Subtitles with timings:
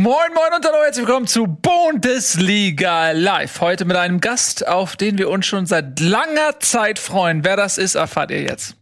[0.00, 3.60] Moin, moin und hallo, herzlich willkommen zu Bundesliga Live.
[3.60, 7.42] Heute mit einem Gast, auf den wir uns schon seit langer Zeit freuen.
[7.42, 8.76] Wer das ist, erfahrt ihr jetzt.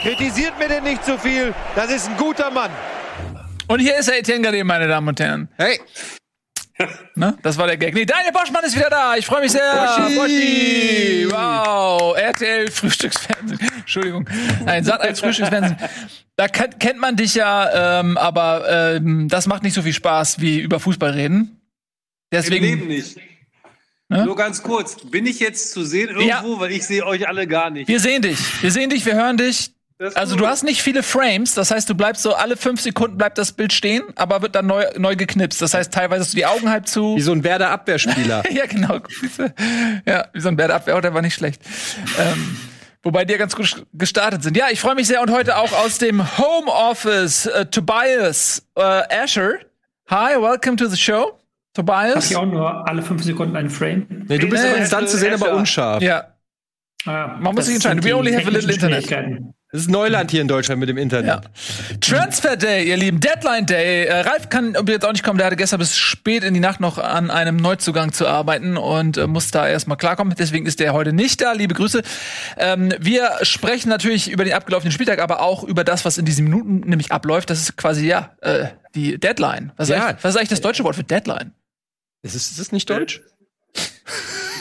[0.00, 1.54] Kritisiert mir denn nicht zu so viel.
[1.76, 2.70] Das ist ein guter Mann.
[3.66, 5.50] Und hier ist er, Etienne Gardet, meine Damen und Herren.
[5.58, 5.78] Hey.
[7.14, 7.38] Ne?
[7.42, 7.94] Das war der Gag.
[7.94, 9.16] Nee, Daniel Boschmann ist wieder da.
[9.16, 9.60] Ich freue mich sehr.
[9.72, 10.16] Boschi.
[10.16, 11.26] Boschi.
[11.30, 12.16] Wow.
[12.16, 13.60] RTL Frühstücksfernsehen.
[13.78, 14.28] Entschuldigung.
[14.64, 15.76] Nein, Sat als Frühstücksfernsehen.
[16.36, 20.40] Da kennt, kennt man dich ja, ähm, aber ähm, das macht nicht so viel Spaß
[20.40, 21.60] wie über Fußball reden.
[22.32, 22.64] Deswegen.
[22.64, 23.18] Im Leben nicht.
[24.08, 24.24] Ne?
[24.26, 26.42] Nur ganz kurz, bin ich jetzt zu sehen irgendwo, Ja.
[26.60, 27.86] weil ich sehe euch alle gar nicht.
[27.88, 28.62] Wir sehen dich.
[28.62, 29.73] Wir sehen dich, wir hören dich.
[30.16, 33.38] Also du hast nicht viele Frames, das heißt, du bleibst so alle fünf Sekunden bleibt
[33.38, 35.62] das Bild stehen, aber wird dann neu, neu geknipst.
[35.62, 37.14] Das heißt, teilweise hast du die Augen halb zu.
[37.14, 38.42] Wie so ein Werder-Abwehrspieler.
[38.50, 38.98] Ja, genau.
[40.04, 41.62] Ja, wie so ein Werder-Abwehr, der war nicht schlecht.
[42.18, 42.56] Ähm,
[43.04, 44.56] wobei die ja ganz gut gestartet sind.
[44.56, 49.58] Ja, ich freue mich sehr und heute auch aus dem Homeoffice äh, Tobias äh, Asher.
[50.10, 51.38] Hi, welcome to the show.
[51.72, 52.30] Tobias.
[52.30, 54.06] ich auch nur alle fünf Sekunden einen Frame?
[54.28, 55.56] Nee, du bist Nee, konstant zu sehen, aber Escher.
[55.56, 56.02] unscharf.
[56.02, 56.28] Ja,
[57.06, 58.02] Ah, Man muss sich entscheiden.
[58.02, 59.06] We only have a little Internet.
[59.74, 61.26] Das ist Neuland hier in Deutschland mit dem Internet.
[61.26, 61.40] Ja.
[62.00, 64.04] Transfer Day, ihr Lieben, Deadline Day.
[64.04, 66.78] Äh, Ralf kann jetzt auch nicht kommen, der hatte gestern bis spät in die Nacht
[66.78, 70.32] noch an einem Neuzugang zu arbeiten und äh, muss da erstmal klarkommen.
[70.38, 71.54] Deswegen ist der heute nicht da.
[71.54, 72.02] Liebe Grüße.
[72.56, 76.44] Ähm, wir sprechen natürlich über den abgelaufenen Spieltag, aber auch über das, was in diesen
[76.44, 77.50] Minuten nämlich abläuft.
[77.50, 79.72] Das ist quasi, ja, äh, die Deadline.
[79.76, 80.06] Was, ist Ja.
[80.06, 81.50] eigentlich, was ist eigentlich das deutsche Wort für Deadline?
[82.22, 83.22] Ist, es, ist das nicht deutsch?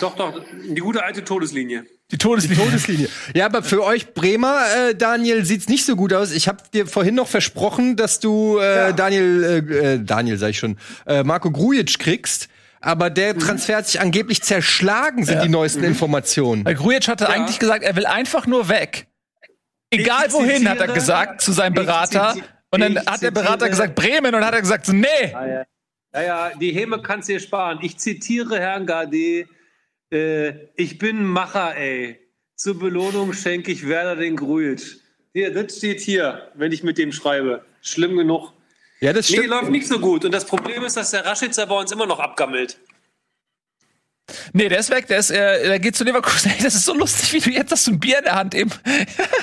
[0.04, 0.34] Doch, doch,
[0.68, 1.86] die gute alte Todeslinie.
[2.12, 2.66] Die Todeslinie.
[2.66, 3.08] Todeslinie.
[3.34, 6.34] Ja, aber für euch Bremer, äh, Daniel, sieht's nicht so gut aus.
[6.34, 10.60] Ich habe dir vorhin noch versprochen, dass du äh, Daniel, äh, äh, Daniel sag ich
[10.60, 12.50] schon, äh, Marco Grujic kriegst.
[12.82, 16.66] Aber der Transfer hat sich angeblich zerschlagen, sind die neuesten Informationen.
[16.66, 19.08] Weil Grujic hatte eigentlich gesagt, er will einfach nur weg.
[19.90, 22.36] Egal Ich wohin, hat er gesagt zu seinem Berater.
[22.72, 25.08] Und dann hat der Berater gesagt Bremen und hat er gesagt, so, nee.
[26.14, 27.80] Ja, ja, die Häme kannst du dir sparen.
[27.82, 29.46] Ich zitiere Herrn Gade,
[30.14, 32.20] äh, ich bin Macher, ey.
[32.56, 35.02] Zur Belohnung schenke ich Werder den Grujic.
[35.34, 37.66] Hier, das steht hier, wenn ich mit dem schreibe.
[37.82, 38.54] Schlimm genug.
[39.02, 39.50] Ja, das Nee, stimmt.
[39.50, 40.24] läuft nicht so gut.
[40.24, 42.78] Und das Problem ist, dass der Raschitzer bei uns immer noch abgammelt.
[44.54, 46.52] Nee, der ist weg, der ist, äh, der geht zu Leverkusen.
[46.58, 48.56] Ey, das ist so lustig, wie du jetzt hast du ein Bier in der Hand
[48.56, 48.72] eben.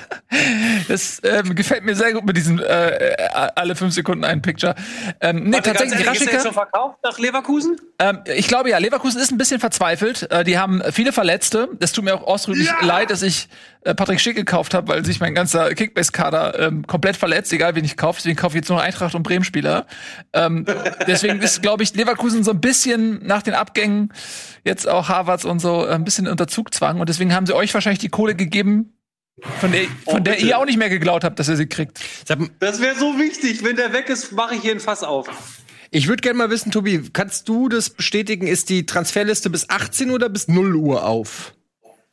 [0.89, 4.75] das ähm, gefällt mir sehr gut mit diesem äh, äh, alle fünf Sekunden ein Picture.
[5.21, 7.77] Ähm, nee, Warte, tatsächlich, ehrlich, ist der schon verkauft nach Leverkusen?
[7.99, 10.31] ähm, ich glaube ja, Leverkusen ist ein bisschen verzweifelt.
[10.31, 11.69] Äh, die haben viele Verletzte.
[11.81, 13.49] Es tut mir auch ausdrücklich leid, dass ich
[13.83, 17.85] äh, Patrick Schick gekauft habe, weil sich mein ganzer Kickbase-Kader ähm, komplett verletzt, egal wen
[17.85, 18.19] ich kaufe.
[18.19, 19.87] Deswegen kaufe ich jetzt nur Eintracht und Bremen-Spieler.
[20.33, 20.65] Ähm,
[21.07, 24.13] deswegen ist, glaube ich, Leverkusen so ein bisschen nach den Abgängen
[24.71, 27.01] jetzt auch Harvards und so äh, ein bisschen unter Zugzwang.
[27.01, 28.95] Und deswegen haben sie euch wahrscheinlich die Kohle gegeben,
[29.61, 30.47] von der, von der bitte.
[30.47, 32.01] ihr auch nicht mehr geglaubt habt, dass ihr sie kriegt.
[32.27, 33.65] Das wäre so wichtig.
[33.65, 35.29] Wenn der weg ist, mache ich hier ein Fass auf.
[35.91, 38.47] Ich würde gerne mal wissen, Tobi, kannst du das bestätigen?
[38.47, 41.53] Ist die Transferliste bis 18 oder bis 0 Uhr auf?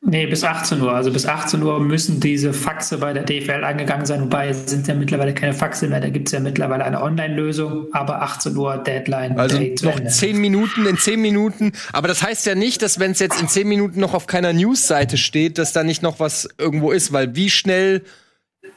[0.02, 0.94] Nee, bis 18 Uhr.
[0.94, 4.22] Also bis 18 Uhr müssen diese Faxe bei der DFL angegangen sein.
[4.22, 6.00] Wobei es sind ja mittlerweile keine Faxe mehr.
[6.00, 7.88] Da gibt es ja mittlerweile eine Online-Lösung.
[7.94, 9.40] Aber 18 Uhr Deadline.
[9.40, 10.10] Also noch Ende.
[10.10, 11.72] 10 Minuten in 10 Minuten.
[11.94, 14.54] Aber das heißt ja nicht, dass wenn es jetzt in 10 Minuten noch auf keiner
[14.54, 17.12] News-Seite steht, dass da nicht noch was irgendwo ist.
[17.12, 18.04] Weil wie schnell,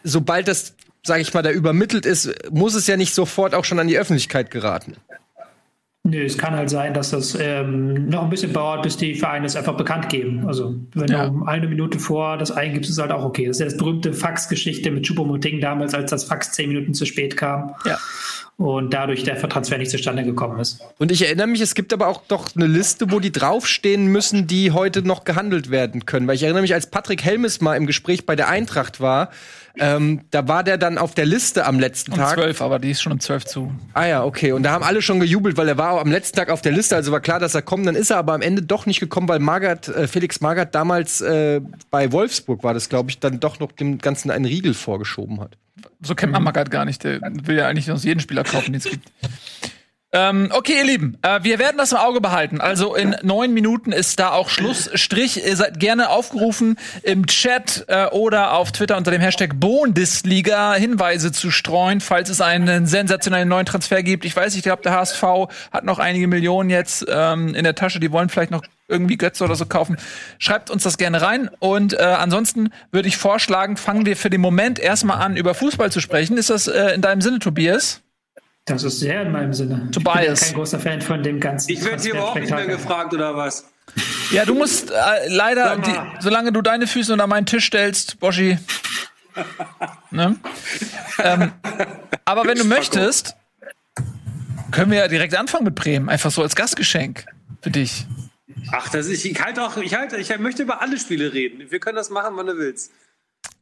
[0.02, 3.78] sobald das, sage ich mal, da übermittelt ist, muss es ja nicht sofort auch schon
[3.78, 4.96] an die Öffentlichkeit geraten.
[6.02, 9.44] Nö, es kann halt sein, dass das ähm, noch ein bisschen dauert, bis die Vereine
[9.44, 10.46] es einfach bekannt geben.
[10.46, 11.26] Also, wenn Ja.
[11.26, 13.46] du um eine Minute vor das eingibst, ist halt auch okay.
[13.46, 17.04] Das ist ja das berühmte Fax-Geschichte mit Choupo-Moting damals, als das Fax zehn Minuten zu
[17.04, 17.98] spät kam Ja.
[18.56, 20.80] und dadurch der Transfer nicht zustande gekommen ist.
[20.98, 24.46] Und ich erinnere mich, es gibt aber auch doch eine Liste, wo die draufstehen müssen,
[24.46, 26.26] die heute noch gehandelt werden können.
[26.26, 29.28] Weil ich erinnere mich, als Patrick Helmes mal im Gespräch bei der Eintracht war,
[29.80, 32.34] ähm, da war der dann auf der Liste am letzten Um Tag.
[32.34, 33.72] zwölf, aber die ist schon um zwölf zu.
[33.94, 34.52] Ah ja, okay.
[34.52, 36.72] Und da haben alle schon gejubelt, weil er war auch am letzten Tag auf der
[36.72, 37.86] Liste, also war klar, dass er kommt.
[37.86, 41.20] Dann ist er aber am Ende doch nicht gekommen, weil Magath, äh, Felix Magath damals
[41.22, 45.40] äh, bei Wolfsburg war das, glaube ich, dann doch noch dem Ganzen einen Riegel vorgeschoben
[45.40, 45.56] hat.
[46.02, 47.02] So kennt man Magath gar nicht.
[47.04, 49.10] Der will ja eigentlich aus jeden Spieler kaufen, den es gibt.
[50.12, 52.60] Ähm, okay, ihr Lieben, äh, wir werden das im Auge behalten.
[52.60, 55.46] Also in neun Minuten ist da auch Schlussstrich.
[55.46, 61.30] Ihr seid gerne aufgerufen, im Chat äh, oder auf Twitter unter dem Hashtag Bundesliga Hinweise
[61.30, 64.24] zu streuen, falls es einen sensationellen neuen Transfer gibt.
[64.24, 65.22] Ich weiß, ich glaube, der HSV
[65.70, 68.00] hat noch einige Millionen jetzt ähm, in der Tasche.
[68.00, 69.96] Die wollen vielleicht noch irgendwie Götze oder so kaufen.
[70.40, 71.50] Schreibt uns das gerne rein.
[71.60, 75.92] Und äh, ansonsten würde ich vorschlagen, fangen wir für den Moment erstmal an, über Fußball
[75.92, 76.36] zu sprechen.
[76.36, 78.02] Ist das äh, in deinem Sinne, Tobias?
[78.64, 79.88] Das ist sehr in meinem Sinne.
[79.90, 80.40] Ich bin ja Tobias.
[80.40, 83.66] kein großer Fan von dem ganzen Ich werde hier überhaupt nicht mehr gefragt, oder was?
[84.30, 84.94] Ja, du musst äh,
[85.28, 88.58] leider, die, solange du deine Füße unter meinen Tisch stellst, Boschi.
[90.10, 90.36] ne?
[91.22, 91.52] ähm,
[92.24, 93.34] aber wenn du möchtest,
[94.70, 96.08] können wir ja direkt anfangen mit Bremen.
[96.08, 97.26] Einfach so als Gastgeschenk
[97.62, 98.06] für dich.
[98.72, 101.70] Ach, das ist, ich halte auch, ich halte, ich möchte über alle Spiele reden.
[101.70, 102.92] Wir können das machen, wann du willst.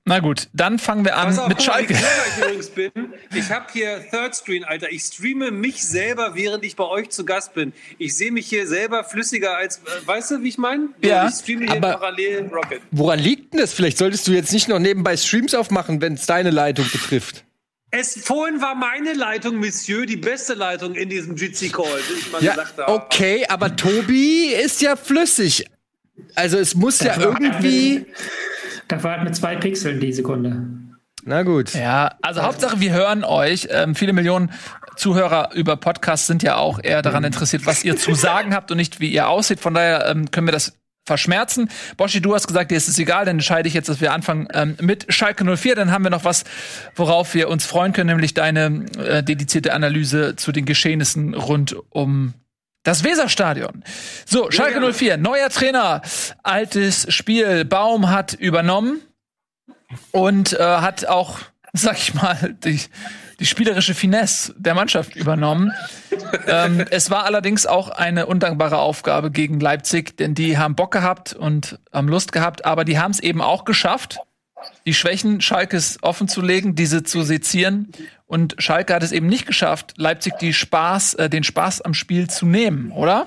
[0.05, 1.93] Na gut, dann fangen wir an auf, mit Schalke.
[1.93, 2.01] Ich.
[3.35, 4.91] Ich habe hier Third Screen, Alter.
[4.91, 7.75] Ich streame mich selber, während ich bei euch zu Gast bin.
[7.99, 10.89] Ich sehe mich hier selber flüssiger als, äh, weißt du, wie ich meine?
[11.05, 12.81] Ja, ich streame hier aber parallel Rocket.
[12.91, 13.75] Woran liegt denn das?
[13.75, 17.45] Vielleicht solltest du jetzt nicht noch nebenbei Streams aufmachen, wenn es deine Leitung betrifft.
[17.91, 22.33] Es vorhin war meine Leitung, Monsieur, die beste Leitung in diesem Jitsi Call, wie ich
[22.33, 22.93] mal Ja, gesagt habe.
[22.93, 25.67] okay, aber Tobi ist ja flüssig.
[26.35, 28.07] Also es muss ja irgendwie.
[28.89, 30.67] Da halt mit zwei Pixeln die Sekunde.
[31.25, 31.75] Na gut.
[31.75, 33.69] Ja, also Hauptsache, wir hören euch.
[33.71, 34.51] Ähm, viele Millionen
[34.97, 38.79] Zuhörer über Podcasts sind ja auch eher daran interessiert, was ihr zu sagen habt und
[38.79, 39.61] nicht, wie ihr aussieht.
[39.61, 40.73] Von daher ähm, können wir das
[41.07, 41.71] verschmerzen.
[41.97, 44.49] Boschi, du hast gesagt, dir ist es egal, dann entscheide ich jetzt, dass wir anfangen
[44.53, 45.75] ähm, mit Schalke 04.
[45.75, 46.45] Dann haben wir noch was,
[46.95, 52.35] worauf wir uns freuen können, nämlich deine äh, dedizierte Analyse zu den Geschehnissen rund um
[52.83, 53.85] das Weserstadion.
[54.27, 56.03] So, Schalke 04, neuer Trainer,
[56.43, 57.65] altes Spiel.
[57.65, 59.01] Baum hat übernommen
[60.13, 61.39] und äh, hat auch,
[61.73, 62.81] sag ich mal, die,
[63.41, 65.73] die spielerische Finesse der Mannschaft übernommen.
[66.47, 71.35] ähm, es war allerdings auch eine undankbare Aufgabe gegen Leipzig, denn die haben Bock gehabt
[71.35, 74.19] und haben Lust gehabt, aber die haben es eben auch geschafft,
[74.87, 77.93] die Schwächen Schalkes offenzulegen, diese zu sezieren.
[78.29, 82.29] Und Schalke hat es eben nicht geschafft, Leipzig die Spaß, äh, den Spaß am Spiel
[82.29, 83.27] zu nehmen, oder?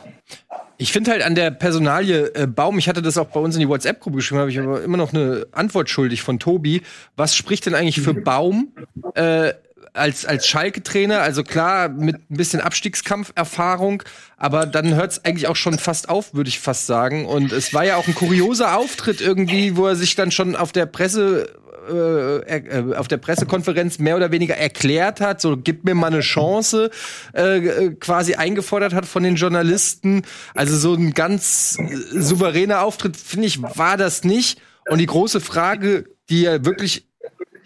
[0.78, 3.62] Ich finde halt an der Personalie äh, Baum, ich hatte das auch bei uns in
[3.62, 6.84] die WhatsApp-Gruppe geschrieben, habe ich aber immer noch eine Antwort schuldig von Tobi.
[7.16, 8.74] Was spricht denn eigentlich für Baum
[9.16, 9.54] äh,
[9.94, 11.22] als, als Schalke-Trainer?
[11.22, 14.04] Also klar, mit ein bisschen Abstiegskampferfahrung,
[14.38, 17.26] aber dann hört es eigentlich auch schon fast auf, würde ich fast sagen.
[17.26, 20.72] Und es war ja auch ein kurioser Auftritt irgendwie, wo er sich dann schon auf
[20.72, 21.56] der Presse
[21.90, 26.22] äh, äh, auf der Pressekonferenz mehr oder weniger erklärt hat, so gib mir mal eine
[26.22, 26.92] Chance,
[27.34, 30.24] äh, äh, quasi eingefordert hat von den Journalisten.
[30.54, 34.62] Also so ein ganz äh, souveräner Auftritt, finde ich, war das nicht.
[34.90, 37.08] Und die große Frage, die ja wirklich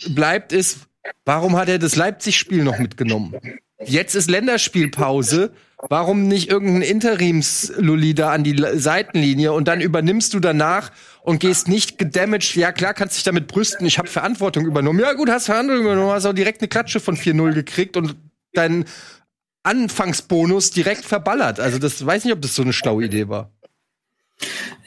[0.10, 0.80] bleibt, ist,
[1.26, 3.36] warum hat er das Leipzig-Spiel noch mitgenommen?
[3.84, 5.52] Jetzt ist Länderspielpause.
[5.90, 10.92] Warum nicht irgendein Interims-Lulli da an die Seitenlinie und dann übernimmst du danach
[11.22, 12.56] und gehst nicht gedamaged.
[12.56, 13.86] Ja, klar, kannst dich damit brüsten.
[13.86, 15.00] Ich habe Verantwortung übernommen.
[15.00, 18.16] Ja, gut, hast Verantwortung übernommen, hast auch direkt eine Klatsche von 4-0 gekriegt und
[18.54, 18.86] deinen
[19.64, 21.60] Anfangsbonus direkt verballert.
[21.60, 23.52] Also, das weiß nicht, ob das so eine schlaue Idee war.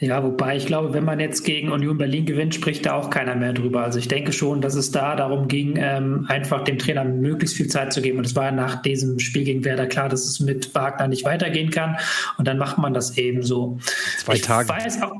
[0.01, 3.35] Ja, wobei ich glaube, wenn man jetzt gegen Union Berlin gewinnt, spricht da auch keiner
[3.35, 3.83] mehr drüber.
[3.83, 7.67] Also ich denke schon, dass es da darum ging, ähm, einfach dem Trainer möglichst viel
[7.67, 8.17] Zeit zu geben.
[8.17, 11.69] Und es war nach diesem Spiel gegen Werder klar, dass es mit Wagner nicht weitergehen
[11.69, 11.97] kann.
[12.37, 13.77] Und dann macht man das eben so.
[14.19, 14.69] Zwei ich Tage.
[14.69, 15.11] Weiß auch,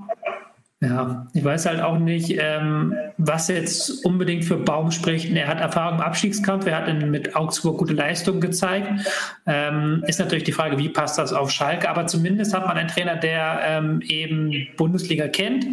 [0.81, 5.29] ja, ich weiß halt auch nicht, ähm, was jetzt unbedingt für Baum spricht.
[5.29, 8.87] Er hat Erfahrung im Abstiegskampf, er hat mit Augsburg gute Leistungen gezeigt.
[9.45, 11.89] Ähm, ist natürlich die Frage, wie passt das auf Schalke?
[11.89, 15.65] Aber zumindest hat man einen Trainer, der ähm, eben Bundesliga kennt,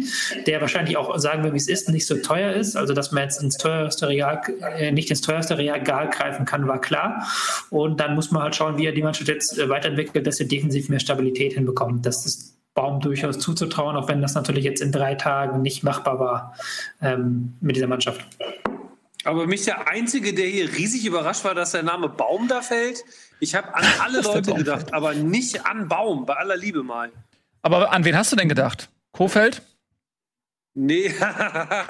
[0.45, 2.75] der wahrscheinlich auch sagen will, wie es ist, nicht so teuer ist.
[2.75, 4.41] Also, dass man jetzt ins teuerste Regal,
[4.77, 7.25] äh, nicht ins teuerste Regal greifen kann, war klar.
[7.69, 10.49] Und dann muss man halt schauen, wie er die Mannschaft jetzt äh, weiterentwickelt, dass sie
[10.49, 12.05] defensiv mehr Stabilität hinbekommt.
[12.05, 16.19] Das ist Baum durchaus zuzutrauen, auch wenn das natürlich jetzt in drei Tagen nicht machbar
[16.19, 16.55] war
[17.01, 18.23] ähm, mit dieser Mannschaft.
[19.23, 23.03] Aber mich der Einzige, der hier riesig überrascht war, dass der Name Baum da fällt.
[23.39, 27.11] Ich habe an alle Leute gedacht, aber nicht an Baum, bei aller Liebe mal.
[27.63, 28.89] Aber an wen hast du denn gedacht?
[29.11, 29.63] Kofeld?
[30.75, 31.11] Nee,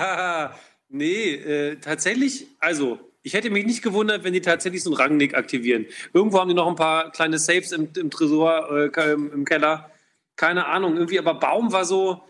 [0.87, 5.35] nee, äh, tatsächlich, also, ich hätte mich nicht gewundert, wenn die tatsächlich so einen Rangnick
[5.35, 5.85] aktivieren.
[6.13, 9.91] Irgendwo haben die noch ein paar kleine Saves im, im Tresor, äh, im, im Keller.
[10.37, 12.23] Keine Ahnung, irgendwie, aber Baum war so,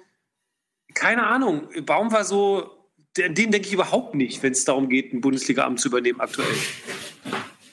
[0.95, 2.71] keine Ahnung, Baum war so,
[3.15, 6.47] den, den denke ich überhaupt nicht, wenn es darum geht, ein Bundesliga-Amt zu übernehmen aktuell.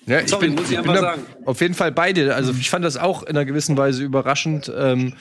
[0.06, 1.22] Ja, ich Sorry, bin, muss ich ich einfach sagen.
[1.46, 2.34] auf jeden Fall bei dir.
[2.34, 5.14] Also ich fand das auch in einer gewissen Weise überraschend, ähm,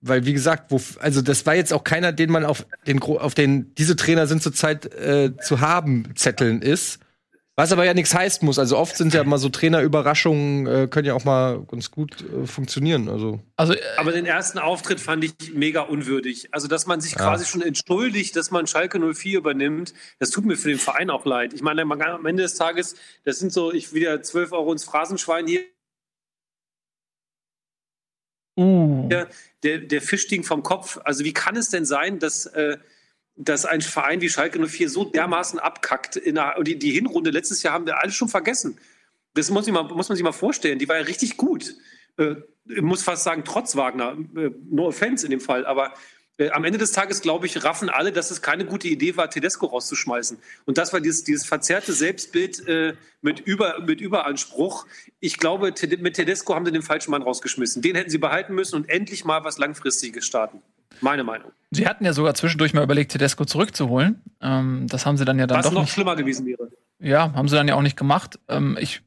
[0.00, 3.34] weil wie gesagt, wo, also das war jetzt auch keiner, den man auf den auf
[3.34, 6.98] den diese Trainer sind zurzeit äh, zu haben Zetteln ist.
[7.56, 8.58] Was aber ja nichts heißt muss.
[8.58, 12.46] Also oft sind ja mal so Trainerüberraschungen äh, können ja auch mal ganz gut äh,
[12.48, 13.08] funktionieren.
[13.08, 16.48] Also Also, äh, Aber den ersten Auftritt fand ich mega unwürdig.
[16.52, 20.56] Also, dass man sich quasi schon entschuldigt, dass man Schalke 04 übernimmt, das tut mir
[20.56, 21.54] für den Verein auch leid.
[21.54, 24.72] Ich meine, man kann am Ende des Tages, das sind so, ich wieder 12 Euro
[24.72, 25.60] ins Phrasenschwein hier,
[28.58, 29.08] uh,
[29.62, 30.98] der, der Fischding vom Kopf.
[31.04, 32.78] Also, wie kann es denn sein, dass, äh,
[33.36, 36.16] dass ein Verein wie Schalke 04 so dermaßen abkackt?
[36.16, 38.78] In der, die, die Hinrunde letztes Jahr haben wir alle schon vergessen.
[39.34, 40.78] Das muss, mal, muss man sich mal vorstellen.
[40.78, 41.74] Die war ja richtig gut.
[42.16, 42.36] Äh,
[42.66, 45.92] ich muss fast sagen, trotz Wagner, äh, no offense in dem Fall, aber
[46.36, 49.30] äh, am Ende des Tages, glaube ich, raffen alle, dass es keine gute Idee war,
[49.30, 50.38] Tedesco rauszuschmeißen.
[50.64, 54.86] Und das war dieses, dieses verzerrte Selbstbild äh, mit, Über, mit Überanspruch.
[55.20, 57.82] Ich glaube, mit Tedesco haben sie den falschen Mann rausgeschmissen.
[57.82, 60.60] Den hätten sie behalten müssen und endlich mal was Langfristiges starten.
[61.00, 61.50] Meine Meinung.
[61.70, 64.22] Sie hatten ja sogar zwischendurch mal überlegt, Tedesco zurückzuholen.
[64.40, 65.92] Ähm, das haben sie dann ja dann was doch noch nicht.
[65.92, 66.70] schlimmer gewesen wäre.
[67.00, 68.38] Ja, haben sie dann ja auch nicht gemacht.
[68.48, 69.02] Ähm, ich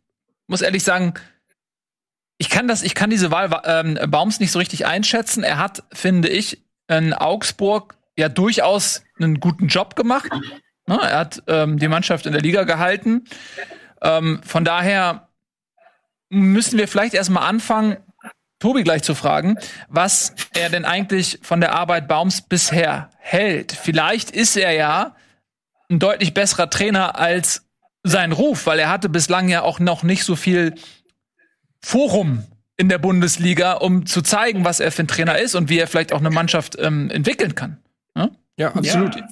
[0.47, 1.13] muss ehrlich sagen,
[2.37, 5.43] ich kann das, ich kann diese Wahl ähm, Baums nicht so richtig einschätzen.
[5.43, 10.29] Er hat, finde ich, in Augsburg ja durchaus einen guten Job gemacht.
[10.87, 10.99] Ne?
[11.01, 13.25] Er hat ähm, die Mannschaft in der Liga gehalten.
[14.01, 15.29] Ähm, von daher
[16.29, 17.97] müssen wir vielleicht erstmal anfangen,
[18.59, 23.71] Tobi gleich zu fragen, was er denn eigentlich von der Arbeit Baums bisher hält.
[23.71, 25.15] Vielleicht ist er ja
[25.89, 27.65] ein deutlich besserer Trainer als
[28.03, 30.75] sein Ruf, weil er hatte bislang ja auch noch nicht so viel
[31.81, 32.43] Forum
[32.77, 35.87] in der Bundesliga, um zu zeigen, was er für ein Trainer ist und wie er
[35.87, 37.77] vielleicht auch eine Mannschaft ähm, entwickeln kann.
[38.15, 39.15] Ja, ja absolut.
[39.15, 39.23] Ja.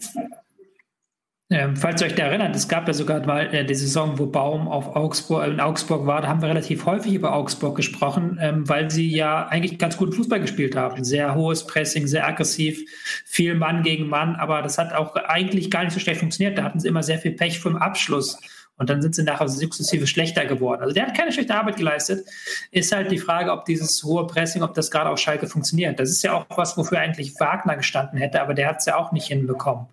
[1.52, 4.26] Ähm, falls ihr euch da erinnert, es gab ja sogar mal äh, die Saison, wo
[4.26, 8.40] Baum auf Augsburg, äh, in Augsburg war, da haben wir relativ häufig über Augsburg gesprochen,
[8.42, 11.04] ähm, weil sie ja eigentlich ganz guten Fußball gespielt haben.
[11.04, 12.84] Sehr hohes Pressing, sehr aggressiv,
[13.26, 16.58] viel Mann gegen Mann, aber das hat auch eigentlich gar nicht so schlecht funktioniert.
[16.58, 18.40] Da hatten sie immer sehr viel Pech vom Abschluss.
[18.78, 20.82] Und dann sind sie nachher sukzessive schlechter geworden.
[20.82, 22.28] Also der hat keine schlechte Arbeit geleistet.
[22.72, 26.00] Ist halt die Frage, ob dieses hohe Pressing, ob das gerade auf Schalke funktioniert.
[26.00, 28.98] Das ist ja auch was, wofür eigentlich Wagner gestanden hätte, aber der hat es ja
[28.98, 29.88] auch nicht hinbekommen.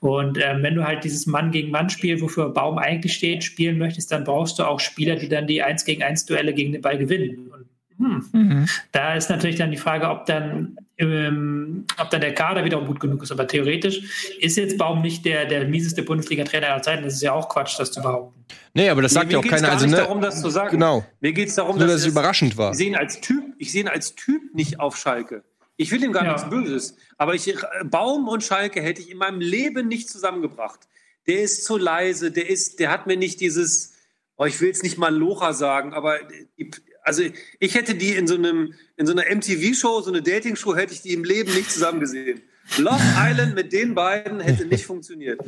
[0.00, 3.78] Und ähm, wenn du halt dieses Mann gegen Mann Spiel, wofür Baum eigentlich steht, spielen
[3.78, 6.82] möchtest, dann brauchst du auch Spieler, die dann die 1 gegen 1 Duelle gegen den
[6.82, 7.48] Ball gewinnen.
[7.48, 7.66] Und
[7.98, 8.24] hm.
[8.32, 8.68] Mhm.
[8.92, 13.00] Da ist natürlich dann die Frage, ob dann, ähm, ob dann der Kader wiederum gut
[13.00, 13.30] genug ist.
[13.30, 17.04] Aber theoretisch ist jetzt Baum nicht der, der mieseste Bundesliga-Trainer aller Zeiten.
[17.04, 18.44] Das ist ja auch Quatsch, das zu behaupten.
[18.74, 19.70] Nee, aber das sagt ja auch keiner.
[19.70, 20.70] Also, ne, darum, das zu sagen.
[20.70, 21.04] Genau.
[21.20, 22.72] Mir geht es darum, Nur, dass, dass es überraschend war.
[22.72, 25.44] Ich sehe ihn als Typ, ich sehe ihn als Typ nicht auf Schalke.
[25.76, 26.32] Ich will ihm gar ja.
[26.32, 26.96] nichts Böses.
[27.18, 30.80] Aber ich, Baum und Schalke hätte ich in meinem Leben nicht zusammengebracht.
[31.26, 33.94] Der ist zu leise, der ist, der hat mir nicht dieses,
[34.36, 36.18] oh, ich will es nicht mal Locha sagen, aber
[36.58, 36.70] die,
[37.06, 37.22] also
[37.60, 41.02] ich hätte die in so einem in so einer MTV-Show, so eine Dating-Show, hätte ich
[41.02, 42.42] die im Leben nicht zusammen gesehen.
[42.78, 45.40] Love Island mit den beiden hätte nicht funktioniert.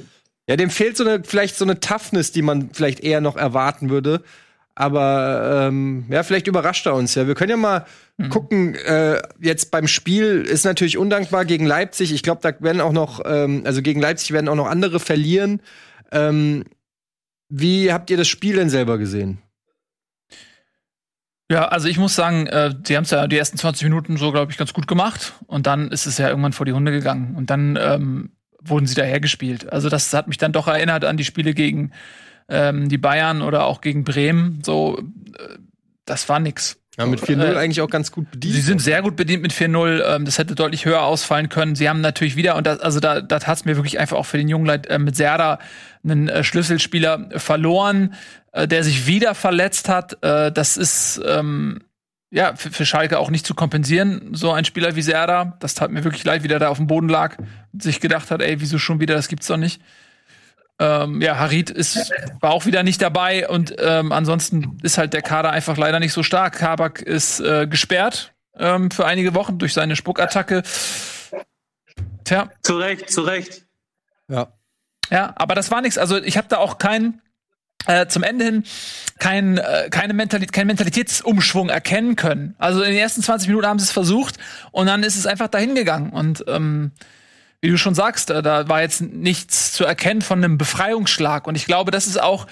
[0.48, 3.90] Ja, dem fehlt so eine vielleicht so eine Toughness, die man vielleicht eher noch erwarten
[3.90, 4.22] würde.
[4.76, 7.26] Aber ähm, ja, vielleicht überrascht er uns ja.
[7.26, 7.86] Wir können ja mal
[8.16, 8.28] mhm.
[8.28, 8.74] gucken.
[8.76, 12.12] Äh, jetzt beim Spiel ist natürlich undankbar gegen Leipzig.
[12.12, 15.60] Ich glaube, da werden auch noch, ähm, also gegen Leipzig werden auch noch andere verlieren.
[16.12, 16.62] Ähm,
[17.48, 19.38] wie habt ihr das Spiel denn selber gesehen?
[21.50, 24.32] Ja, also ich muss sagen, äh, die haben es ja die ersten 20 Minuten so,
[24.32, 25.32] glaube ich, ganz gut gemacht.
[25.46, 27.34] Und dann ist es ja irgendwann vor die Hunde gegangen.
[27.36, 29.72] Und dann ähm, wurden sie dahergespielt.
[29.72, 31.92] Also das hat mich dann doch erinnert an die Spiele gegen
[32.48, 34.62] ähm, die Bayern oder auch gegen Bremen.
[34.62, 35.58] So, äh,
[36.04, 36.78] das war nix.
[36.98, 38.54] Ja, mit 4-0 äh, eigentlich auch ganz gut bedient.
[38.54, 40.02] Sie sind sehr gut bedient mit 4-0.
[40.04, 41.76] Ähm, das hätte deutlich höher ausfallen können.
[41.76, 44.26] Sie haben natürlich wieder, und das, also da, da tat es mir wirklich einfach auch
[44.26, 45.60] für den jungen Leid äh, mit Serda
[46.02, 48.14] einen äh, Schlüsselspieler verloren
[48.54, 50.16] der sich wieder verletzt hat.
[50.22, 51.80] Das ist ähm,
[52.30, 54.30] ja für, für, Schalke auch nicht zu kompensieren.
[54.32, 56.86] So ein Spieler wie Serda, das tat mir wirklich leid, wie der da auf dem
[56.86, 57.36] Boden lag,
[57.78, 59.14] sich gedacht hat, ey, wieso schon wieder?
[59.14, 59.82] Das gibt's doch nicht.
[60.80, 65.22] Ähm, ja, Harit ist, war auch wieder nicht dabei und ähm, ansonsten ist halt der
[65.22, 66.58] Kader einfach leider nicht so stark.
[66.58, 70.62] Kabak ist äh, gesperrt ähm, für einige Wochen durch seine Spuckattacke.
[72.24, 72.50] Tja.
[72.62, 73.64] Zu Recht, zu Recht.
[74.28, 74.52] Ja.
[75.10, 75.98] Ja, aber das war nichts.
[75.98, 77.22] Also ich habe da auch keinen
[77.86, 78.64] äh, zum Ende hin
[79.18, 82.54] kein, äh, keine Mentalität, keinen Mentalitätsumschwung erkennen können.
[82.58, 84.36] Also in den ersten 20 Minuten haben sie es versucht
[84.70, 86.10] und dann ist es einfach dahin gegangen.
[86.10, 86.92] Und ähm,
[87.60, 91.46] wie du schon sagst, äh, da war jetzt nichts zu erkennen von einem Befreiungsschlag.
[91.46, 92.46] Und ich glaube, das ist auch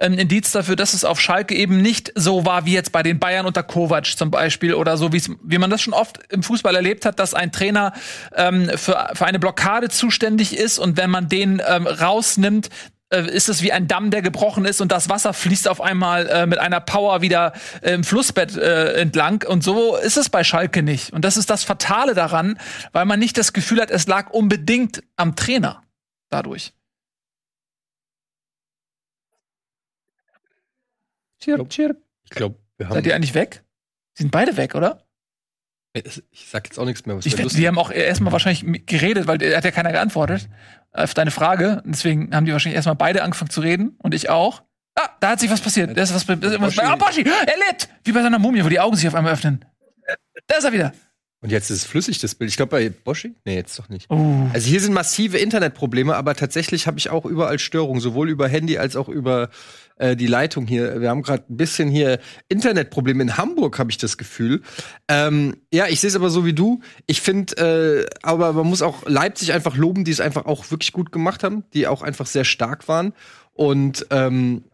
[0.00, 3.18] ein Indiz dafür, dass es auf Schalke eben nicht so war wie jetzt bei den
[3.20, 7.04] Bayern unter Kovac zum Beispiel oder so, wie man das schon oft im Fußball erlebt
[7.04, 7.92] hat, dass ein Trainer
[8.34, 12.68] ähm, für, für eine Blockade zuständig ist und wenn man den ähm, rausnimmt,
[13.10, 16.26] äh, ist es wie ein Damm, der gebrochen ist und das Wasser fließt auf einmal
[16.28, 19.44] äh, mit einer Power wieder äh, im Flussbett äh, entlang.
[19.46, 21.12] Und so ist es bei Schalke nicht.
[21.12, 22.58] Und das ist das Fatale daran,
[22.92, 25.82] weil man nicht das Gefühl hat, es lag unbedingt am Trainer
[26.28, 26.72] dadurch.
[31.40, 31.96] Chirp, chirp.
[32.24, 32.94] Ich glaube, wir haben.
[32.94, 33.62] Seid ihr eigentlich weg?
[34.14, 35.04] Sie sind beide weg, oder?
[35.94, 37.16] Ich sag jetzt auch nichts mehr.
[37.16, 40.48] Was ich wette, die haben auch erstmal wahrscheinlich geredet, weil er hat ja keiner geantwortet
[40.92, 41.82] auf deine Frage.
[41.84, 44.62] Deswegen haben die wahrscheinlich erstmal beide angefangen zu reden und ich auch.
[44.94, 45.96] Ah, da hat sich was passiert.
[45.96, 47.88] Da ist was, da ist was bei, Boschi, er lebt!
[48.04, 49.64] Wie bei seiner Mumie, wo die Augen sich auf einmal öffnen.
[50.46, 50.92] Da ist er wieder.
[51.40, 52.50] Und jetzt ist es flüssig, das Bild.
[52.50, 53.34] Ich glaube, bei Boschi?
[53.44, 54.10] Nee, jetzt doch nicht.
[54.10, 54.48] Uh.
[54.52, 58.76] Also hier sind massive Internetprobleme, aber tatsächlich habe ich auch überall Störungen, sowohl über Handy
[58.76, 59.48] als auch über
[59.98, 61.00] äh, die Leitung hier.
[61.00, 62.18] Wir haben gerade ein bisschen hier
[62.48, 63.22] Internetprobleme.
[63.22, 64.62] In Hamburg habe ich das Gefühl.
[65.06, 66.80] Ähm, ja, ich sehe es aber so wie du.
[67.06, 70.92] Ich finde, äh, aber man muss auch Leipzig einfach loben, die es einfach auch wirklich
[70.92, 73.12] gut gemacht haben, die auch einfach sehr stark waren.
[73.52, 74.64] Und ähm,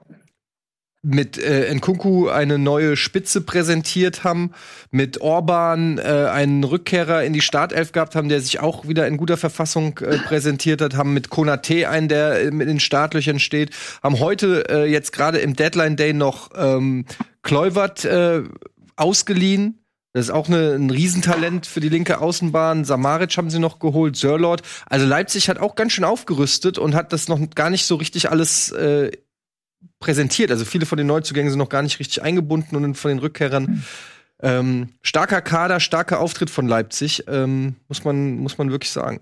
[1.05, 4.53] mit äh, Nkunku eine neue Spitze präsentiert haben,
[4.91, 9.17] mit Orban äh, einen Rückkehrer in die Startelf gehabt haben, der sich auch wieder in
[9.17, 13.71] guter Verfassung äh, präsentiert hat, haben mit Konate einen, der in den Startlöchern steht,
[14.03, 17.05] haben heute äh, jetzt gerade im Deadline Day noch ähm,
[17.43, 18.43] Kluivert äh,
[18.97, 19.81] ausgeliehen.
[20.15, 22.85] Das ist auch eine, ein Riesentalent für die linke Außenbahn.
[22.85, 24.63] Samaric haben sie noch geholt, Sörlord.
[24.87, 28.31] Also Leipzig hat auch ganz schön aufgerüstet und hat das noch gar nicht so richtig
[28.31, 29.11] alles äh,
[30.01, 30.51] präsentiert.
[30.51, 33.85] Also viele von den Neuzugängen sind noch gar nicht richtig eingebunden und von den Rückkehrern.
[34.43, 39.21] Ähm, starker Kader, starker Auftritt von Leipzig, ähm, muss, man, muss man wirklich sagen.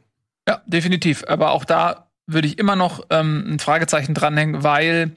[0.48, 1.24] Ja, definitiv.
[1.28, 5.12] Aber auch da würde ich immer noch ähm, ein Fragezeichen dranhängen, weil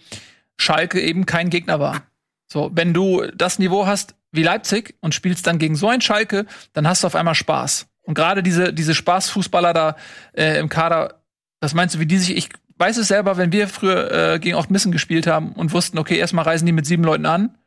[0.58, 2.04] Schalke eben kein Gegner war.
[2.48, 6.46] So, wenn du das Niveau hast wie Leipzig und spielst dann gegen so ein Schalke,
[6.74, 7.88] dann hast du auf einmal Spaß.
[8.04, 9.96] Und gerade diese, diese Spaßfußballer da
[10.34, 11.22] äh, im Kader,
[11.60, 14.62] was meinst du, wie die sich, ich weiß es selber, wenn wir früher äh, gegen
[14.70, 17.58] Missen gespielt haben und wussten, okay, erstmal reisen die mit sieben Leuten an,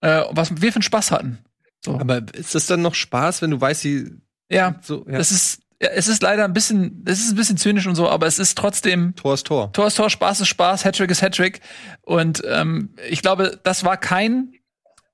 [0.00, 1.38] äh, was wir für einen Spaß hatten.
[1.84, 1.98] So.
[1.98, 4.10] Aber ist das dann noch Spaß, wenn du weißt, sie
[4.50, 5.18] ja, so, ja.
[5.18, 8.08] das ist, ja, es ist leider ein bisschen, es ist ein bisschen zynisch und so,
[8.08, 9.72] aber es ist trotzdem Tor ist Tor.
[9.72, 11.60] Tor ist Tor, Spaß ist Spaß, Hattrick ist Hattrick.
[12.02, 14.52] Und ähm, ich glaube, das war kein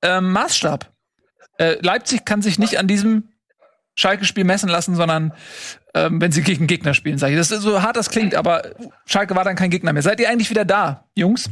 [0.03, 0.93] ähm, Maßstab.
[1.59, 3.29] Äh, Leipzig kann sich nicht an diesem
[3.99, 5.33] Schalke-Spiel messen lassen, sondern
[5.95, 7.39] ähm, wenn sie gegen Gegner spielen, sage ich.
[7.39, 8.63] Das ist so hart, das klingt, aber
[9.07, 10.03] Schalke war dann kein Gegner mehr.
[10.03, 11.51] Seid ihr eigentlich wieder da, Jungs?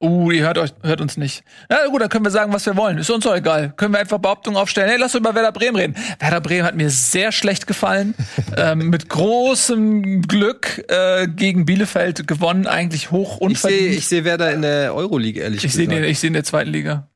[0.00, 1.42] Uh, ihr hört, euch, hört uns nicht.
[1.68, 2.98] Na gut, dann können wir sagen, was wir wollen.
[2.98, 3.72] Ist uns doch egal.
[3.76, 4.88] Können wir einfach Behauptungen aufstellen.
[4.88, 5.96] Hey, lass uns über Werder Bremen reden.
[6.20, 8.14] Werder Bremen hat mir sehr schlecht gefallen.
[8.56, 12.68] ähm, mit großem Glück äh, gegen Bielefeld gewonnen.
[12.68, 13.80] Eigentlich hoch Ich unverdient.
[13.80, 16.04] sehe ich seh Werder in der Euroleague, ehrlich Ich sehe gesagt.
[16.04, 17.08] den, ich seh in der zweiten Liga.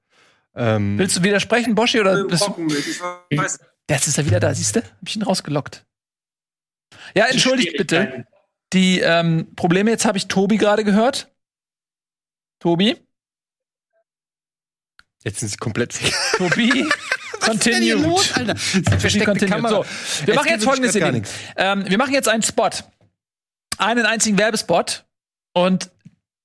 [0.55, 2.01] Ähm, Willst du widersprechen, Boschi?
[2.01, 2.69] Oder Im bist du,
[3.89, 4.83] jetzt ist er wieder da, siehst du?
[4.83, 5.85] Hab ich ihn rausgelockt.
[7.15, 8.27] Ja, entschuldigt bitte.
[8.73, 11.31] Die ähm, Probleme, jetzt habe ich Tobi gerade gehört.
[12.59, 12.97] Tobi?
[15.25, 15.99] jetzt sind sie komplett
[16.37, 16.87] Tobi?
[17.41, 18.37] Continued.
[18.37, 18.55] Alter?
[18.55, 19.51] Tobi continued.
[19.51, 19.83] Kamera.
[19.83, 21.23] So, wir machen jetzt folgendes, ihr.
[21.57, 22.71] Ähm, wir machen jetzt einen Spot.
[23.79, 25.05] Einen einzigen Werbespot.
[25.53, 25.91] Und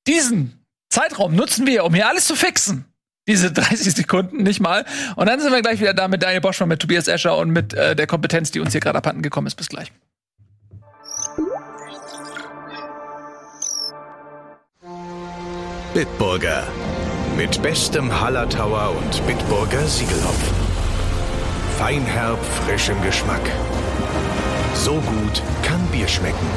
[0.08, 2.86] diesen Zeitraum nutzen wir, um hier alles zu fixen.
[3.28, 4.86] Diese 30 Sekunden, nicht mal.
[5.16, 7.74] Und dann sind wir gleich wieder da mit Daniel Boschmann, mit Tobias Escher und mit
[7.74, 9.56] äh, der Kompetenz, die uns hier gerade abhanden gekommen ist.
[9.56, 9.92] Bis gleich.
[15.94, 16.64] Bitburger.
[17.36, 20.56] Mit bestem Hallertauer und Bitburger Siegelhopfen.
[21.78, 23.42] Feinherb, frisch im Geschmack.
[24.74, 26.48] So gut kann Bier schmecken.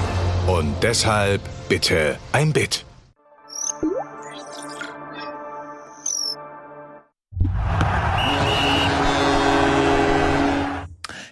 [0.47, 2.85] Und deshalb bitte ein Bit.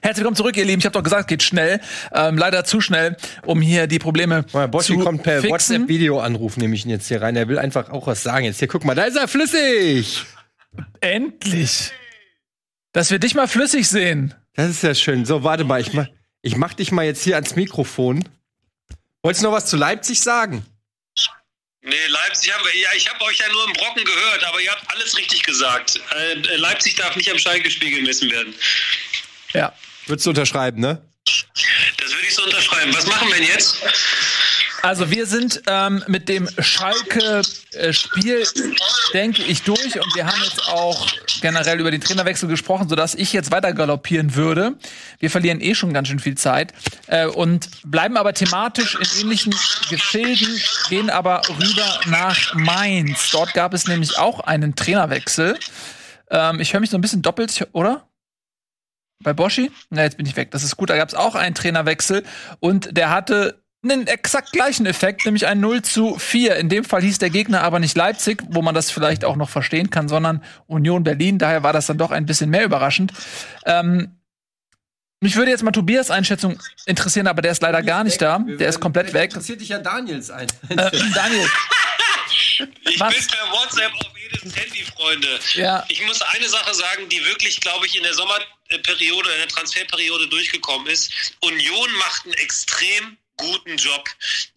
[0.09, 0.79] Herzlich willkommen zurück, ihr Lieben.
[0.79, 1.83] Ich habe doch gesagt, geht schnell.
[2.14, 5.83] Ähm, leider zu schnell, um hier die Probleme Boschi zu kommt per fixen.
[5.83, 7.37] WhatsApp-Videoanruf, nehme ich ihn jetzt hier rein.
[7.37, 8.47] Er will einfach auch was sagen.
[8.47, 10.25] Jetzt hier, guck mal, da ist er flüssig.
[11.03, 11.92] Endlich.
[12.92, 14.35] Dass wir dich mal flüssig sehen.
[14.55, 15.27] Das ist ja schön.
[15.27, 16.07] So, warte mal, ich mach,
[16.40, 18.27] ich mach dich mal jetzt hier ans Mikrofon.
[19.23, 20.64] Wolltest du noch was zu Leipzig sagen?
[21.83, 22.81] Nee, Leipzig haben wir.
[22.81, 26.01] Ja, ich habe euch ja nur im Brocken gehört, aber ihr habt alles richtig gesagt.
[26.16, 28.55] Äh, Leipzig darf nicht am Schalke-Spiel gemessen werden.
[29.53, 29.75] Ja.
[30.09, 31.03] Würdest du unterschreiben, ne?
[31.25, 32.94] Das würde ich so unterschreiben.
[32.94, 33.77] Was machen wir denn jetzt?
[34.83, 38.47] Also wir sind ähm, mit dem Schalke-Spiel,
[39.12, 41.09] denke ich, durch und wir haben jetzt auch
[41.40, 44.77] generell über den Trainerwechsel gesprochen, sodass ich jetzt weiter galoppieren würde.
[45.18, 46.73] Wir verlieren eh schon ganz schön viel Zeit
[47.09, 49.55] äh, und bleiben aber thematisch in ähnlichen
[49.90, 53.31] Gefilden, gehen aber rüber nach Mainz.
[53.31, 55.59] Dort gab es nämlich auch einen Trainerwechsel.
[56.31, 58.08] Ähm, ich höre mich so ein bisschen doppelt, oder?
[59.22, 59.70] Bei Boschi?
[59.90, 60.50] Na, jetzt bin ich weg.
[60.52, 60.90] Das ist gut.
[60.90, 62.24] Da gab es auch einen Trainerwechsel
[62.61, 66.57] und der hatte einen exakt gleichen Effekt, nämlich ein 0 zu 4.
[66.57, 69.48] In dem Fall hieß der Gegner aber nicht Leipzig, wo man das vielleicht auch noch
[69.50, 71.38] verstehen kann, sondern Union Berlin.
[71.38, 73.12] Daher war das dann doch ein bisschen mehr überraschend.
[73.66, 74.14] Ähm,
[75.20, 78.38] mich würde jetzt mal Tobias Einschätzung interessieren, aber der ist leider gar nicht da.
[78.38, 79.31] Der ist komplett weg.
[79.31, 80.46] Interessiert dich ja Daniels ein.
[80.68, 80.76] Äh,
[81.14, 81.46] Daniel,
[82.83, 83.14] Ich Was?
[83.14, 85.28] bin per WhatsApp auf jedes Handy, Freunde.
[85.54, 85.85] Ja.
[85.88, 88.14] Ich muss eine Sache sagen, die wirklich, glaube ich, in der
[88.70, 91.11] Sommerperiode, in Transferperiode durchgekommen ist.
[91.40, 94.09] Union macht einen extrem guten Job.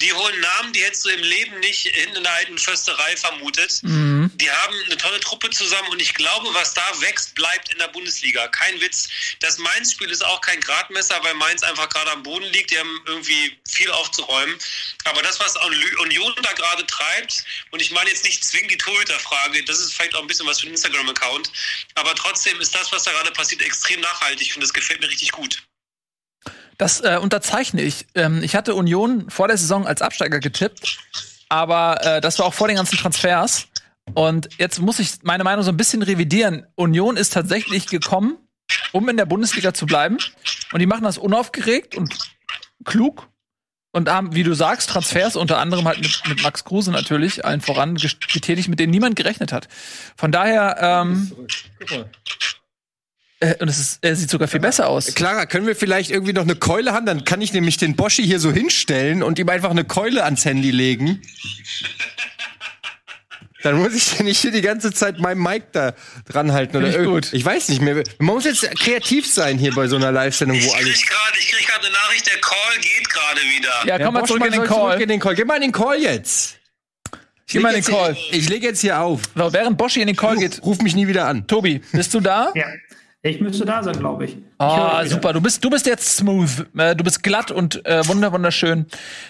[0.02, 3.80] Die holen Namen, die hättest du im Leben nicht hinten in der alten Försterei vermutet.
[3.84, 4.32] Mhm.
[4.36, 7.88] Die haben eine tolle Truppe zusammen und ich glaube, was da wächst, bleibt in der
[7.88, 8.48] Bundesliga.
[8.50, 9.08] Kein Witz.
[9.40, 12.72] Das Mainz-Spiel ist auch kein Gradmesser, weil Mainz einfach gerade am Boden liegt.
[12.72, 14.58] Die haben irgendwie viel aufzuräumen.
[15.06, 19.64] Aber das, was Union da gerade treibt, und ich meine jetzt nicht zwingend die Torhüterfrage,
[19.66, 21.52] das ist vielleicht auch ein bisschen was für den Instagram-Account,
[21.96, 25.32] aber trotzdem ist das, was da gerade passiert, extrem nachhaltig und das gefällt mir richtig
[25.32, 25.62] gut.
[26.82, 28.08] Das äh, unterzeichne ich.
[28.16, 30.98] Ähm, ich hatte Union vor der Saison als Absteiger getippt,
[31.48, 33.68] aber äh, das war auch vor den ganzen Transfers.
[34.16, 36.66] Und jetzt muss ich meine Meinung so ein bisschen revidieren.
[36.74, 38.36] Union ist tatsächlich gekommen,
[38.94, 40.18] um in der Bundesliga zu bleiben.
[40.72, 42.18] Und die machen das unaufgeregt und
[42.84, 43.28] klug
[43.92, 47.62] und haben, wie du sagst, Transfers unter anderem halt mit, mit Max Kruse natürlich allen
[47.62, 49.68] voran getätigt, mit denen niemand gerechnet hat.
[50.18, 51.32] Von daher, ähm,
[53.42, 55.14] äh, und es ist, er sieht sogar viel besser aus.
[55.14, 57.06] Clara, können wir vielleicht irgendwie noch eine Keule haben?
[57.06, 60.46] Dann kann ich nämlich den Boschi hier so hinstellen und ihm einfach eine Keule ans
[60.46, 61.22] Handy legen.
[63.64, 65.94] Dann muss ich ja nicht hier die ganze Zeit meinem Mic da
[66.28, 67.32] dran halten oder ich gut.
[67.32, 68.04] Ich weiß nicht mehr.
[68.18, 71.00] Man muss jetzt kreativ sein hier bei so einer Live-Sendung, wo Ich alles.
[71.00, 73.70] krieg gerade krieg grad eine Nachricht, der Call geht gerade wieder.
[73.86, 74.90] Ja, komm mal Bosch, zurück in den soll Call.
[74.94, 75.36] Zurück in den Call.
[75.36, 76.58] Geh mal in den Call jetzt.
[77.46, 78.14] Geh mal in den Call.
[78.16, 79.22] jetzt- Ich lege jetzt hier auf.
[79.36, 81.46] So, während Boschi in den Call geht, Ruf mich nie wieder an.
[81.46, 82.52] Tobi, bist du da?
[82.56, 82.66] Ja.
[83.24, 84.32] Ich müsste da sein, glaube ich.
[84.38, 85.10] ich Ah, wieder.
[85.12, 85.34] super.
[85.34, 86.66] Du bist, du bist jetzt smooth.
[86.76, 88.88] Äh, Du bist glatt und äh, wunder, wunderschön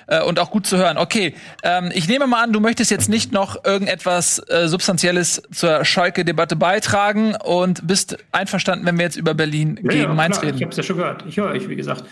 [0.07, 0.97] äh, und auch gut zu hören.
[0.97, 5.83] Okay, ähm, ich nehme mal an, du möchtest jetzt nicht noch irgendetwas äh, Substanzielles zur
[5.83, 10.45] Schalke-Debatte beitragen und bist einverstanden, wenn wir jetzt über Berlin Ja, gegen ja, Mainz klar,
[10.51, 10.61] Ich reden.
[10.63, 11.25] habe es ja schon gehört.
[11.27, 12.05] Ich höre euch, wie gesagt.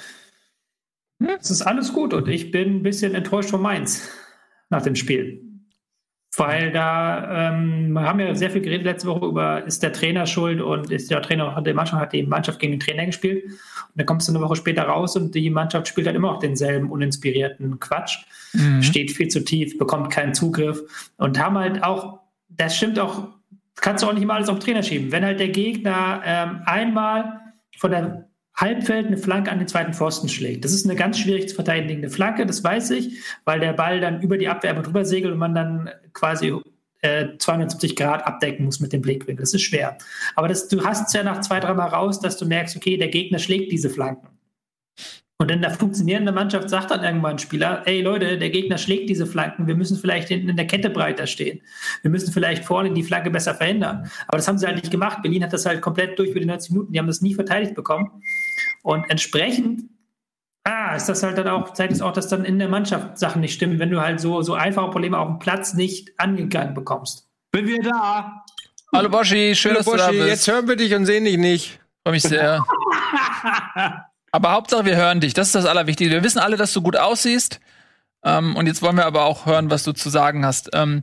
[1.39, 4.09] Es ist alles gut und ich bin ein bisschen enttäuscht von Mainz
[4.69, 5.48] nach dem Spiel.
[6.37, 10.27] Weil da, ähm, wir haben ja sehr viel geredet letzte Woche über, ist der Trainer
[10.27, 13.45] schuld und ist der Trainer, hat die Mannschaft, hat die Mannschaft gegen den Trainer gespielt.
[13.45, 13.53] Und
[13.95, 16.91] dann kommst du eine Woche später raus und die Mannschaft spielt halt immer noch denselben
[16.91, 18.19] uninspirierten Quatsch.
[18.81, 23.29] Steht viel zu tief, bekommt keinen Zugriff und haben halt auch, das stimmt auch,
[23.75, 25.11] kannst du auch nicht immer alles auf den Trainer schieben.
[25.11, 27.41] Wenn halt der Gegner ähm, einmal
[27.77, 28.28] von der
[28.59, 30.65] Halbfeld eine Flanke an den zweiten Pfosten schlägt.
[30.65, 34.21] Das ist eine ganz schwierig zu verteidigende Flanke, das weiß ich, weil der Ball dann
[34.21, 36.53] über die Abwehr drüber segelt und man dann quasi
[37.01, 39.43] äh, 270 Grad abdecken muss mit dem Blickwinkel.
[39.43, 39.97] Das ist schwer.
[40.35, 43.07] Aber das, du hast es ja nach zwei, dreimal raus, dass du merkst, okay, der
[43.07, 44.27] Gegner schlägt diese Flanken.
[45.41, 49.09] Und in der funktionierenden Mannschaft sagt dann irgendwann ein Spieler, ey Leute, der Gegner schlägt
[49.09, 51.61] diese Flanken, wir müssen vielleicht hinten in der Kette breiter stehen.
[52.01, 54.11] Wir müssen vielleicht vorne die Flanke besser verhindern.
[54.27, 55.21] Aber das haben sie halt nicht gemacht.
[55.21, 57.73] Berlin hat das halt komplett durch für die 90 Minuten, die haben das nie verteidigt
[57.73, 58.21] bekommen.
[58.83, 59.83] Und entsprechend
[60.63, 63.41] ah, ist das halt dann auch, zeigt es auch, dass dann in der Mannschaft Sachen
[63.41, 67.27] nicht stimmen, wenn du halt so, so einfache Probleme auf dem Platz nicht angegangen bekommst.
[67.51, 68.43] Bin wir da?
[68.93, 70.29] Hallo Boschi, schön, Hallo dass du da Boschi, bist.
[70.29, 71.79] jetzt hören wir dich und sehen dich nicht.
[72.03, 72.65] Freue mich sehr.
[74.31, 75.33] aber Hauptsache, wir hören dich.
[75.33, 76.15] Das ist das Allerwichtigste.
[76.15, 77.59] Wir wissen alle, dass du gut aussiehst.
[78.23, 80.69] Ähm, und jetzt wollen wir aber auch hören, was du zu sagen hast.
[80.73, 81.01] Ähm,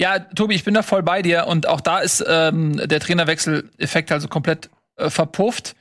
[0.00, 1.46] ja, Tobi, ich bin da voll bei dir.
[1.46, 5.74] Und auch da ist ähm, der Trainerwechsel-Effekt also komplett äh, verpufft.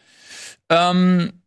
[0.69, 1.41] Ähm,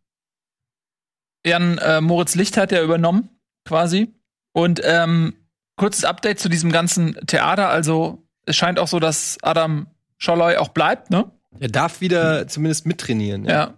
[1.45, 3.29] Jan äh, Moritz Licht hat ja übernommen,
[3.65, 4.13] quasi.
[4.53, 5.33] Und ähm,
[5.77, 7.69] kurzes Update zu diesem ganzen Theater.
[7.69, 11.31] Also, es scheint auch so, dass Adam Scholloy auch bleibt, ne?
[11.59, 13.45] Er darf wieder zumindest mittrainieren.
[13.45, 13.77] Ja.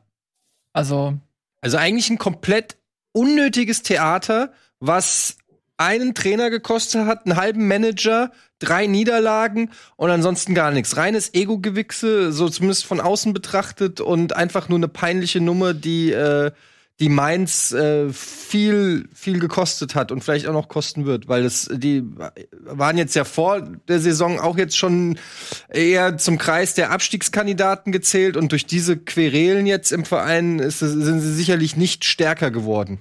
[0.73, 1.17] Also,
[1.61, 2.77] Also eigentlich ein komplett
[3.13, 5.37] unnötiges Theater, was
[5.83, 10.97] einen Trainer gekostet hat, einen halben Manager, drei Niederlagen und ansonsten gar nichts.
[10.97, 16.51] Reines Ego-Gewichse, so zumindest von außen betrachtet und einfach nur eine peinliche Nummer, die, äh,
[16.99, 21.69] die Mainz äh, viel, viel gekostet hat und vielleicht auch noch kosten wird, weil das,
[21.73, 22.03] die
[22.61, 25.17] waren jetzt ja vor der Saison auch jetzt schon
[25.69, 31.19] eher zum Kreis der Abstiegskandidaten gezählt und durch diese Querelen jetzt im Verein ist, sind
[31.19, 32.99] sie sicherlich nicht stärker geworden.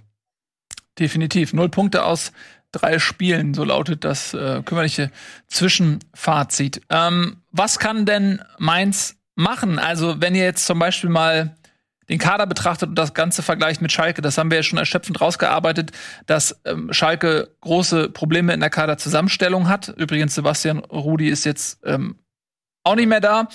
[0.99, 1.53] definitiv.
[1.53, 2.33] Null Punkte aus
[2.73, 5.11] drei Spielen, so lautet das äh, kümmerliche
[5.49, 6.83] Zwischenfazit.
[6.91, 9.79] Ähm, was kann denn Mainz machen?
[9.79, 11.55] Also, wenn ihr jetzt zum Beispiel mal
[12.09, 15.21] den Kader betrachtet und das Ganze vergleicht mit Schalke, das haben wir ja schon erschöpfend
[15.21, 15.93] rausgearbeitet,
[16.27, 19.89] dass ähm, Schalke große Probleme in der Kaderzusammenstellung hat.
[19.89, 22.17] Übrigens, Sebastian Rudi ist jetzt ähm,
[22.85, 23.49] auch nicht mehr da,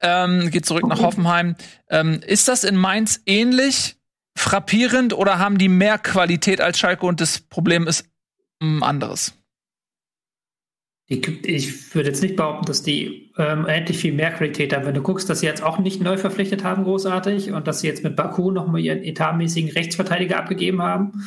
[0.00, 1.54] ähm, geht zurück nach Hoffenheim.
[1.88, 3.96] Ähm, ist das in Mainz ähnlich
[4.36, 8.11] frappierend oder haben die mehr Qualität als Schalke und das Problem ist
[8.82, 9.32] anderes?
[11.44, 14.84] Ich würde jetzt nicht behaupten, dass die ähm, endlich viel mehr Qualität haben.
[14.86, 17.86] Wenn du guckst, dass sie jetzt auch nicht neu verpflichtet haben, großartig, und dass sie
[17.86, 21.24] jetzt mit Baku nochmal ihren etatmäßigen Rechtsverteidiger abgegeben haben,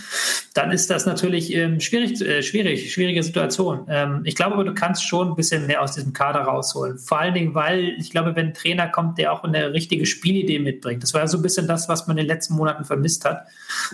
[0.53, 3.85] dann ist das natürlich ähm, schwierig, äh, schwierig, schwierige Situation.
[3.89, 6.97] Ähm, ich glaube aber, du kannst schon ein bisschen mehr aus diesem Kader rausholen.
[6.99, 10.59] Vor allen Dingen, weil ich glaube, wenn ein Trainer kommt, der auch eine richtige Spielidee
[10.59, 11.01] mitbringt.
[11.01, 13.47] Das war ja so ein bisschen das, was man in den letzten Monaten vermisst hat.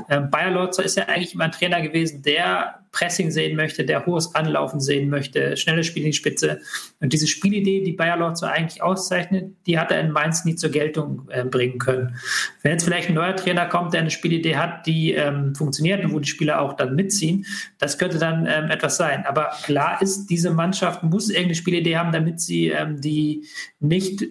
[0.10, 4.06] Ähm, Bayer Lotzer ist ja eigentlich immer ein Trainer gewesen, der Pressing sehen möchte, der
[4.06, 6.62] hohes Anlaufen sehen möchte, schnelle Die Spitze.
[7.00, 10.70] Und diese Spielidee, die Bayer Lotzer eigentlich auszeichnet, die hat er in Mainz nie zur
[10.70, 12.16] Geltung äh, bringen können.
[12.62, 16.14] Wenn jetzt vielleicht ein neuer Trainer kommt, der eine Spielidee hat, die ähm, funktioniert und
[16.14, 17.46] wo die Spieler auch dann mitziehen,
[17.78, 19.26] das könnte dann ähm, etwas sein.
[19.26, 23.48] Aber klar ist, diese Mannschaft muss irgendeine Spielidee haben, damit sie ähm, die
[23.80, 24.24] nicht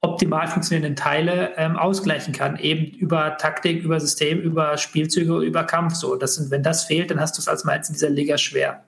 [0.00, 5.94] optimal funktionierenden Teile ähm, ausgleichen kann, eben über Taktik, über System, über Spielzüge, über Kampf.
[5.94, 8.38] So, das sind, wenn das fehlt, dann hast du es als Mainz in dieser Liga
[8.38, 8.84] schwer.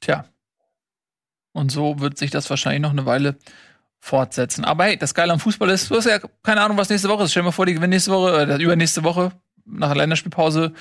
[0.00, 0.24] Tja.
[1.56, 3.36] Und so wird sich das wahrscheinlich noch eine Weile
[3.98, 4.66] fortsetzen.
[4.66, 7.24] Aber hey, das Geile am Fußball ist, du hast ja keine Ahnung, was nächste Woche
[7.24, 7.30] ist.
[7.30, 9.32] Stell dir mal vor, die gewinnen nächste Woche, äh, übernächste Woche
[9.64, 10.72] nach der Länderspielpause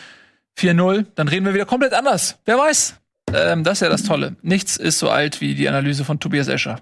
[0.58, 1.06] 4-0.
[1.16, 2.40] Dann reden wir wieder komplett anders.
[2.44, 2.98] Wer weiß?
[3.34, 4.36] Ähm, das ist ja das Tolle.
[4.42, 6.82] Nichts ist so alt wie die Analyse von Tobias Escher.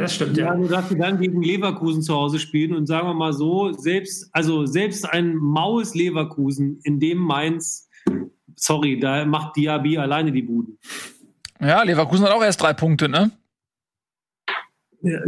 [0.00, 0.46] das stimmt, ja.
[0.46, 0.54] ja.
[0.54, 4.64] Du darfst dann gegen Leverkusen zu Hause spielen und sagen wir mal so, selbst, also
[4.64, 7.90] selbst ein maues Leverkusen, in dem Mainz,
[8.56, 10.78] sorry, da macht Diaby alleine die Buden.
[11.60, 13.30] Ja, Leverkusen hat auch erst drei Punkte, ne?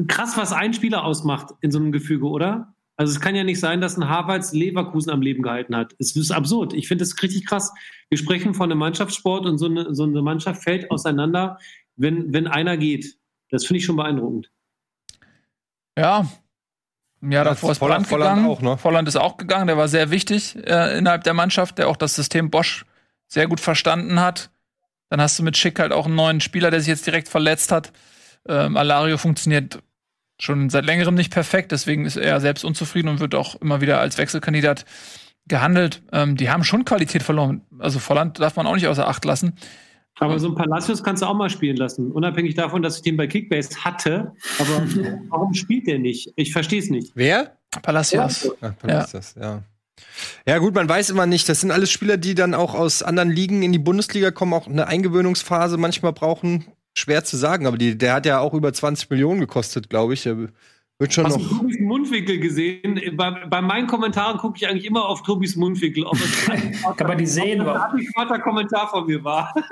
[0.06, 2.74] Krass, was ein Spieler ausmacht in so einem Gefüge, oder?
[2.96, 5.94] Also es kann ja nicht sein, dass ein Harvards Leverkusen am Leben gehalten hat.
[5.98, 6.72] Es ist absurd.
[6.74, 7.72] Ich finde das richtig krass.
[8.10, 11.58] Wir sprechen von einem Mannschaftssport und so eine, so eine Mannschaft fällt auseinander,
[11.96, 13.16] wenn, wenn einer geht.
[13.50, 14.50] Das finde ich schon beeindruckend.
[15.98, 16.28] Ja.
[17.22, 18.50] Ja, davor ist Volland, Volland gegangen.
[18.50, 18.76] Auch, ne?
[18.76, 19.68] Volland ist auch gegangen.
[19.68, 22.84] Der war sehr wichtig äh, innerhalb der Mannschaft, der auch das System Bosch
[23.26, 24.51] sehr gut verstanden hat.
[25.12, 27.70] Dann hast du mit Schick halt auch einen neuen Spieler, der sich jetzt direkt verletzt
[27.70, 27.92] hat.
[28.48, 29.82] Ähm, Alario funktioniert
[30.40, 34.00] schon seit längerem nicht perfekt, deswegen ist er selbst unzufrieden und wird auch immer wieder
[34.00, 34.86] als Wechselkandidat
[35.46, 36.02] gehandelt.
[36.12, 37.60] Ähm, die haben schon Qualität verloren.
[37.78, 39.58] Also Volland darf man auch nicht außer Acht lassen.
[40.18, 43.18] Aber so ein Palacios kannst du auch mal spielen lassen, unabhängig davon, dass ich den
[43.18, 44.32] bei Kickbase hatte.
[44.58, 44.82] Aber
[45.28, 46.32] warum spielt der nicht?
[46.36, 47.12] Ich verstehe es nicht.
[47.14, 47.58] Wer?
[47.82, 48.50] Palacios.
[48.62, 49.42] Ja, Palacios, ja.
[49.42, 49.62] ja.
[50.46, 51.48] Ja, gut, man weiß immer nicht.
[51.48, 54.66] Das sind alles Spieler, die dann auch aus anderen Ligen in die Bundesliga kommen, auch
[54.66, 56.64] eine Eingewöhnungsphase manchmal brauchen.
[56.96, 60.26] Schwer zu sagen, aber die, der hat ja auch über 20 Millionen gekostet, glaube ich.
[61.02, 61.48] Wird schon Hast noch.
[61.48, 63.00] du Tobis Mundwinkel gesehen?
[63.16, 66.04] Bei, bei meinen Kommentaren gucke ich eigentlich immer auf Tobis Mundwinkel.
[66.04, 66.46] Ob es
[66.96, 67.60] Kann man die sehen?
[67.62, 67.76] Ob
[68.30, 69.52] ein Kommentar von mir war.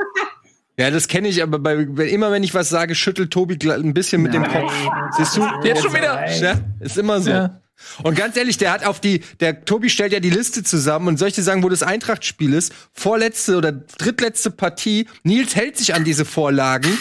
[0.79, 4.23] Ja, das kenne ich, aber bei, immer wenn ich was sage, schüttelt Tobi ein bisschen
[4.23, 4.73] mit Nein, dem Kopf.
[5.15, 5.43] Siehst du?
[5.63, 6.27] Jetzt schon wieder.
[6.41, 7.29] Ja, ist immer so.
[7.31, 7.61] Ja.
[8.03, 11.19] Und ganz ehrlich, der hat auf die, der Tobi stellt ja die Liste zusammen und
[11.19, 12.73] soll ich dir sagen, wo das Eintracht-Spiel ist?
[12.93, 15.09] Vorletzte oder drittletzte Partie.
[15.23, 16.97] Nils hält sich an diese Vorlagen.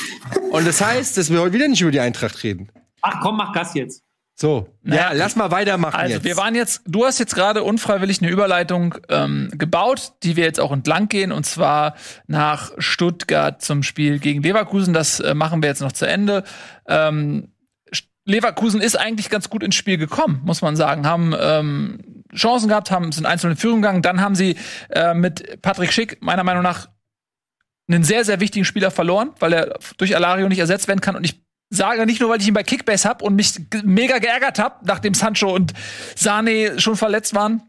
[0.52, 2.70] und das heißt, dass wir heute wieder nicht über die Eintracht reden.
[3.02, 4.04] Ach komm, mach Gas jetzt.
[4.42, 5.96] So, naja, ja, lass mal weitermachen.
[6.00, 6.24] Also jetzt.
[6.24, 10.62] wir waren jetzt, du hast jetzt gerade unfreiwillig eine Überleitung ähm, gebaut, die wir jetzt
[10.62, 14.94] auch entlang gehen, und zwar nach Stuttgart zum Spiel gegen Leverkusen.
[14.94, 16.46] Das äh, machen wir jetzt noch zu Ende.
[16.88, 17.50] Ähm,
[18.30, 21.06] Leverkusen ist eigentlich ganz gut ins Spiel gekommen, muss man sagen.
[21.06, 24.02] Haben ähm, Chancen gehabt, haben sind einzeln in Führung gegangen.
[24.02, 24.56] Dann haben sie
[24.89, 26.89] äh, mit Patrick Schick meiner Meinung nach
[27.89, 31.15] einen sehr, sehr wichtigen Spieler verloren, weil er durch Alario nicht ersetzt werden kann.
[31.15, 34.60] Und ich sage, nicht nur, weil ich ihn bei Kickbase habe und mich mega geärgert
[34.60, 35.74] habe, nachdem Sancho und
[36.15, 37.63] Sane schon verletzt waren,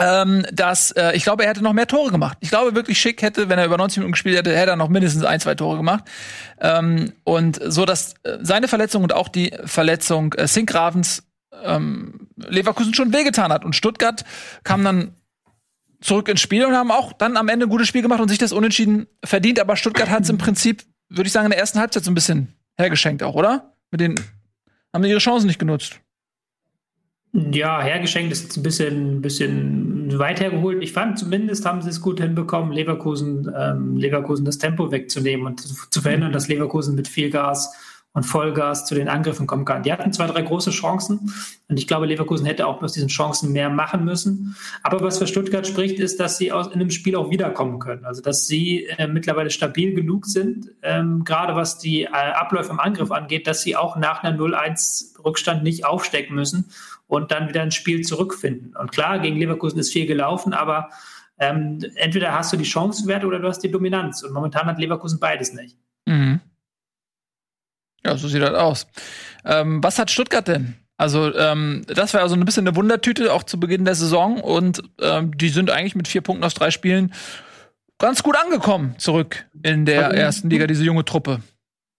[0.00, 2.38] ähm, dass äh, ich glaube, er hätte noch mehr Tore gemacht.
[2.40, 4.88] Ich glaube wirklich, Schick hätte, wenn er über 90 Minuten gespielt hätte, hätte er noch
[4.88, 6.04] mindestens ein, zwei Tore gemacht.
[6.60, 11.24] Ähm, und so, dass äh, seine Verletzung und auch die Verletzung äh, Sinkgravens
[11.62, 13.64] ähm, Leverkusen schon wehgetan hat.
[13.64, 14.24] Und Stuttgart
[14.64, 15.14] kam dann
[16.00, 18.38] zurück ins Spiel und haben auch dann am Ende ein gutes Spiel gemacht und sich
[18.38, 19.60] das unentschieden verdient.
[19.60, 22.14] Aber Stuttgart hat es im Prinzip, würde ich sagen, in der ersten Halbzeit so ein
[22.14, 23.74] bisschen hergeschenkt auch, oder?
[23.90, 24.14] Mit den
[24.92, 26.00] haben die ihre Chancen nicht genutzt.
[27.32, 29.89] Ja, hergeschenkt ist ein bisschen, bisschen
[30.20, 30.82] weit hergeholt.
[30.82, 35.60] Ich fand zumindest haben sie es gut hinbekommen, Leverkusen, ähm, Leverkusen das Tempo wegzunehmen und
[35.60, 37.74] zu, zu verhindern, dass Leverkusen mit viel Gas
[38.12, 39.84] und Vollgas zu den Angriffen kommen kann.
[39.84, 41.32] Die hatten zwei, drei große Chancen
[41.68, 44.56] und ich glaube, Leverkusen hätte auch aus diesen Chancen mehr machen müssen.
[44.82, 48.04] Aber was für Stuttgart spricht, ist, dass sie aus, in einem Spiel auch wiederkommen können.
[48.04, 52.80] Also, dass sie äh, mittlerweile stabil genug sind, ähm, gerade was die äh, Abläufe im
[52.80, 56.64] Angriff angeht, dass sie auch nach einer 0-1 Rückstand nicht aufstecken müssen
[57.10, 58.76] und dann wieder ins Spiel zurückfinden.
[58.76, 60.90] Und klar, gegen Leverkusen ist viel gelaufen, aber
[61.38, 64.22] ähm, entweder hast du die Chancenwerte oder du hast die Dominanz.
[64.22, 65.76] Und momentan hat Leverkusen beides nicht.
[66.06, 66.40] Mhm.
[68.04, 68.86] Ja, so sieht das aus.
[69.44, 70.76] Ähm, was hat Stuttgart denn?
[70.96, 74.40] Also, ähm, das war also ein bisschen eine Wundertüte, auch zu Beginn der Saison.
[74.40, 77.12] Und ähm, die sind eigentlich mit vier Punkten aus drei Spielen
[77.98, 81.40] ganz gut angekommen zurück in der ersten Liga, diese junge Truppe.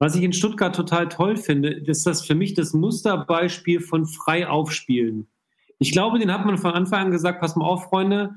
[0.02, 4.48] Was ich in Stuttgart total toll finde, ist das für mich das Musterbeispiel von frei
[4.48, 5.28] aufspielen.
[5.78, 8.34] Ich glaube, den hat man von Anfang an gesagt, pass mal auf, Freunde,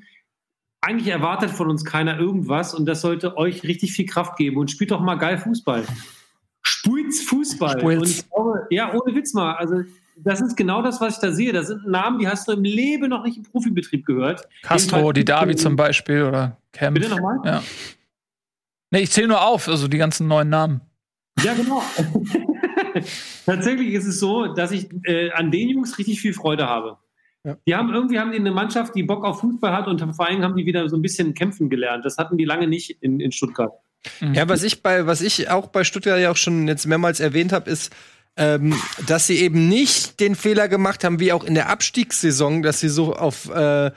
[0.82, 4.70] eigentlich erwartet von uns keiner irgendwas und das sollte euch richtig viel Kraft geben und
[4.70, 5.86] spielt doch mal geil Fußball.
[6.60, 7.78] Spuit's Fußball.
[8.02, 9.54] Ich glaube, ja, ohne Witz mal.
[9.54, 9.84] Also,
[10.16, 11.54] das ist genau das, was ich da sehe.
[11.54, 14.46] Das sind Namen, die hast du im Leben noch nicht im Profibetrieb gehört.
[14.60, 17.00] Castro, die Davi zum Beispiel oder Kempf.
[17.00, 17.38] Bitte nochmal?
[17.42, 17.62] Ja.
[18.90, 20.82] Nee, ich zähle nur auf, also die ganzen neuen Namen.
[21.42, 21.82] Ja, genau.
[23.46, 26.98] Tatsächlich ist es so, dass ich äh, an den Jungs richtig viel Freude habe.
[27.44, 27.56] Ja.
[27.66, 30.42] Die haben irgendwie haben die eine Mannschaft, die Bock auf Fußball hat und vor allem
[30.42, 32.04] haben die wieder so ein bisschen kämpfen gelernt.
[32.04, 33.72] Das hatten die lange nicht in, in Stuttgart.
[34.20, 37.52] Ja, was ich bei, was ich auch bei Stuttgart ja auch schon jetzt mehrmals erwähnt
[37.52, 37.94] habe, ist,
[38.36, 38.74] ähm,
[39.06, 42.88] dass sie eben nicht den Fehler gemacht haben, wie auch in der Abstiegssaison, dass sie
[42.88, 43.92] so auf äh,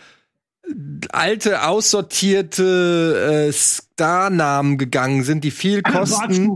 [1.12, 6.50] alte, aussortierte äh, Starnamen gegangen sind, die viel kosten.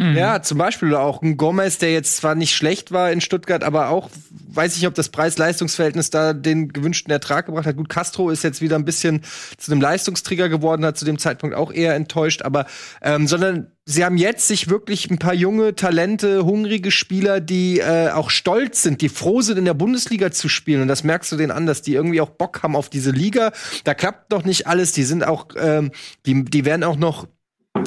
[0.00, 0.16] Mhm.
[0.16, 3.90] Ja, zum Beispiel auch ein Gomez, der jetzt zwar nicht schlecht war in Stuttgart, aber
[3.90, 4.08] auch,
[4.48, 7.76] weiß ich nicht, ob das Preis-Leistungs-Verhältnis da den gewünschten Ertrag gebracht hat.
[7.76, 9.20] Gut, Castro ist jetzt wieder ein bisschen
[9.58, 12.64] zu einem Leistungsträger geworden, hat zu dem Zeitpunkt auch eher enttäuscht, aber
[13.02, 18.08] ähm, sondern sie haben jetzt sich wirklich ein paar junge, Talente, hungrige Spieler, die äh,
[18.08, 20.80] auch stolz sind, die froh sind, in der Bundesliga zu spielen.
[20.80, 23.52] Und das merkst du denen an, dass die irgendwie auch Bock haben auf diese Liga.
[23.84, 24.92] Da klappt noch nicht alles.
[24.92, 25.90] Die sind auch, ähm,
[26.24, 27.26] die, die werden auch noch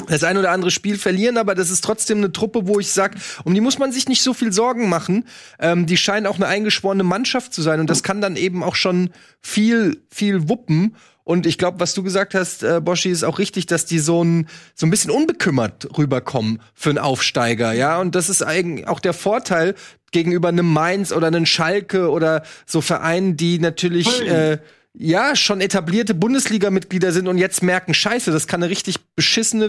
[0.06, 3.16] das ein oder andere Spiel verlieren, aber das ist trotzdem eine Truppe, wo ich sag,
[3.44, 5.24] um die muss man sich nicht so viel Sorgen machen.
[5.58, 8.74] Ähm, die scheinen auch eine eingeschworene Mannschaft zu sein und das kann dann eben auch
[8.74, 10.96] schon viel, viel wuppen.
[11.22, 14.22] Und ich glaube, was du gesagt hast, äh, Boschi, ist auch richtig, dass die so
[14.22, 17.98] ein, so ein bisschen unbekümmert rüberkommen für einen Aufsteiger, ja.
[17.98, 19.74] Und das ist eigentlich auch der Vorteil
[20.12, 24.58] gegenüber einem Mainz oder einem Schalke oder so Vereinen, die natürlich, äh,
[24.96, 29.68] ja, schon etablierte Bundesliga-Mitglieder sind und jetzt merken, scheiße, das kann eine richtig beschissene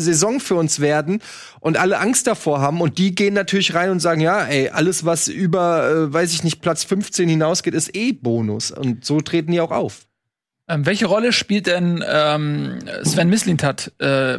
[0.00, 1.20] Saison für uns werden
[1.58, 2.80] und alle Angst davor haben.
[2.80, 6.44] Und die gehen natürlich rein und sagen, ja, ey, alles was über, äh, weiß ich
[6.44, 8.70] nicht, Platz 15 hinausgeht, ist eh Bonus.
[8.70, 10.06] Und so treten die auch auf.
[10.68, 14.38] Ähm, welche Rolle spielt denn ähm, Sven Mislintat äh,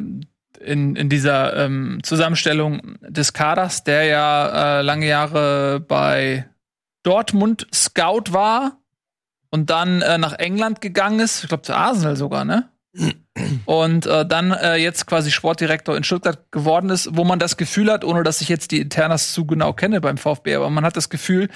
[0.61, 6.45] in, in dieser ähm, Zusammenstellung des Kaders, der ja äh, lange Jahre bei
[7.03, 8.80] Dortmund Scout war
[9.51, 12.69] und dann äh, nach England gegangen ist, ich glaube zu Arsenal sogar, ne?
[13.65, 17.89] Und äh, dann äh, jetzt quasi Sportdirektor in Stuttgart geworden ist, wo man das Gefühl
[17.89, 20.97] hat, ohne dass ich jetzt die Internas zu genau kenne beim VfB, aber man hat
[20.97, 21.47] das Gefühl,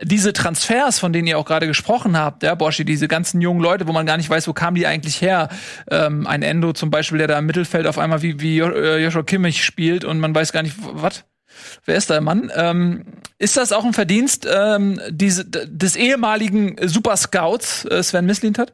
[0.00, 3.88] diese Transfers, von denen ihr auch gerade gesprochen habt, ja, Boschi, diese ganzen jungen Leute,
[3.88, 5.48] wo man gar nicht weiß, wo kamen die eigentlich her.
[5.90, 9.24] Ähm, ein Endo zum Beispiel, der da im Mittelfeld auf einmal wie, wie äh, Joshua
[9.24, 11.24] Kimmich spielt und man weiß gar nicht, was.
[11.84, 12.50] Wer ist der Mann?
[12.54, 13.04] Ähm,
[13.38, 18.72] ist das auch ein Verdienst ähm, diese, des ehemaligen Superscouts äh, Sven Mislintat?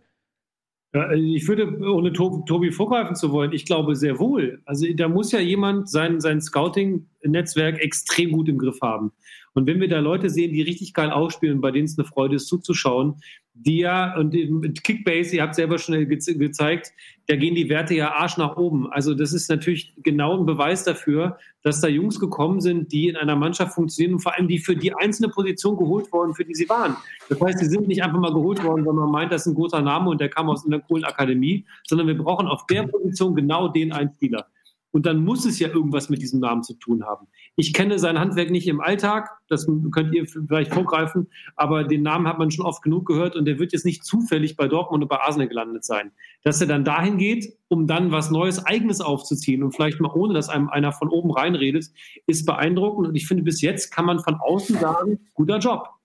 [0.92, 4.60] Ja, ich würde, ohne Tobi vorgreifen zu wollen, ich glaube sehr wohl.
[4.64, 9.12] Also da muss ja jemand sein, sein Scouting-Netzwerk extrem gut im Griff haben.
[9.52, 12.36] Und wenn wir da Leute sehen, die richtig geil ausspielen, bei denen es eine Freude
[12.36, 13.20] ist zuzuschauen,
[13.62, 16.92] die ja, und mit Kickbase, ihr habt selber schon ge gezeigt,
[17.26, 18.90] da gehen die Werte ja Arsch nach oben.
[18.90, 23.16] Also das ist natürlich genau ein Beweis dafür, dass da Jungs gekommen sind, die in
[23.16, 26.54] einer Mannschaft funktionieren und vor allem die für die einzelne Position geholt worden, für die
[26.54, 26.96] sie waren.
[27.28, 29.54] Das heißt, sie sind nicht einfach mal geholt worden, weil man meint, das ist ein
[29.54, 33.34] großer Name und der kam aus einer coolen Akademie, sondern wir brauchen auf der Position
[33.34, 34.46] genau den einen Spieler.
[34.92, 37.26] Und dann muss es ja irgendwas mit diesem Namen zu tun haben.
[37.60, 42.26] Ich kenne sein Handwerk nicht im Alltag, das könnt ihr vielleicht vorgreifen, aber den Namen
[42.26, 45.10] hat man schon oft genug gehört und der wird jetzt nicht zufällig bei Dortmund und
[45.10, 46.10] bei Arsenal gelandet sein.
[46.42, 50.32] Dass er dann dahin geht, um dann was Neues, Eigenes aufzuziehen und vielleicht mal ohne,
[50.32, 51.90] dass einem einer von oben reinredet,
[52.26, 55.99] ist beeindruckend und ich finde, bis jetzt kann man von außen sagen, guter Job.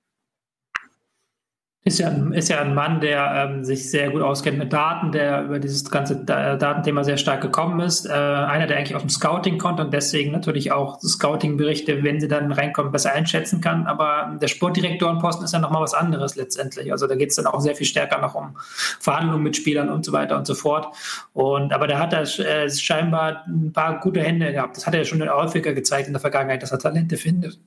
[1.87, 5.43] Ist ja, ist ja ein Mann, der ähm, sich sehr gut auskennt mit Daten, der
[5.43, 8.07] über dieses ganze Da- Datenthema sehr stark gekommen ist.
[8.07, 12.27] Äh, einer, der eigentlich aus dem Scouting kommt und deswegen natürlich auch Scouting-Berichte, wenn sie
[12.27, 13.85] dann reinkommen, besser einschätzen kann.
[13.85, 16.91] Aber der Sportdirektorenposten ist ja nochmal was anderes letztendlich.
[16.91, 18.57] Also da geht es dann auch sehr viel stärker noch um
[18.99, 20.87] Verhandlungen mit Spielern und so weiter und so fort.
[21.33, 24.75] Und aber da hat er äh, scheinbar ein paar gute Hände gehabt.
[24.75, 27.59] Das hat er ja schon häufiger gezeigt in der Vergangenheit, dass er Talente findet.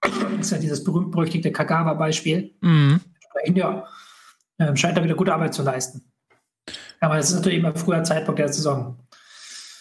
[0.00, 0.12] Das
[0.46, 3.00] ist ja dieses berühmt-berüchtigte Kagawa-Beispiel Mhm.
[3.44, 3.86] Ihm, ja,
[4.58, 6.02] ähm, scheint er wieder gute Arbeit zu leisten.
[7.00, 8.98] Aber das ist natürlich immer ein früher Zeitpunkt der Saison.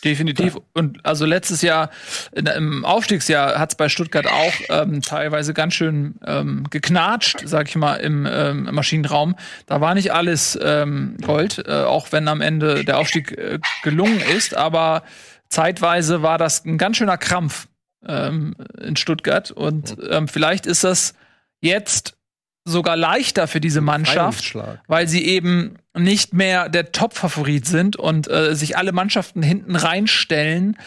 [0.03, 0.57] Definitiv.
[0.73, 1.91] Und also letztes Jahr,
[2.31, 7.75] im Aufstiegsjahr, hat es bei Stuttgart auch ähm, teilweise ganz schön ähm, geknatscht, sag ich
[7.75, 9.35] mal, im ähm, Maschinenraum.
[9.67, 14.21] Da war nicht alles ähm, Gold, äh, auch wenn am Ende der Aufstieg äh, gelungen
[14.35, 15.03] ist, aber
[15.49, 17.67] zeitweise war das ein ganz schöner Krampf
[18.07, 19.51] ähm, in Stuttgart.
[19.51, 21.13] Und vielleicht ist das
[21.59, 22.17] jetzt
[22.63, 24.55] sogar leichter für diese Mannschaft,
[24.87, 30.77] weil sie eben nicht mehr der Top-Favorit sind und äh, sich alle Mannschaften hinten reinstellen.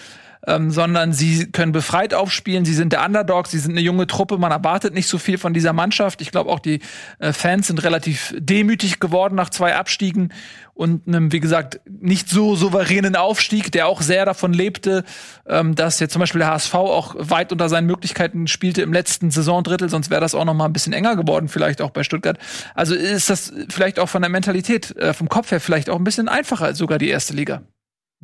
[0.46, 2.64] Ähm, sondern sie können befreit aufspielen.
[2.64, 4.38] Sie sind der Underdog, sie sind eine junge Truppe.
[4.38, 6.20] Man erwartet nicht so viel von dieser Mannschaft.
[6.20, 6.80] Ich glaube, auch die
[7.18, 10.32] äh, Fans sind relativ demütig geworden nach zwei Abstiegen
[10.74, 15.04] und einem, wie gesagt, nicht so souveränen Aufstieg, der auch sehr davon lebte,
[15.46, 19.30] ähm, dass jetzt zum Beispiel der HSV auch weit unter seinen Möglichkeiten spielte im letzten
[19.30, 22.38] Saisondrittel, sonst wäre das auch noch mal ein bisschen enger geworden, vielleicht auch bei Stuttgart.
[22.74, 26.04] Also ist das vielleicht auch von der Mentalität, äh, vom Kopf her vielleicht auch ein
[26.04, 27.62] bisschen einfacher als sogar die erste Liga.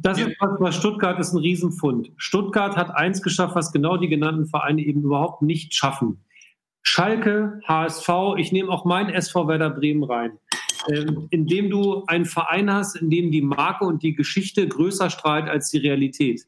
[0.02, 2.10] Das ist was, was Stuttgart ist ein Riesenfund.
[2.16, 6.24] Stuttgart hat eins geschafft, was genau die genannten Vereine eben überhaupt nicht schaffen.
[6.82, 10.38] Schalke, HSV, ich nehme auch mein SV Werder Bremen rein.
[10.88, 15.48] Ähm, indem du einen Verein hast, in dem die Marke und die Geschichte größer strahlt
[15.48, 16.46] als die Realität.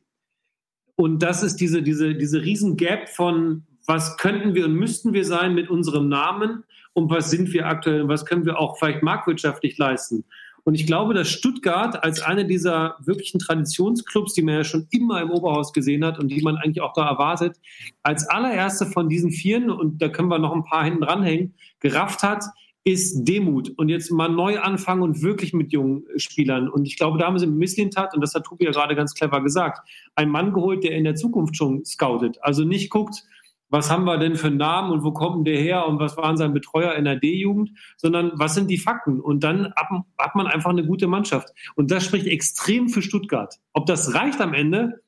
[0.97, 5.27] Und das ist diese, diese, diese riesen Gap von, was könnten wir und müssten wir
[5.27, 9.03] sein mit unserem Namen und was sind wir aktuell und was können wir auch vielleicht
[9.03, 10.25] marktwirtschaftlich leisten.
[10.65, 15.21] Und ich glaube, dass Stuttgart als eine dieser wirklichen Traditionsclubs, die man ja schon immer
[15.21, 17.57] im Oberhaus gesehen hat und die man eigentlich auch da erwartet,
[18.03, 22.23] als allererste von diesen Vieren, und da können wir noch ein paar hinten dranhängen, gerafft
[22.23, 22.45] hat,
[22.85, 26.69] ist Demut und jetzt mal neu anfangen und wirklich mit jungen Spielern.
[26.69, 29.15] Und ich glaube, da haben sie mit Misslintat, und das hat Tobi ja gerade ganz
[29.15, 32.39] clever gesagt, einen Mann geholt, der in der Zukunft schon scoutet.
[32.43, 33.25] Also nicht guckt,
[33.73, 36.37] was haben wir denn für einen Namen und wo kommt der her und was waren
[36.37, 39.19] sein Betreuer in der D-Jugend, sondern was sind die Fakten?
[39.19, 41.49] Und dann hat man einfach eine gute Mannschaft.
[41.75, 43.59] Und das spricht extrem für Stuttgart.
[43.73, 45.01] Ob das reicht am Ende,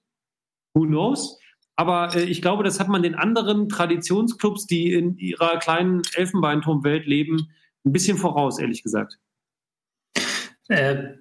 [0.73, 1.39] who knows?
[1.77, 7.07] Aber äh, ich glaube, das hat man den anderen Traditionsclubs, die in ihrer kleinen Elfenbeinturmwelt
[7.07, 7.51] leben,
[7.85, 9.19] ein bisschen voraus, ehrlich gesagt.
[10.69, 11.17] Äh,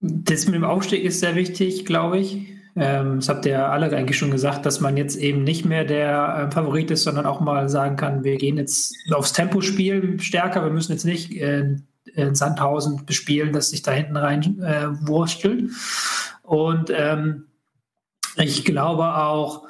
[0.00, 2.57] das mit dem Aufstieg ist sehr wichtig, glaube ich.
[2.76, 6.48] Ähm, das habt ihr alle eigentlich schon gesagt, dass man jetzt eben nicht mehr der
[6.48, 10.62] äh, Favorit ist, sondern auch mal sagen kann, wir gehen jetzt aufs Tempospiel stärker.
[10.62, 11.76] Wir müssen jetzt nicht äh,
[12.14, 15.70] in Sandhausen bespielen, dass sich da hinten rein äh, wurstelt.
[16.42, 17.46] Und ähm,
[18.36, 19.66] ich glaube auch,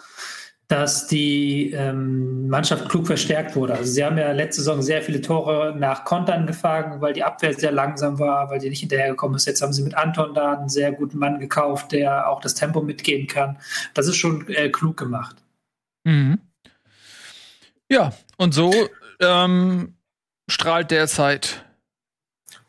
[0.69, 3.75] dass die ähm, Mannschaft klug verstärkt wurde.
[3.75, 7.55] Also sie haben ja letzte Saison sehr viele Tore nach Kontern gefangen, weil die Abwehr
[7.55, 9.47] sehr langsam war, weil die nicht hinterhergekommen ist.
[9.47, 12.83] Jetzt haben sie mit Anton da einen sehr guten Mann gekauft, der auch das Tempo
[12.83, 13.59] mitgehen kann.
[13.95, 15.37] Das ist schon äh, klug gemacht.
[16.05, 16.39] Mhm.
[17.91, 18.71] Ja, und so
[19.21, 19.95] ähm,
[20.51, 21.65] strahlt derzeit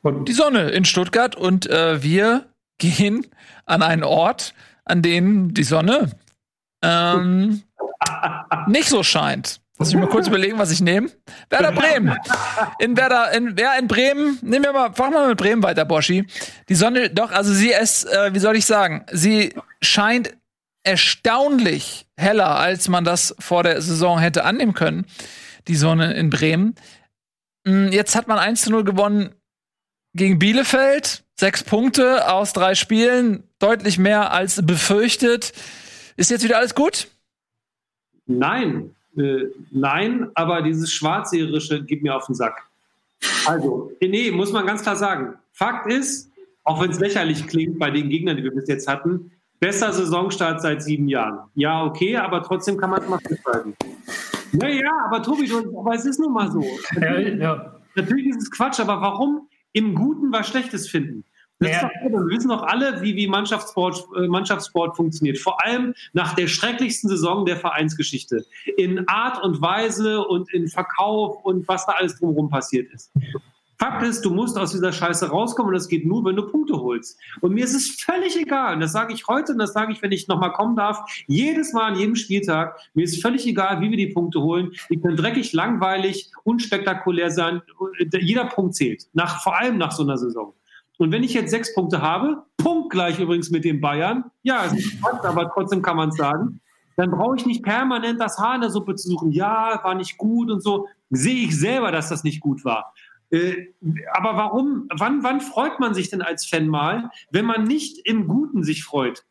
[0.01, 2.45] und die Sonne in Stuttgart und äh, wir
[2.77, 3.27] gehen
[3.65, 4.53] an einen Ort,
[4.85, 6.11] an dem die Sonne
[6.81, 7.63] ähm,
[8.67, 9.61] nicht so scheint.
[9.79, 11.09] Lass mich mal kurz überlegen, was ich nehme.
[11.49, 12.17] Werder Bremen.
[12.79, 15.85] In Werder, in, ja, in Bremen, nehmen wir mal, fangen wir mal mit Bremen weiter,
[15.85, 16.25] Boschi.
[16.67, 20.35] Die Sonne, doch, also sie ist, äh, wie soll ich sagen, sie scheint
[20.83, 25.05] erstaunlich heller, als man das vor der Saison hätte annehmen können.
[25.69, 26.75] Die Sonne in Bremen.
[27.65, 29.29] Hm, jetzt hat man 1 zu 0 gewonnen
[30.13, 31.23] gegen Bielefeld.
[31.39, 33.43] Sechs Punkte aus drei Spielen.
[33.59, 35.53] Deutlich mehr als befürchtet.
[36.17, 37.07] Ist jetzt wieder alles gut?
[38.29, 42.67] Nein, äh, nein, aber dieses Schwarzseherische geht mir auf den Sack.
[43.45, 45.33] Also, nee, muss man ganz klar sagen.
[45.51, 46.31] Fakt ist,
[46.63, 50.61] auch wenn es lächerlich klingt bei den Gegnern, die wir bis jetzt hatten, besser Saisonstart
[50.61, 51.49] seit sieben Jahren.
[51.55, 53.75] Ja, okay, aber trotzdem kann man es mal festhalten.
[54.51, 56.63] Naja, aber Tobi, du, aber es ist nun mal so.
[57.01, 57.75] Ja, ja.
[57.95, 61.25] Natürlich ist es Quatsch, aber warum im Guten was Schlechtes finden?
[61.61, 61.91] Ja.
[62.01, 65.37] Wir wissen doch alle, wie, wie Mannschaftssport, äh, Mannschaftssport funktioniert.
[65.37, 68.45] Vor allem nach der schrecklichsten Saison der Vereinsgeschichte.
[68.77, 73.11] In Art und Weise und in Verkauf und was da alles drumherum passiert ist.
[73.77, 76.81] Fakt ist, du musst aus dieser Scheiße rauskommen und das geht nur, wenn du Punkte
[76.81, 77.17] holst.
[77.39, 80.01] Und mir ist es völlig egal, und das sage ich heute und das sage ich,
[80.01, 83.89] wenn ich nochmal kommen darf, jedes Mal an jedem Spieltag, mir ist völlig egal, wie
[83.89, 84.73] wir die Punkte holen.
[84.89, 87.61] Die können dreckig, langweilig, unspektakulär sein.
[88.19, 89.07] Jeder Punkt zählt.
[89.13, 90.53] Nach, vor allem nach so einer Saison.
[90.99, 94.91] Und wenn ich jetzt sechs Punkte habe, punktgleich übrigens mit den Bayern, ja, es ist
[94.91, 96.59] spannend, aber trotzdem kann man es sagen,
[96.97, 99.31] dann brauche ich nicht permanent das Haar in der Suppe zu suchen.
[99.31, 100.89] Ja, war nicht gut und so.
[101.09, 102.93] Sehe ich selber, dass das nicht gut war.
[103.29, 103.67] Äh,
[104.11, 108.27] aber warum, wann, wann freut man sich denn als Fan mal, wenn man nicht im
[108.27, 109.23] Guten sich freut?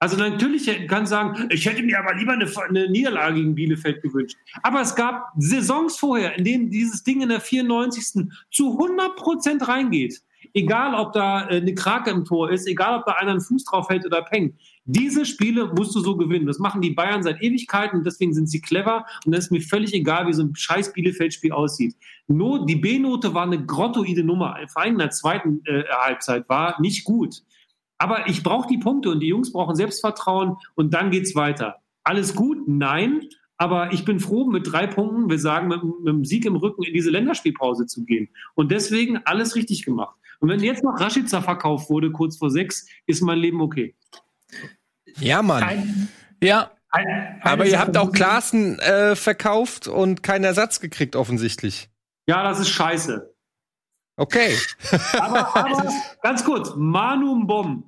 [0.00, 4.36] Also natürlich kann sagen, ich hätte mir aber lieber eine, eine, Niederlage gegen Bielefeld gewünscht.
[4.64, 8.26] Aber es gab Saisons vorher, in denen dieses Ding in der 94.
[8.50, 10.20] zu 100 Prozent reingeht
[10.54, 13.64] egal ob da äh, eine Krake im Tor ist, egal ob da einer einen Fuß
[13.64, 14.54] drauf hält oder pengt.
[14.86, 16.46] Diese Spiele musst du so gewinnen.
[16.46, 19.60] Das machen die Bayern seit Ewigkeiten und deswegen sind sie clever und das ist mir
[19.60, 21.96] völlig egal, wie so ein scheiß Bielefeld-Spiel aussieht.
[22.28, 24.56] Nur die B-Note war eine grottoide Nummer.
[24.68, 27.42] Vor allem in der zweiten äh, Halbzeit war nicht gut.
[27.98, 31.76] Aber ich brauche die Punkte und die Jungs brauchen Selbstvertrauen und dann geht's weiter.
[32.02, 32.58] Alles gut?
[32.66, 33.22] Nein.
[33.64, 36.82] Aber ich bin froh, mit drei Punkten, wir sagen, mit, mit einem Sieg im Rücken
[36.82, 38.28] in diese Länderspielpause zu gehen.
[38.54, 40.14] Und deswegen alles richtig gemacht.
[40.40, 43.94] Und wenn jetzt noch Rashica verkauft wurde, kurz vor sechs, ist mein Leben okay.
[45.18, 45.62] Ja, Mann.
[45.62, 46.08] Kein
[46.42, 51.88] Ja, Ein- Aber eine ihr habt auch Klaassen äh, verkauft und keinen Ersatz gekriegt, offensichtlich.
[52.28, 53.34] Ja, das ist scheiße.
[54.16, 54.54] Okay.
[55.18, 55.90] Aber, aber
[56.22, 57.84] ganz kurz, Manu Mbom.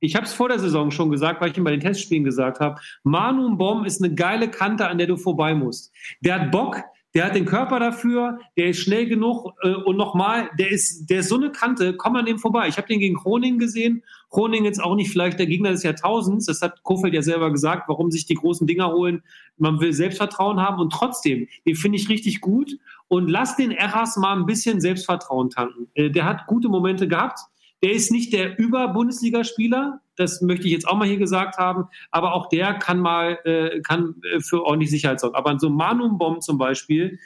[0.00, 2.60] Ich habe es vor der Saison schon gesagt, weil ich ihm bei den Testspielen gesagt
[2.60, 2.80] habe.
[3.04, 5.92] Manu Mbom ist eine geile Kante, an der du vorbei musst.
[6.20, 6.82] Der hat Bock,
[7.14, 11.20] der hat den Körper dafür, der ist schnell genug äh, und nochmal, der ist, der
[11.20, 12.68] ist so eine Kante, komm an dem vorbei.
[12.68, 14.04] Ich habe den gegen Groningen gesehen.
[14.28, 16.46] Groningen jetzt auch nicht vielleicht der Gegner des Jahrtausends.
[16.46, 19.22] Das hat Kofeld ja selber gesagt, warum sich die großen Dinger holen.
[19.56, 22.78] Man will Selbstvertrauen haben und trotzdem, den finde ich richtig gut.
[23.08, 25.88] Und lass den Erras mal ein bisschen Selbstvertrauen tanken.
[25.94, 27.40] Äh, der hat gute Momente gehabt.
[27.82, 32.34] Der ist nicht der Über-Bundesligaspieler, das möchte ich jetzt auch mal hier gesagt haben, aber
[32.34, 35.34] auch der kann mal äh, kann äh, für ordentlich Sicherheit sorgen.
[35.34, 37.18] Aber so Manu Bomb zum Beispiel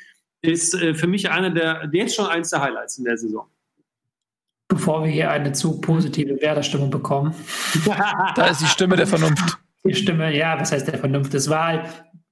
[0.42, 3.46] ist äh, für mich einer der jetzt schon eins der Highlights in der Saison.
[4.68, 7.34] Bevor wir hier eine zu positive Werder-Stimmung bekommen.
[8.34, 9.58] da ist die Stimme der Vernunft.
[9.84, 11.34] Die Stimme, ja, was heißt der Vernunft?
[11.34, 11.86] Es war halt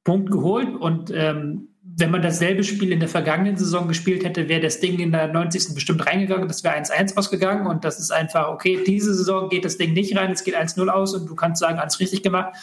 [0.04, 4.61] Punkt geholt und ähm, wenn man dasselbe Spiel in der vergangenen Saison gespielt hätte, wäre
[4.61, 5.74] das Ding in der 90.
[5.74, 9.78] bestimmt reingegangen, das wäre 1-1 ausgegangen und das ist einfach, okay, diese Saison geht das
[9.78, 12.55] Ding nicht rein, es geht 1-0 aus und du kannst sagen, alles richtig gemacht.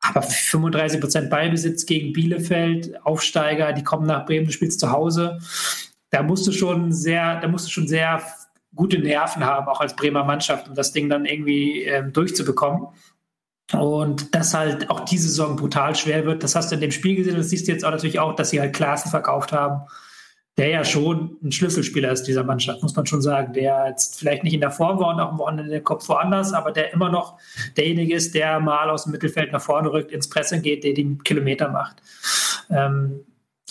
[0.00, 5.38] Aber 35% Ballbesitz gegen Bielefeld, Aufsteiger, die kommen nach Bremen, du spielst zu Hause.
[6.10, 8.22] Da musst du schon sehr, da musst du schon sehr
[8.74, 12.88] gute Nerven haben, auch als Bremer Mannschaft, um das Ding dann irgendwie ähm, durchzubekommen.
[13.72, 17.16] Und dass halt auch diese Saison brutal schwer wird, das hast du in dem Spiel
[17.16, 19.82] gesehen und das siehst du jetzt auch natürlich auch, dass sie halt Klaassen verkauft haben,
[20.56, 24.42] der ja schon ein Schlüsselspieler ist dieser Mannschaft, muss man schon sagen, der jetzt vielleicht
[24.44, 27.10] nicht in der Form war und auch am Wochenende der Kopf woanders, aber der immer
[27.10, 27.38] noch
[27.76, 31.22] derjenige ist, der mal aus dem Mittelfeld nach vorne rückt, ins Pressing geht, der den
[31.22, 32.02] Kilometer macht.
[32.70, 33.20] Ähm,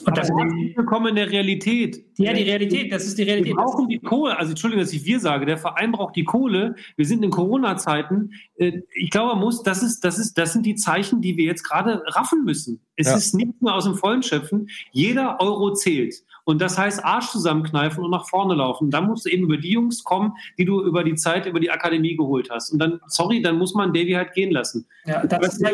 [0.02, 2.04] und das, herzlich willkommen in der Realität.
[2.18, 3.56] ja, die Realität, das ist die Wir Realität.
[3.56, 4.38] brauchen die Kohle.
[4.38, 5.46] Also Entschuldigung, dass ich wir sage.
[5.46, 6.76] Der Verein braucht die Kohle.
[6.98, 8.32] Wir sind in Corona-Zeiten.
[8.58, 11.46] Äh, Ich glaube, man muss, das ist, das ist, das sind die Zeichen, die wir
[11.46, 12.80] jetzt gerade raffen müssen.
[12.96, 13.16] Es Ja.
[13.18, 14.70] ist nicht nur aus dem Vollen schöpfen.
[14.92, 16.16] Jeder Euro zählt.
[16.46, 18.90] Und das heißt Arsch zusammenkneifen und nach vorne laufen.
[18.92, 21.72] Dann musst du eben über die Jungs kommen, die du über die Zeit, über die
[21.72, 22.72] Akademie geholt hast.
[22.72, 24.86] Und dann, sorry, dann muss man Davy halt gehen lassen.
[25.06, 25.70] Ja, das es ist ja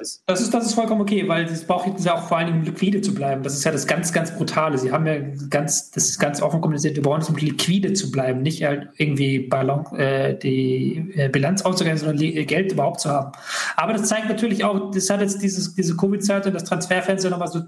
[0.00, 0.22] ist.
[0.26, 2.64] Das ist, das ist vollkommen okay, weil es braucht jetzt ja auch vor allen Dingen
[2.64, 3.42] liquide zu bleiben.
[3.42, 4.78] Das ist ja das ganz, ganz Brutale.
[4.78, 5.16] Sie haben ja
[5.50, 8.88] ganz, das ist ganz offen kommuniziert, wir brauchen es, um liquide zu bleiben, nicht halt
[8.96, 13.32] irgendwie Ballon, äh, die äh, Bilanz auszugehen, sondern li- Geld überhaupt zu haben.
[13.76, 17.48] Aber das zeigt natürlich auch, das hat jetzt dieses, diese Covid-Zeit und das Transferfenster nochmal
[17.48, 17.60] so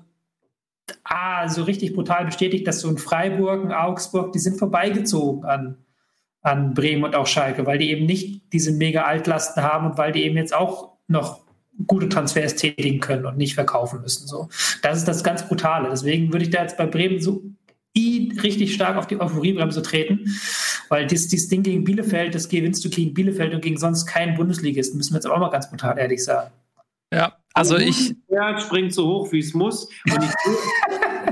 [1.08, 5.78] ah, so richtig brutal bestätigt, dass so ein Freiburg, ein Augsburg, die sind vorbeigezogen an,
[6.42, 10.12] an Bremen und auch Schalke, weil die eben nicht diese mega Altlasten haben und weil
[10.12, 11.40] die eben jetzt auch noch
[11.86, 14.26] gute Transfers tätigen können und nicht verkaufen müssen.
[14.26, 14.48] So.
[14.82, 15.88] Das ist das ganz Brutale.
[15.90, 17.42] Deswegen würde ich da jetzt bei Bremen so
[17.96, 20.36] richtig stark auf die Euphoriebremse treten,
[20.88, 24.36] weil dieses, dieses Ding gegen Bielefeld, das gewinnst du gegen Bielefeld und gegen sonst keinen
[24.36, 26.50] Bundesligisten, müssen wir jetzt auch mal ganz brutal ehrlich sagen.
[27.12, 29.84] Ja, also ich, Pferd springt so hoch, wie es muss.
[30.04, 30.56] Und ich, sehe,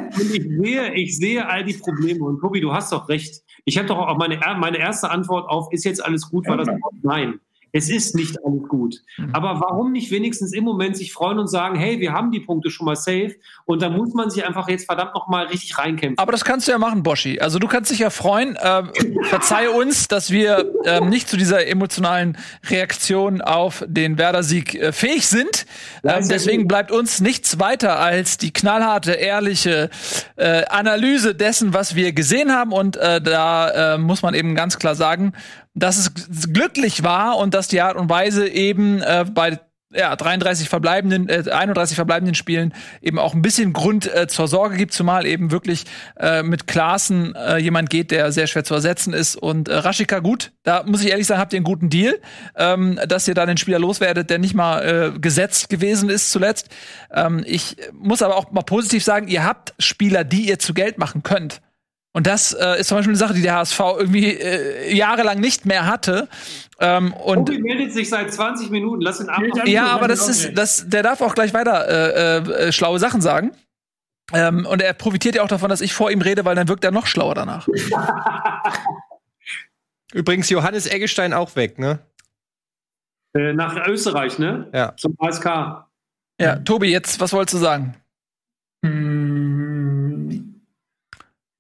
[0.20, 2.24] und ich, sehe, ich sehe all die Probleme.
[2.24, 3.42] Und Tobi, du hast doch recht.
[3.64, 6.68] Ich habe doch auch meine, meine erste Antwort auf, ist jetzt alles gut, war das
[7.02, 7.40] Nein.
[7.74, 9.02] Es ist nicht alles gut.
[9.32, 12.70] Aber warum nicht wenigstens im Moment sich freuen und sagen, hey, wir haben die Punkte
[12.70, 16.16] schon mal safe und da muss man sich einfach jetzt verdammt noch mal richtig reinkämpfen.
[16.18, 17.40] aber das kannst du ja machen, Boschi.
[17.40, 18.54] Also du kannst dich ja freuen.
[18.54, 18.84] Äh,
[19.24, 22.38] verzeihe uns, dass wir ähm, nicht zu dieser emotionalen
[22.70, 25.66] Reaktion auf den Werder-Sieg äh, fähig sind.
[26.04, 29.90] Ähm, deswegen bleibt uns nichts weiter als die knallharte, ehrliche
[30.36, 32.72] äh, Analyse dessen, was wir gesehen haben.
[32.72, 35.32] Und äh, da äh, muss man eben ganz klar sagen,
[35.74, 39.58] dass es glücklich war und dass die Art und Weise eben äh, bei
[39.94, 44.76] ja, 33 verbleibenden, äh, 31 verbleibenden Spielen eben auch ein bisschen Grund äh, zur Sorge
[44.76, 45.84] gibt, zumal eben wirklich
[46.18, 49.36] äh, mit Klaassen äh, jemand geht, der sehr schwer zu ersetzen ist.
[49.36, 52.18] Und äh, Raschika gut, da muss ich ehrlich sagen, habt ihr einen guten Deal,
[52.56, 56.68] ähm, dass ihr da den Spieler loswerdet, der nicht mal äh, gesetzt gewesen ist zuletzt.
[57.12, 60.98] Ähm, ich muss aber auch mal positiv sagen, ihr habt Spieler, die ihr zu Geld
[60.98, 61.60] machen könnt.
[62.16, 65.66] Und das äh, ist zum Beispiel eine Sache, die der HSV irgendwie äh, jahrelang nicht
[65.66, 66.28] mehr hatte.
[66.78, 69.00] Ähm, und Tobi meldet sich seit 20 Minuten.
[69.00, 69.42] Lass ihn ab.
[69.66, 73.50] ja, aber das ist, das, der darf auch gleich weiter äh, äh, schlaue Sachen sagen.
[74.32, 76.84] Ähm, und er profitiert ja auch davon, dass ich vor ihm rede, weil dann wirkt
[76.84, 77.66] er noch schlauer danach.
[80.14, 81.98] Übrigens Johannes Eggestein auch weg, ne?
[83.36, 84.68] Äh, nach Österreich, ne?
[84.72, 84.94] Ja.
[84.96, 85.46] Zum ASK.
[86.40, 87.96] Ja, Tobi, jetzt, was wolltest du sagen?
[88.84, 89.33] Hm,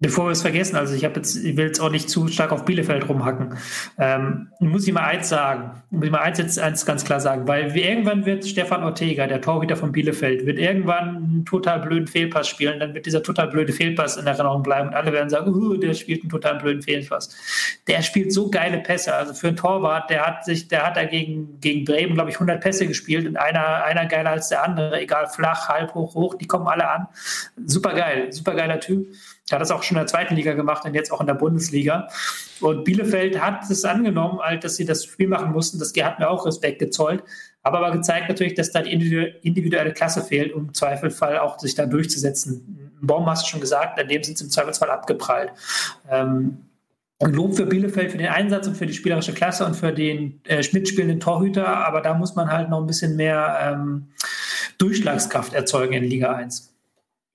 [0.04, 2.52] Bevor wir es vergessen, also ich habe jetzt, ich will jetzt auch nicht zu stark
[2.52, 3.56] auf Bielefeld rumhacken.
[3.98, 7.48] Ähm, muss ich mal eins sagen, muss ich mal eins jetzt eins ganz klar sagen,
[7.48, 12.48] weil irgendwann wird Stefan Ortega, der Torhüter von Bielefeld, wird irgendwann einen total blöden Fehlpass
[12.48, 15.78] spielen, dann wird dieser total blöde Fehlpass in Erinnerung bleiben und alle werden sagen, uh,
[15.78, 17.34] der spielt einen total blöden Fehlpass.
[17.86, 21.04] Der spielt so geile Pässe, also für einen Torwart, der hat sich, der hat da
[21.04, 25.00] gegen, gegen Bremen, glaube ich, 100 Pässe gespielt und einer, einer geiler als der andere,
[25.00, 27.06] egal flach, halb, hoch, hoch, die kommen alle an.
[27.64, 29.06] Super geil, super geiler Typ.
[29.50, 31.34] Er hat das auch schon in der zweiten Liga gemacht und jetzt auch in der
[31.34, 32.08] Bundesliga.
[32.60, 35.78] Und Bielefeld hat es angenommen, halt, dass sie das Spiel machen mussten.
[35.78, 37.22] Das hat mir auch Respekt gezollt.
[37.62, 41.74] Aber aber gezeigt natürlich, dass da die individuelle Klasse fehlt, um im Zweifelfall auch sich
[41.74, 42.90] da durchzusetzen.
[43.00, 45.50] Baum hast du schon gesagt, an dem sind sie im Zweifelsfall abgeprallt.
[46.10, 46.58] Ähm,
[47.18, 50.40] und Lob für Bielefeld für den Einsatz und für die spielerische Klasse und für den
[50.44, 54.08] äh, mitspielenden Torhüter, aber da muss man halt noch ein bisschen mehr ähm,
[54.78, 56.73] Durchschlagskraft erzeugen in Liga 1.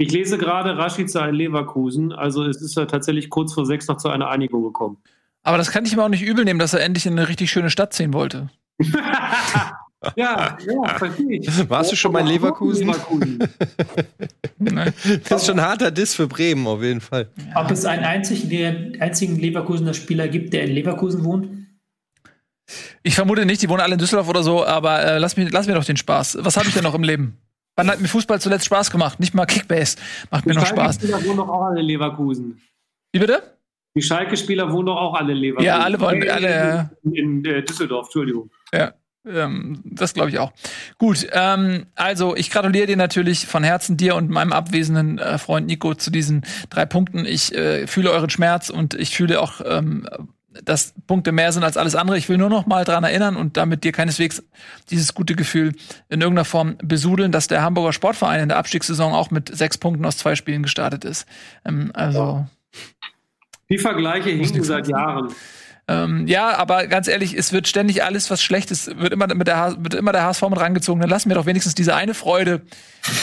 [0.01, 2.13] Ich lese gerade Rashica in Leverkusen.
[2.13, 4.97] Also es ist ja tatsächlich kurz vor sechs noch zu einer Einigung gekommen.
[5.43, 7.51] Aber das kann ich mir auch nicht übel nehmen, dass er endlich in eine richtig
[7.51, 8.49] schöne Stadt ziehen wollte.
[10.15, 10.57] ja, ja,
[10.97, 11.69] verstehe ich.
[11.69, 12.87] Warst du schon mal in Leverkusen?
[12.87, 13.39] Leverkusen.
[15.27, 17.29] das ist schon ein harter Diss für Bremen, auf jeden Fall.
[17.55, 21.49] Ob es einen einzigen, einzigen Leverkusener Spieler gibt, der in Leverkusen wohnt?
[23.03, 25.67] Ich vermute nicht, die wohnen alle in Düsseldorf oder so, aber äh, lass, mir, lass
[25.67, 26.37] mir doch den Spaß.
[26.39, 27.37] Was habe ich denn noch im Leben?
[27.79, 29.21] Wann hat mir Fußball zuletzt Spaß gemacht?
[29.21, 29.95] Nicht mal Kickbase.
[30.31, 30.97] Macht mir noch Spaß.
[30.97, 32.61] Die Schalke-Spieler wohnen doch auch alle in Leverkusen.
[33.13, 33.41] Wie bitte?
[33.95, 35.65] Die Schalke-Spieler wohnen doch auch alle in Leverkusen.
[35.65, 36.89] Ja, alle wollen, alle.
[37.03, 38.51] In, in, in äh, Düsseldorf, Entschuldigung.
[38.73, 38.93] Ja.
[39.25, 40.51] Ähm, das glaube ich auch.
[40.97, 45.67] Gut, ähm, also ich gratuliere dir natürlich von Herzen dir und meinem abwesenden äh, Freund
[45.67, 47.25] Nico zu diesen drei Punkten.
[47.25, 50.05] Ich äh, fühle euren Schmerz und ich fühle auch ähm,
[50.63, 52.17] dass Punkte mehr sind als alles andere.
[52.17, 54.43] Ich will nur noch mal dran erinnern und damit dir keineswegs
[54.89, 55.73] dieses gute Gefühl
[56.09, 60.05] in irgendeiner Form besudeln, dass der Hamburger Sportverein in der Abstiegssaison auch mit sechs Punkten
[60.05, 61.27] aus zwei Spielen gestartet ist.
[61.65, 62.45] Ähm, also.
[63.69, 65.33] Die Vergleiche hinken seit Jahren.
[65.89, 69.47] Ähm, ja, aber ganz ehrlich, es wird ständig alles, was schlecht ist, wird immer, mit
[69.47, 71.01] der, wird immer der HSV mit rangezogen.
[71.01, 72.61] Dann lassen wir doch wenigstens diese eine Freude,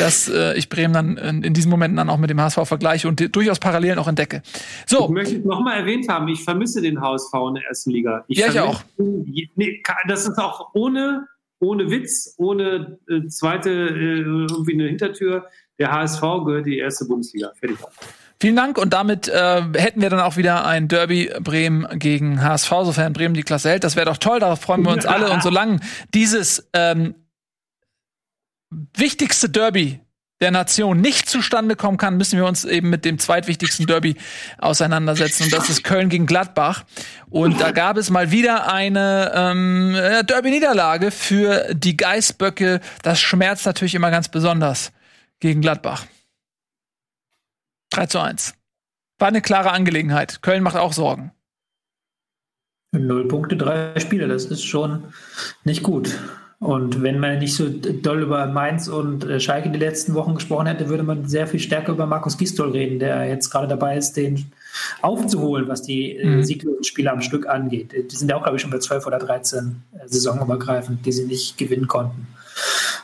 [0.01, 3.07] dass äh, ich Bremen dann in, in, diesen Momenten dann auch mit dem HSV vergleiche
[3.07, 4.43] und durchaus Parallelen auch entdecke.
[4.85, 5.05] So.
[5.05, 8.25] Ich möchte noch mal erwähnt haben, ich vermisse den HSV in der ersten Liga.
[8.27, 8.83] Ich ja, ich auch.
[8.99, 11.29] Nee, das ist auch ohne,
[11.61, 15.47] ohne Witz, ohne äh, zweite äh, irgendwie eine Hintertür.
[15.79, 17.53] Der HSV gehört die erste Bundesliga.
[17.59, 17.79] Fertig.
[18.39, 22.69] Vielen Dank und damit äh, hätten wir dann auch wieder ein Derby Bremen gegen HSV,
[22.83, 23.83] sofern Bremen die Klasse hält.
[23.83, 25.31] Das wäre doch toll, darauf freuen wir uns alle.
[25.31, 25.81] Und solange
[26.15, 27.15] dieses ähm,
[28.95, 30.01] wichtigste Derby
[30.43, 34.17] der Nation nicht zustande kommen kann, müssen wir uns eben mit dem zweitwichtigsten Derby
[34.59, 35.45] auseinandersetzen.
[35.45, 36.85] Und das ist Köln gegen Gladbach.
[37.31, 39.97] Und da gab es mal wieder eine ähm,
[40.27, 42.81] Derby-Niederlage für die Geißböcke.
[43.03, 44.93] Das schmerzt natürlich immer ganz besonders
[45.41, 46.07] gegen Gladbach.
[47.91, 48.55] 3 zu 1.
[49.19, 50.43] War eine klare Angelegenheit.
[50.43, 51.33] Köln macht auch Sorgen.
[52.93, 55.13] Null Punkte, drei Spiele, das ist schon
[55.65, 56.19] nicht gut.
[56.59, 60.67] Und wenn man nicht so doll über Mainz und äh, Schalke die letzten Wochen gesprochen
[60.67, 64.15] hätte, würde man sehr viel stärker über Markus Gistol reden, der jetzt gerade dabei ist,
[64.17, 64.51] den
[65.03, 66.45] aufzuholen, was die äh, mhm.
[66.45, 67.93] sieglosen Spiele am Stück angeht.
[68.11, 71.27] Die sind ja auch, glaube ich, schon bei 12 oder 13 äh, saisonübergreifend, die sie
[71.27, 72.27] nicht gewinnen konnten.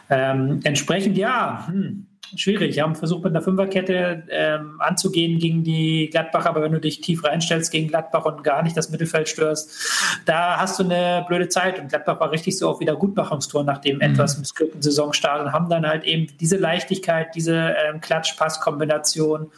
[0.09, 2.07] Ähm, entsprechend, ja, hm,
[2.37, 2.77] schwierig.
[2.77, 7.01] Wir haben versucht, mit einer Fünferkette ähm, anzugehen gegen die Gladbacher, aber wenn du dich
[7.01, 11.49] tief reinstellst gegen Gladbach und gar nicht das Mittelfeld störst, da hast du eine blöde
[11.49, 11.79] Zeit.
[11.79, 14.03] Und Gladbach war richtig so auf Wiedergutmachungstour nach dem mhm.
[14.03, 19.51] etwas missglückten Saisonstart und haben dann halt eben diese Leichtigkeit, diese ähm, Klatsch-Pass-Kombination,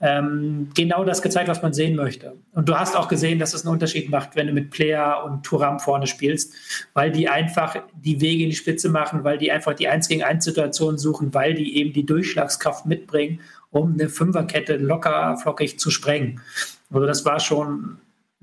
[0.00, 2.34] ähm, genau das gezeigt, was man sehen möchte.
[2.52, 5.42] Und du hast auch gesehen, dass es einen Unterschied macht, wenn du mit Player und
[5.42, 6.54] Turam vorne spielst,
[6.92, 10.22] weil die einfach die Wege in die Spitze machen, weil die einfach die 1 gegen
[10.22, 13.40] 1 Situation suchen, weil die eben die Durchschlagskraft mitbringen,
[13.70, 16.40] um eine Fünferkette locker flockig zu sprengen.
[16.90, 17.98] Also das war schon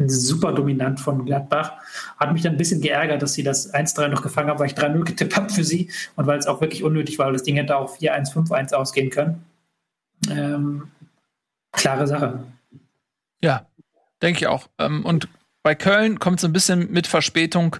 [0.06, 1.74] super dominant von Gladbach.
[2.18, 4.74] Hat mich dann ein bisschen geärgert, dass sie das 1-3 noch gefangen haben, weil ich
[4.74, 7.56] 3-0 getippt habe für sie und weil es auch wirklich unnötig war, weil das Ding
[7.56, 9.44] hätte auch 4-1, 5-1 ausgehen können.
[10.30, 10.92] Ähm,
[11.72, 12.44] klare Sache.
[13.42, 13.66] Ja,
[14.22, 14.70] denke ich auch.
[14.80, 15.28] Ähm, und
[15.64, 17.78] bei Köln kommt es ein bisschen mit Verspätung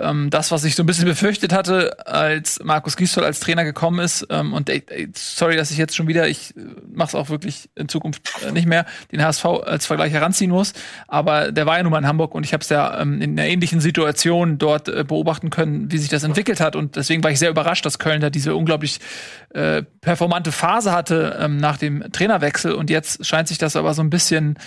[0.00, 4.00] ähm, das, was ich so ein bisschen befürchtet hatte, als Markus Gisdol als Trainer gekommen
[4.00, 4.26] ist.
[4.30, 6.60] Ähm, und ey, ey, sorry, dass ich jetzt schon wieder, ich äh,
[6.92, 10.72] mache es auch wirklich in Zukunft äh, nicht mehr, den HSV als Vergleich heranziehen muss.
[11.06, 13.38] Aber der war ja nun mal in Hamburg und ich habe es ja ähm, in
[13.38, 16.76] einer ähnlichen Situation dort äh, beobachten können, wie sich das entwickelt hat.
[16.76, 19.00] Und deswegen war ich sehr überrascht, dass Köln da diese unglaublich
[19.50, 22.72] äh, performante Phase hatte ähm, nach dem Trainerwechsel.
[22.72, 24.58] Und jetzt scheint sich das aber so ein bisschen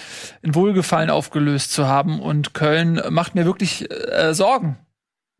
[0.41, 2.19] in Wohlgefallen aufgelöst zu haben.
[2.19, 4.77] Und Köln macht mir wirklich äh, Sorgen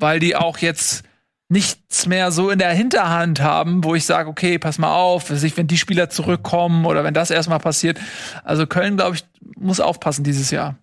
[0.01, 1.03] weil die auch jetzt
[1.49, 5.67] nichts mehr so in der Hinterhand haben, wo ich sage, okay, pass mal auf, wenn
[5.67, 7.99] die Spieler zurückkommen oder wenn das erstmal passiert.
[8.43, 9.25] Also Köln, glaube ich,
[9.57, 10.77] muss aufpassen dieses Jahr.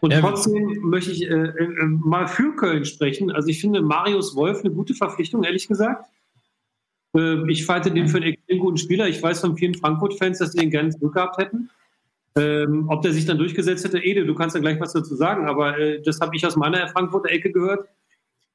[0.00, 0.20] Und ja.
[0.20, 3.30] trotzdem möchte ich äh, äh, mal für Köln sprechen.
[3.30, 6.06] Also ich finde Marius Wolf eine gute Verpflichtung, ehrlich gesagt.
[7.16, 9.08] Äh, ich halte den für einen extrem guten Spieler.
[9.08, 11.70] Ich weiß von vielen Frankfurt-Fans, dass sie den gerne zurückgehabt hätten.
[12.36, 15.48] Ähm, ob der sich dann durchgesetzt hätte, Ede, du kannst ja gleich was dazu sagen,
[15.48, 17.88] aber äh, das habe ich aus meiner Frankfurter Ecke gehört.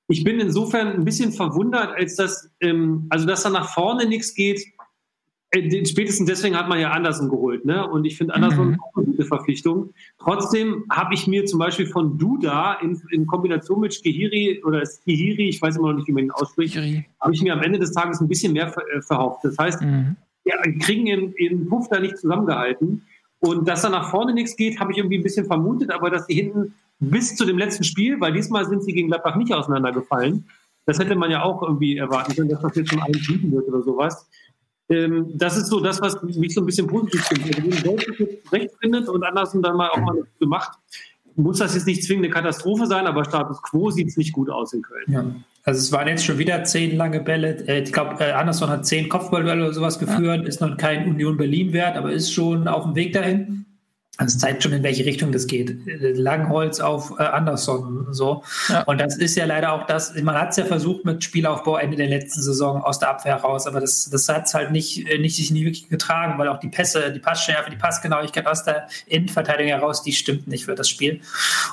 [0.07, 4.35] Ich bin insofern ein bisschen verwundert, als dass, ähm, also dass da nach vorne nichts
[4.35, 4.61] geht.
[5.51, 7.87] Äh, spätestens deswegen hat man ja Anderson geholt, ne?
[7.87, 8.79] Und ich finde Anderson mhm.
[8.81, 9.93] auch eine gute Verpflichtung.
[10.19, 15.49] Trotzdem habe ich mir zum Beispiel von Duda in, in Kombination mit Skihiri oder Skihiri,
[15.49, 17.91] ich weiß immer noch nicht, wie man ihn ausspricht, habe ich mir am Ende des
[17.91, 19.43] Tages ein bisschen mehr ver äh, verhofft.
[19.43, 20.15] Das heißt, mhm.
[20.43, 23.01] ja, kriegen ihren, ihren Puff da nicht zusammengehalten.
[23.39, 26.25] Und dass da nach vorne nichts geht, habe ich irgendwie ein bisschen vermutet, aber dass
[26.27, 30.45] die hinten bis zu dem letzten Spiel, weil diesmal sind sie gegen Gladbach nicht auseinandergefallen.
[30.85, 33.67] Das hätte man ja auch irgendwie erwarten können, dass das jetzt schon ein Siegen wird
[33.67, 34.27] oder sowas.
[34.87, 37.57] Ähm, das ist so das, was mich so ein bisschen positiv findet.
[37.57, 40.77] Also, wenn Wolf jetzt recht findet und Andersen dann mal auch mal gemacht,
[41.35, 44.49] muss das jetzt nicht zwingend eine Katastrophe sein, aber Status Quo sieht es nicht gut
[44.49, 45.05] aus in Köln.
[45.07, 45.25] Ja.
[45.63, 47.67] Also es waren jetzt schon wieder zehn lange Bälle.
[47.67, 51.35] Äh, ich glaube, äh, Anderson hat zehn Kopfballduelle oder sowas geführt, ist noch kein Union
[51.35, 53.64] Berlin wert, aber ist schon auf dem Weg dahin.
[54.17, 55.77] Also es zeigt schon, in welche Richtung das geht.
[55.85, 58.43] Langholz auf äh, Anderson so.
[58.69, 58.83] Ja.
[58.83, 61.97] Und das ist ja leider auch das, man hat es ja versucht mit Spielaufbau Ende
[61.97, 65.17] der letzten Saison aus der Abwehr raus, aber das, das hat es halt nicht, äh,
[65.17, 68.87] nicht sich nie wirklich getragen, weil auch die Pässe, die Passschärfe, die Passgenauigkeit aus der
[69.07, 71.19] Innenverteidigung heraus, die stimmt nicht für das Spiel.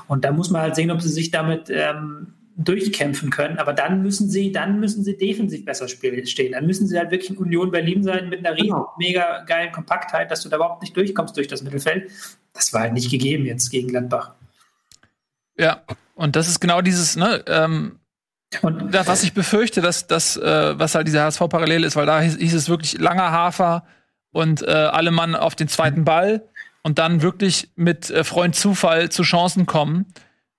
[0.09, 3.59] Und da muss man halt sehen, ob sie sich damit ähm, durchkämpfen können.
[3.59, 6.53] Aber dann müssen sie, dann müssen sie defensiv besser stehen.
[6.53, 8.93] Dann müssen sie halt wirklich in Union Berlin sein mit einer riesen, genau.
[8.99, 12.11] mega geilen Kompaktheit, dass du da überhaupt nicht durchkommst durch das Mittelfeld.
[12.53, 14.35] Das war halt nicht gegeben jetzt gegen Gladbach.
[15.59, 15.83] Ja,
[16.15, 17.99] und das ist genau dieses, ne, ähm,
[18.61, 22.21] und das, was ich befürchte, dass das, äh, was halt diese HSV-Parallele ist, weil da
[22.21, 23.85] hieß, hieß, es wirklich langer Hafer
[24.31, 26.43] und äh, alle Mann auf den zweiten Ball
[26.83, 30.07] und dann wirklich mit äh, Freund Zufall zu Chancen kommen.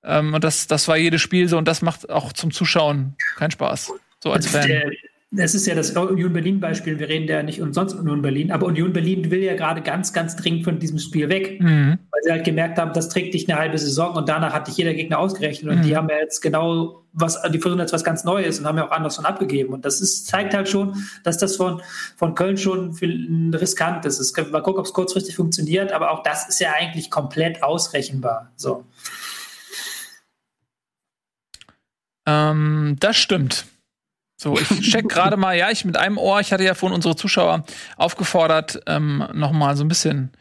[0.04, 3.52] Ähm, und das, das war jedes Spiel so und das macht auch zum Zuschauen keinen
[3.52, 3.92] Spaß.
[4.20, 4.92] So als Fan.
[5.36, 7.00] Das ist ja das Union Berlin-Beispiel.
[7.00, 10.36] Wir reden ja nicht umsonst Union Berlin, aber Union Berlin will ja gerade ganz, ganz
[10.36, 11.98] dringend von diesem Spiel weg, mhm.
[12.12, 14.78] weil sie halt gemerkt haben, das trägt dich eine halbe Saison und danach hat dich
[14.78, 15.84] jeder Gegner ausgerechnet und mhm.
[15.84, 18.88] die haben ja jetzt genau was, die versuchen jetzt was ganz Neues und haben ja
[18.88, 19.74] auch anders von abgegeben.
[19.74, 21.82] Und das ist, zeigt halt schon, dass das von,
[22.16, 22.94] von Köln schon
[23.54, 24.20] riskant ist.
[24.20, 28.52] Es, mal gucken, ob es kurzfristig funktioniert, aber auch das ist ja eigentlich komplett ausrechenbar.
[28.56, 28.84] So.
[32.26, 33.66] Ähm, das stimmt.
[34.38, 37.16] So, ich check gerade mal, ja, ich mit einem Ohr, ich hatte ja vorhin unsere
[37.16, 37.66] Zuschauer
[37.98, 40.32] aufgefordert, ähm, noch mal so ein bisschen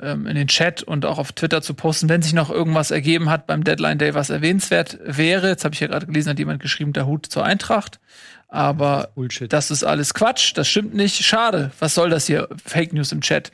[0.00, 3.30] ähm, in den Chat und auch auf Twitter zu posten, wenn sich noch irgendwas ergeben
[3.30, 5.48] hat beim Deadline Day, was erwähnenswert wäre.
[5.48, 8.00] Jetzt habe ich ja gerade gelesen, hat jemand geschrieben, der Hut zur Eintracht.
[8.48, 11.24] Aber das, das ist alles Quatsch, das stimmt nicht.
[11.24, 11.72] Schade.
[11.80, 12.48] Was soll das hier?
[12.64, 13.50] Fake News im Chat.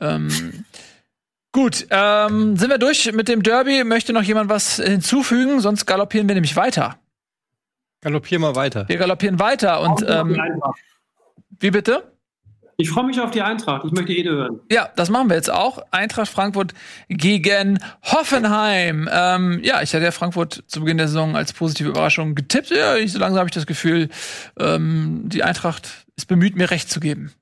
[0.00, 0.64] Ähm,
[1.52, 3.84] gut, ähm, sind wir durch mit dem Derby?
[3.84, 5.60] Möchte noch jemand was hinzufügen?
[5.60, 6.98] Sonst galoppieren wir nämlich weiter.
[8.00, 8.88] Galoppieren wir weiter.
[8.88, 10.40] Wir galoppieren weiter und ähm,
[11.58, 12.10] wie bitte?
[12.78, 13.84] Ich freue mich auf die Eintracht.
[13.84, 14.60] Ich möchte Ede hören.
[14.72, 15.80] Ja, das machen wir jetzt auch.
[15.90, 16.72] Eintracht Frankfurt
[17.08, 19.06] gegen Hoffenheim.
[19.12, 22.70] Ähm, ja, ich hatte ja Frankfurt zu Beginn der Saison als positive Überraschung getippt.
[22.70, 24.08] Ja, ich, so langsam habe ich das Gefühl,
[24.58, 27.32] ähm, die Eintracht ist bemüht, mir recht zu geben.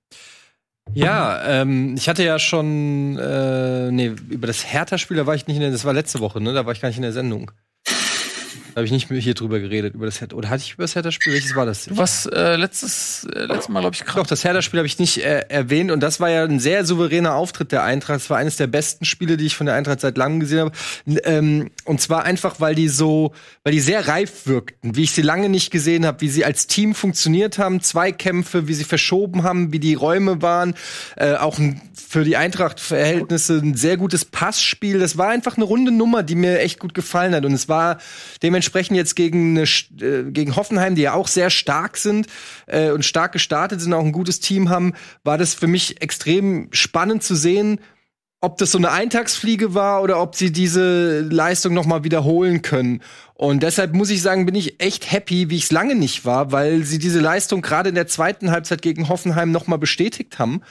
[0.93, 5.57] Ja, ähm, ich hatte ja schon, äh, nee, über das Hertha-Spiel, da war ich nicht
[5.57, 6.53] in der, das war letzte Woche, ne?
[6.53, 7.53] Da war ich gar nicht in der Sendung
[8.79, 10.37] habe ich nicht mehr hier drüber geredet, über das Hertha.
[10.37, 11.33] Oder hatte ich über das Hertha-Spiel?
[11.35, 11.85] Welches war das?
[11.85, 14.17] Du warst äh, letztes, äh, letztes Mal, glaube ich, krank.
[14.17, 15.91] Doch, das Hertha-Spiel habe ich nicht äh, erwähnt.
[15.91, 18.21] Und das war ja ein sehr souveräner Auftritt der Eintracht.
[18.21, 20.73] Das war eines der besten Spiele, die ich von der Eintracht seit langem gesehen habe.
[21.25, 23.33] Ähm, und zwar einfach, weil die so,
[23.65, 26.67] weil die sehr reif wirkten, wie ich sie lange nicht gesehen habe, wie sie als
[26.67, 30.75] Team funktioniert haben, Zweikämpfe, wie sie verschoben haben, wie die Räume waren.
[31.17, 34.99] Äh, auch ein, für die Eintracht-Verhältnisse ein sehr gutes Passspiel.
[34.99, 37.45] Das war einfach eine runde Nummer, die mir echt gut gefallen hat.
[37.45, 37.99] Und es war
[38.43, 39.67] dementsprechend sprechen jetzt gegen, eine,
[40.01, 42.29] äh, gegen Hoffenheim, die ja auch sehr stark sind
[42.67, 44.95] äh, und stark gestartet sind, auch ein gutes Team haben,
[45.25, 47.81] war das für mich extrem spannend zu sehen,
[48.41, 53.03] ob das so eine Eintagsfliege war oder ob sie diese Leistung noch mal wiederholen können.
[53.35, 56.53] Und deshalb muss ich sagen, bin ich echt happy, wie ich es lange nicht war,
[56.53, 60.63] weil sie diese Leistung gerade in der zweiten Halbzeit gegen Hoffenheim noch mal bestätigt haben.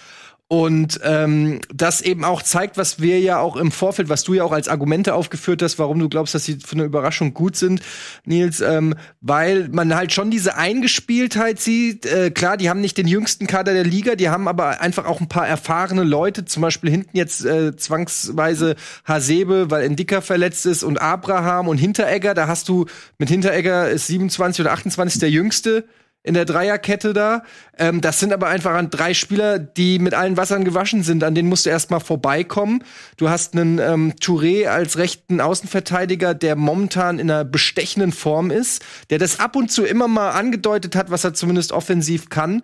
[0.50, 4.46] Und ähm, das eben auch zeigt, was wir ja auch im Vorfeld, was du ja
[4.46, 7.82] auch als Argumente aufgeführt hast, warum du glaubst, dass sie für eine Überraschung gut sind,
[8.24, 12.06] Nils, ähm, weil man halt schon diese Eingespieltheit sieht.
[12.06, 15.20] Äh, klar, die haben nicht den jüngsten Kader der Liga, die haben aber einfach auch
[15.20, 20.84] ein paar erfahrene Leute, zum Beispiel hinten jetzt äh, zwangsweise Hasebe, weil Endika verletzt ist
[20.84, 22.86] und Abraham und Hinteregger, da hast du
[23.18, 25.84] mit Hinteregger ist 27 oder 28 der jüngste
[26.24, 27.44] in der Dreierkette da.
[27.78, 31.24] Ähm, das sind aber einfach an drei Spieler, die mit allen Wassern gewaschen sind.
[31.24, 32.84] An denen musst du erstmal vorbeikommen.
[33.16, 38.84] Du hast einen ähm, Touré als rechten Außenverteidiger, der momentan in einer bestechenden Form ist,
[39.10, 42.64] der das ab und zu immer mal angedeutet hat, was er zumindest offensiv kann.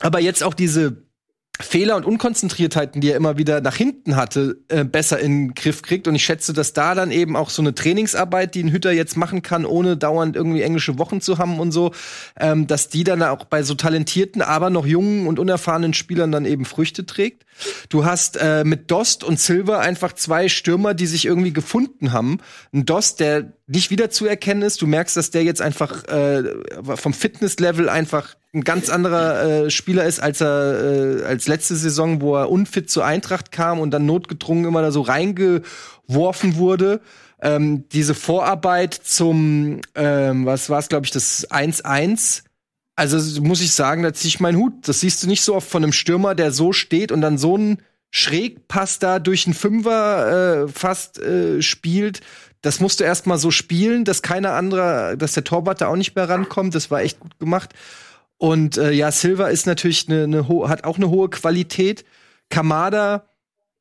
[0.00, 1.03] Aber jetzt auch diese
[1.60, 5.82] Fehler und Unkonzentriertheiten, die er immer wieder nach hinten hatte, äh, besser in den Griff
[5.82, 6.08] kriegt.
[6.08, 9.16] Und ich schätze, dass da dann eben auch so eine Trainingsarbeit, die ein Hütter jetzt
[9.16, 11.92] machen kann, ohne dauernd irgendwie englische Wochen zu haben und so,
[12.40, 16.44] ähm, dass die dann auch bei so talentierten, aber noch jungen und unerfahrenen Spielern dann
[16.44, 17.46] eben Früchte trägt.
[17.88, 22.38] Du hast äh, mit Dost und Silver einfach zwei Stürmer, die sich irgendwie gefunden haben.
[22.72, 24.82] Ein Dost, der nicht wiederzuerkennen ist.
[24.82, 26.44] Du merkst, dass der jetzt einfach äh,
[26.96, 32.20] vom Fitnesslevel einfach ein ganz anderer äh, Spieler ist, als er äh, als letzte Saison,
[32.20, 37.00] wo er unfit zur Eintracht kam und dann notgedrungen immer da so reingeworfen wurde.
[37.40, 42.42] Ähm, diese Vorarbeit zum, ähm, was war es, glaube ich, das 1-1.
[42.96, 44.86] Also muss ich sagen, da ziehe ich meinen Hut.
[44.86, 47.56] Das siehst du nicht so oft von einem Stürmer, der so steht und dann so
[47.56, 47.78] einen
[48.10, 52.20] Schrägpass da durch einen Fünfer äh, fast äh, spielt.
[52.64, 55.96] Das musst du erst mal so spielen, dass keiner anderer, dass der Torwart da auch
[55.96, 56.74] nicht mehr rankommt.
[56.74, 57.74] Das war echt gut gemacht.
[58.38, 62.06] Und äh, ja, Silva ist natürlich eine, eine hat auch eine hohe Qualität.
[62.48, 63.26] Kamada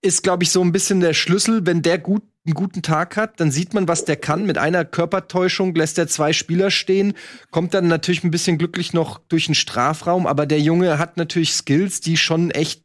[0.01, 1.65] ist, glaube ich, so ein bisschen der Schlüssel.
[1.65, 4.45] Wenn der gut, einen guten Tag hat, dann sieht man, was der kann.
[4.45, 7.13] Mit einer Körpertäuschung lässt er zwei Spieler stehen,
[7.51, 10.27] kommt dann natürlich ein bisschen glücklich noch durch den Strafraum.
[10.27, 12.82] Aber der Junge hat natürlich Skills, die schon echt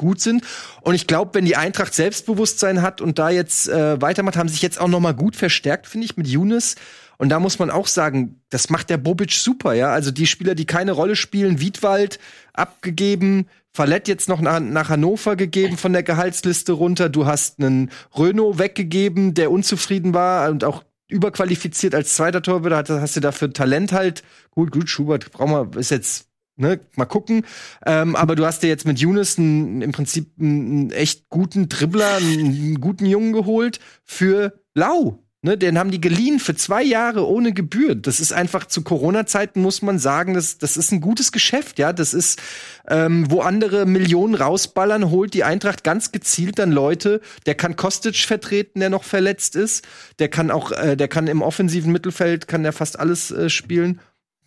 [0.00, 0.44] gut sind.
[0.80, 4.62] Und ich glaube, wenn die Eintracht Selbstbewusstsein hat und da jetzt äh, weitermacht, haben sich
[4.62, 6.74] jetzt auch noch mal gut verstärkt, finde ich, mit Younes
[7.20, 9.90] und da muss man auch sagen, das macht der Bobic super, ja.
[9.90, 12.18] Also die Spieler, die keine Rolle spielen, Wiedwald
[12.54, 17.10] abgegeben, Fallett jetzt noch nach, nach, Hannover gegeben von der Gehaltsliste runter.
[17.10, 23.02] Du hast einen Renault weggegeben, der unzufrieden war und auch überqualifiziert als zweiter Torhüter.
[23.02, 24.22] Hast du dafür Talent halt.
[24.50, 26.29] Gut, gut, Schubert brauchen wir, ist jetzt
[26.60, 27.46] Ne, mal gucken.
[27.86, 32.16] Ähm, aber du hast dir jetzt mit Younes einen, im Prinzip einen, echt guten Dribbler,
[32.16, 35.18] einen, einen, guten Jungen geholt für Lau.
[35.40, 37.94] Ne, den haben die geliehen für zwei Jahre ohne Gebühr.
[37.94, 41.94] Das ist einfach zu Corona-Zeiten muss man sagen, das, das ist ein gutes Geschäft, ja.
[41.94, 42.38] Das ist,
[42.86, 47.22] ähm, wo andere Millionen rausballern, holt die Eintracht ganz gezielt dann Leute.
[47.46, 49.88] Der kann Kostic vertreten, der noch verletzt ist.
[50.18, 53.98] Der kann auch, äh, der kann im offensiven Mittelfeld, kann der fast alles äh, spielen.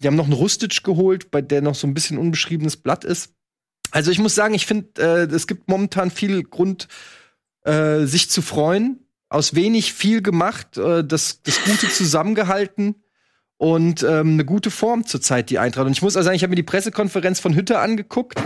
[0.01, 3.33] Die haben noch einen Rustic geholt, bei der noch so ein bisschen unbeschriebenes Blatt ist.
[3.91, 6.87] Also ich muss sagen, ich finde, äh, es gibt momentan viel Grund,
[7.63, 8.99] äh, sich zu freuen
[9.33, 13.03] aus wenig viel gemacht, äh, das, das Gute zusammengehalten
[13.57, 15.87] und ähm, eine gute Form zurzeit, die Eintracht.
[15.87, 18.39] Und ich muss also sagen, ich habe mir die Pressekonferenz von Hütter angeguckt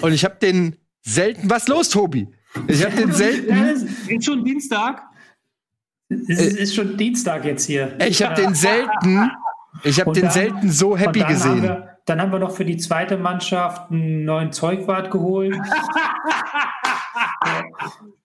[0.00, 1.50] und ich habe den selten.
[1.50, 2.28] Was los, Tobi?
[2.68, 3.54] Ich habe den selten.
[4.08, 5.02] Ist schon Dienstag.
[6.08, 7.98] Es ist, ist schon Dienstag jetzt hier.
[8.00, 9.30] Ich habe den selten.
[9.82, 11.50] Ich habe den dann, selten so happy gesehen.
[11.50, 15.56] Haben wir, dann haben wir noch für die zweite Mannschaft einen neuen Zeugwart geholt.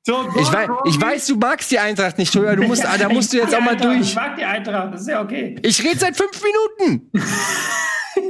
[0.06, 2.56] ich, weiß, ich weiß, du magst die Eintracht nicht, Toja.
[2.56, 4.02] Du musst, da musst du jetzt auch mal durch.
[4.02, 5.56] Ich mag die Eintracht, das ist ja okay.
[5.62, 7.12] Ich rede seit fünf Minuten.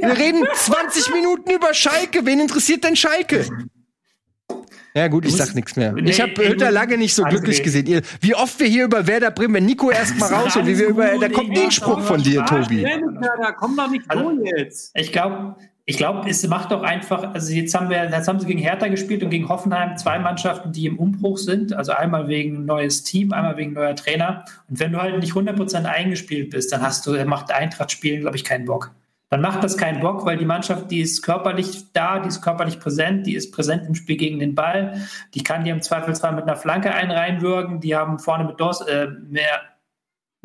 [0.00, 2.24] Wir reden 20 Minuten über Schalke.
[2.24, 3.46] Wen interessiert denn Schalke?
[4.96, 5.92] Ja gut, ich sag nichts mehr.
[5.92, 7.82] Nee, ich habe Hütter lange nicht so glücklich okay.
[7.82, 8.02] gesehen.
[8.20, 10.86] Wie oft wir hier über Werder Bremen, wenn Nico erst mal raus und wie wir
[10.86, 12.86] über, da kommt nie ein Spruch von dir, Tobi.
[13.20, 14.92] Da kommt doch nicht also, jetzt.
[14.94, 18.46] Ich glaube, ich glaube, es macht doch einfach, also jetzt haben wir, jetzt haben sie
[18.46, 21.72] gegen Hertha gespielt und gegen Hoffenheim zwei Mannschaften, die im Umbruch sind.
[21.72, 24.44] Also einmal wegen neues Team, einmal wegen neuer Trainer.
[24.70, 28.36] Und wenn du halt nicht 100% eingespielt bist, dann hast du, macht Eintracht spielen, glaube
[28.36, 28.92] ich, keinen Bock
[29.30, 32.78] dann macht das keinen Bock, weil die Mannschaft, die ist körperlich da, die ist körperlich
[32.78, 35.00] präsent, die ist präsent im Spiel gegen den Ball,
[35.34, 38.80] die kann dir im Zweifelsfall mit einer Flanke einen reinwürgen, die haben vorne mit Dos,
[38.82, 39.62] äh, mehr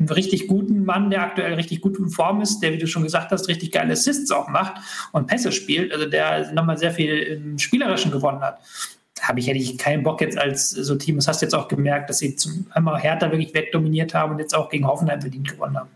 [0.00, 3.02] einen richtig guten Mann, der aktuell richtig gut in Form ist, der, wie du schon
[3.02, 4.80] gesagt hast, richtig geile Assists auch macht
[5.12, 8.60] und Pässe spielt, also der nochmal sehr viel im Spielerischen gewonnen hat.
[9.14, 11.16] Da habe ich hätte ich keinen Bock jetzt als so Team.
[11.16, 14.38] Das hast du jetzt auch gemerkt, dass sie zum einmal Hertha wirklich wegdominiert haben und
[14.38, 15.90] jetzt auch gegen Hoffenheim verdient gewonnen haben.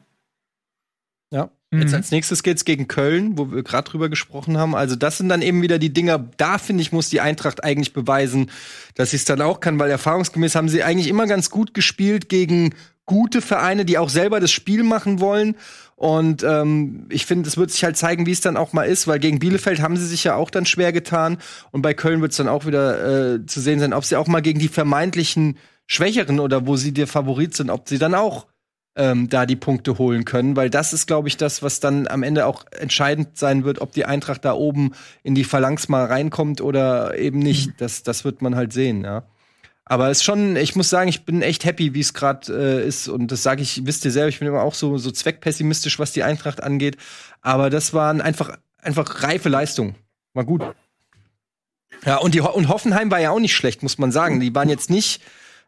[1.75, 1.83] Mhm.
[1.83, 4.75] Jetzt als nächstes geht's gegen Köln, wo wir gerade drüber gesprochen haben.
[4.75, 7.93] Also das sind dann eben wieder die Dinger, da finde ich, muss die Eintracht eigentlich
[7.93, 8.51] beweisen,
[8.95, 12.29] dass sie es dann auch kann, weil erfahrungsgemäß haben sie eigentlich immer ganz gut gespielt
[12.29, 12.75] gegen
[13.07, 15.57] gute Vereine, die auch selber das Spiel machen wollen.
[15.97, 19.07] Und ähm, ich finde, es wird sich halt zeigen, wie es dann auch mal ist,
[19.07, 21.39] weil gegen Bielefeld haben sie sich ja auch dann schwer getan.
[21.71, 24.27] Und bei Köln wird es dann auch wieder äh, zu sehen sein, ob sie auch
[24.27, 25.57] mal gegen die vermeintlichen
[25.87, 28.47] Schwächeren oder wo sie der Favorit sind, ob sie dann auch
[28.97, 32.23] ähm, da die Punkte holen können, weil das ist, glaube ich, das, was dann am
[32.23, 34.93] Ende auch entscheidend sein wird, ob die Eintracht da oben
[35.23, 37.69] in die Phalanx mal reinkommt oder eben nicht.
[37.69, 37.75] Mhm.
[37.79, 39.25] Das, das wird man halt sehen, ja.
[39.87, 42.87] Aber es ist schon, ich muss sagen, ich bin echt happy, wie es gerade äh,
[42.87, 43.07] ist.
[43.07, 46.13] Und das sage ich, wisst ihr selber, ich bin immer auch so, so zweckpessimistisch, was
[46.13, 46.97] die Eintracht angeht.
[47.43, 49.95] Aber das waren einfach, einfach reife Leistungen.
[50.33, 50.63] War gut.
[52.07, 54.41] Ja, und, die, und Hoffenheim war ja auch nicht schlecht, muss man sagen.
[54.41, 55.21] Die waren jetzt nicht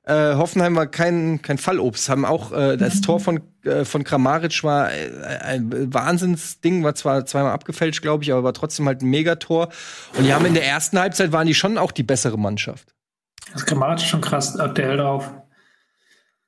[0.07, 2.09] äh, Hoffenheim war kein, kein Fallobst.
[2.09, 5.11] Haben auch äh, das Tor von, äh, von Kramaric war äh,
[5.43, 9.69] ein Wahnsinnsding, war zwar zweimal abgefälscht, glaube ich, aber war trotzdem halt ein Megator.
[10.17, 12.95] Und die haben in der ersten Halbzeit waren die schon auch die bessere Mannschaft.
[13.53, 15.29] Das ist Kramaric schon krass aktuell drauf.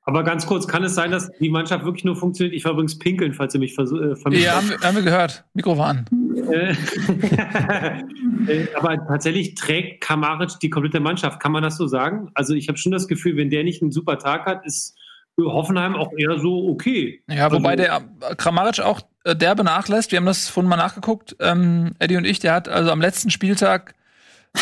[0.08, 2.56] Aber ganz kurz, kann es sein, dass die Mannschaft wirklich nur funktioniert?
[2.56, 5.44] Ich war übrigens pinkeln, falls ihr mich äh, vermisst Ja, haben wir, haben wir gehört.
[5.52, 6.06] Mikro war an.
[6.50, 6.70] Äh,
[8.50, 11.40] äh, aber tatsächlich trägt Kamaric die komplette Mannschaft.
[11.40, 12.30] Kann man das so sagen?
[12.32, 14.96] Also ich habe schon das Gefühl, wenn der nicht einen super Tag hat, ist
[15.38, 17.22] Hoffenheim auch eher so okay.
[17.28, 20.10] Ja, wobei also, der Kramaric auch derbe nachlässt.
[20.10, 21.36] Wir haben das vorhin mal nachgeguckt.
[21.38, 23.94] Ähm, Eddie und ich, der hat also am letzten Spieltag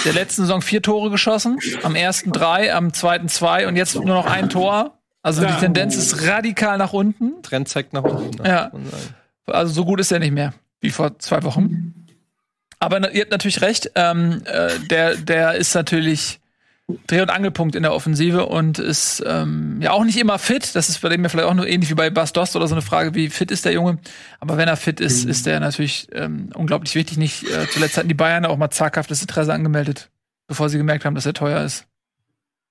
[0.04, 4.06] der letzten Saison vier Tore geschossen, am ersten drei, am zweiten zwei und jetzt nur
[4.06, 4.95] noch ein Tor.
[5.26, 5.50] Also ja.
[5.50, 7.42] die Tendenz ist radikal nach unten.
[7.42, 8.46] Trend zeigt nach unten.
[8.46, 8.70] Ja.
[9.46, 12.06] Also so gut ist er nicht mehr wie vor zwei Wochen.
[12.78, 13.90] Aber ihr habt natürlich recht.
[13.96, 16.38] Ähm, äh, der, der ist natürlich
[17.08, 20.76] Dreh- und Angelpunkt in der Offensive und ist ähm, ja auch nicht immer fit.
[20.76, 22.76] Das ist bei dem ja vielleicht auch nur ähnlich wie bei Bas Dost oder so
[22.76, 23.98] eine Frage, wie fit ist der Junge.
[24.38, 27.18] Aber wenn er fit ist, ist der natürlich ähm, unglaublich wichtig.
[27.18, 30.08] Nicht äh, zuletzt hatten die Bayern auch mal zaghaftes Interesse angemeldet,
[30.46, 31.84] bevor sie gemerkt haben, dass er teuer ist.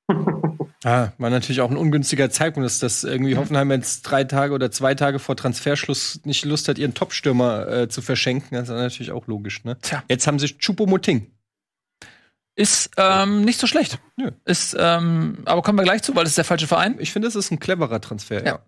[0.85, 4.69] Ah, war natürlich auch ein ungünstiger Zeitpunkt, dass das irgendwie Hoffenheim jetzt drei Tage oder
[4.69, 8.49] zwei Tage vor Transferschluss nicht Lust hat, ihren Topstürmer äh, zu verschenken.
[8.51, 9.79] Das ist natürlich auch logisch, ne?
[9.81, 10.03] Tja.
[10.07, 11.31] Jetzt haben sie Chupomoting.
[12.55, 13.97] Ist ähm, nicht so schlecht.
[14.15, 14.29] Nö.
[14.45, 16.97] Ist, ähm, aber kommen wir gleich zu, weil das ist der falsche Verein.
[16.99, 18.45] Ich finde, es ist ein cleverer Transfer, ja.
[18.45, 18.59] ja.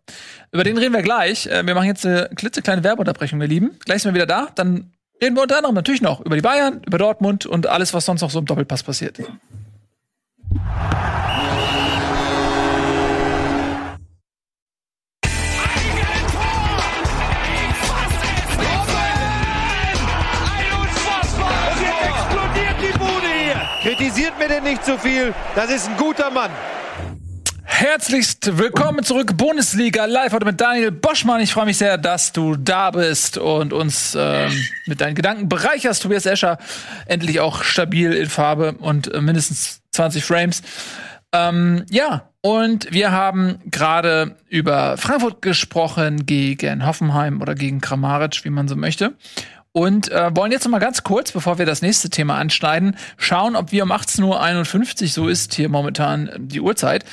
[0.52, 1.46] Über den reden wir gleich.
[1.46, 3.78] Äh, wir machen jetzt eine klitzekleine Werbeunterbrechung, ihr Lieben.
[3.86, 4.50] Gleich sind wir wieder da.
[4.56, 4.92] Dann
[5.22, 8.22] reden wir unter anderem natürlich noch über die Bayern, über Dortmund und alles, was sonst
[8.22, 9.20] noch so im Doppelpass passiert.
[24.40, 25.34] Mir denn nicht so viel.
[25.56, 26.52] Das ist ein guter Mann.
[27.64, 31.42] Herzlichst willkommen zurück, Bundesliga live heute mit Daniel Boschmann.
[31.42, 34.52] Ich freue mich sehr, dass du da bist und uns ähm,
[34.86, 36.04] mit deinen Gedanken bereicherst.
[36.04, 36.60] Tobias Escher
[37.08, 40.62] endlich auch stabil in Farbe und äh, mindestens 20 Frames.
[41.34, 48.52] Ähm, ja, und wir haben gerade über Frankfurt gesprochen gegen Hoffenheim oder gegen Kramaric, wie
[48.52, 49.16] man so möchte.
[49.78, 53.56] Und äh, wollen jetzt noch mal ganz kurz, bevor wir das nächste Thema anschneiden, schauen,
[53.56, 57.06] ob wir um 18.51 Uhr, so ist hier momentan die Uhrzeit,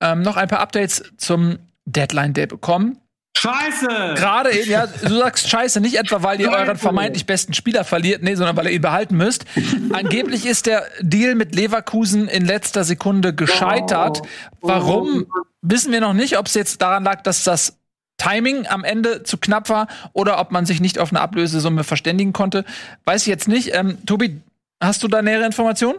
[0.00, 2.98] ähm, noch ein paar Updates zum Deadline Day bekommen.
[3.38, 4.14] Scheiße!
[4.16, 8.24] Gerade eben, ja, du sagst Scheiße, nicht etwa, weil ihr euren vermeintlich besten Spieler verliert,
[8.24, 9.44] nee, sondern weil ihr ihn behalten müsst.
[9.92, 14.22] Angeblich ist der Deal mit Leverkusen in letzter Sekunde gescheitert.
[14.60, 15.26] Warum?
[15.62, 17.79] Wissen wir noch nicht, ob es jetzt daran lag, dass das
[18.20, 22.34] Timing am Ende zu knapp war oder ob man sich nicht auf eine Ablösesumme verständigen
[22.34, 22.64] konnte.
[23.06, 23.74] Weiß ich jetzt nicht.
[23.74, 24.40] Ähm, Tobi,
[24.78, 25.98] hast du da nähere Informationen?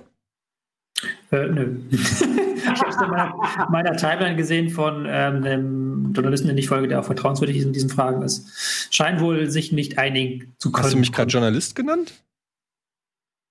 [1.32, 1.80] Äh, nö.
[1.90, 6.88] ich habe es in meiner, meiner, Timeline gesehen von ähm, einem Journalisten, der nicht folge,
[6.88, 8.94] der auch vertrauenswürdig in diesen Fragen ist.
[8.94, 10.86] Scheint wohl sich nicht einigen zu können.
[10.86, 12.14] Hast du mich gerade Journalist genannt?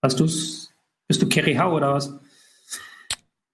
[0.00, 0.70] Hast du's?
[1.08, 2.14] Bist du Kerry Howe oder was?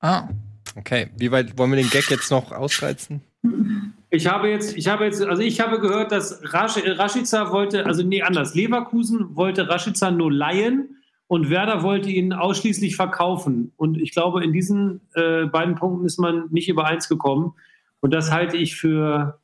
[0.01, 0.29] Ah.
[0.75, 1.09] Okay.
[1.17, 3.23] Wie weit wollen wir den Gag jetzt noch ausreizen?
[4.11, 8.03] Ich habe jetzt, ich habe jetzt, also ich habe gehört, dass Rasch, Rashica wollte, also
[8.03, 8.55] nee, anders.
[8.55, 13.73] Leverkusen wollte Rashica nur leihen und Werder wollte ihn ausschließlich verkaufen.
[13.77, 17.55] Und ich glaube, in diesen äh, beiden Punkten ist man nicht übereins gekommen.
[18.01, 19.41] Und das halte ich für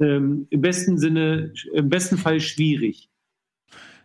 [0.00, 3.10] ähm, im besten Sinne, im besten Fall schwierig.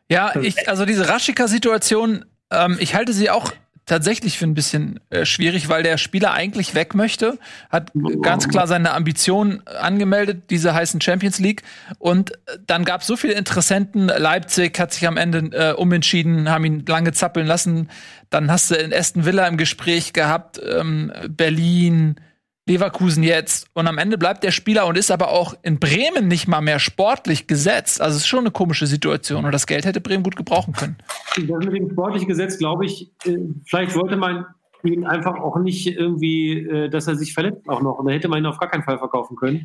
[0.10, 3.51] Ja, ich, also diese Raschika-Situation, ähm, ich halte sie auch
[3.86, 7.38] tatsächlich für ein bisschen äh, schwierig, weil der Spieler eigentlich weg möchte,
[7.70, 11.64] hat ganz klar seine Ambition angemeldet, diese heißen Champions League.
[12.00, 14.08] Und äh, dann gab es so viele Interessenten.
[14.08, 17.90] Leipzig hat sich am Ende äh, umentschieden, haben ihn lange zappeln lassen.
[18.30, 22.16] Dann hast du in Aston Villa im Gespräch gehabt, ähm, Berlin,
[22.68, 26.47] Leverkusen jetzt und am Ende bleibt der Spieler und ist aber auch in Bremen nicht
[26.47, 28.01] mal mehr sportlich gesetzt.
[28.01, 30.95] Also es ist schon eine komische Situation und das Geld hätte Bremen gut gebrauchen können.
[31.36, 33.38] Das mit dem sportlich gesetzt, glaube ich, äh,
[33.68, 34.47] vielleicht wollte man
[34.84, 37.99] ihn einfach auch nicht irgendwie, äh, dass er sich verletzt auch noch.
[37.99, 39.61] Und da hätte man ihn auf gar keinen Fall verkaufen können.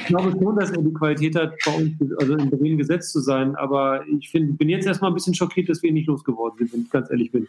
[0.00, 3.20] Ich glaube schon, dass er die Qualität hat, bei uns also in Bremen gesetzt zu
[3.20, 3.54] sein.
[3.56, 6.72] Aber ich find, bin jetzt erstmal ein bisschen schockiert, dass wir ihn nicht losgeworden sind,
[6.72, 7.46] wenn ich ganz ehrlich bin.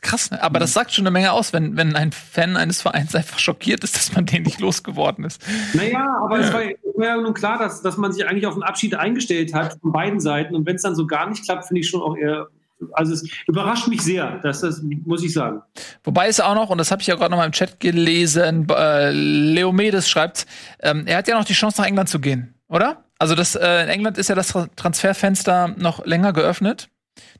[0.00, 0.42] Krass, ne?
[0.42, 3.84] aber das sagt schon eine Menge aus, wenn, wenn ein Fan eines Vereins einfach schockiert
[3.84, 5.42] ist, dass man den nicht losgeworden ist.
[5.74, 8.94] Naja, aber es war, ja nun klar, dass, dass man sich eigentlich auf einen Abschied
[8.94, 10.54] eingestellt hat von beiden Seiten.
[10.54, 12.48] Und wenn es dann so gar nicht klappt, finde ich schon auch eher.
[12.92, 15.60] Also es überrascht mich sehr, dass das muss ich sagen.
[16.02, 18.66] Wobei es auch noch, und das habe ich ja gerade noch mal im Chat gelesen,
[18.70, 20.46] äh, Leomedes schreibt,
[20.80, 23.04] ähm, er hat ja noch die Chance nach England zu gehen, oder?
[23.18, 26.88] Also das, äh, in England ist ja das Transferfenster noch länger geöffnet.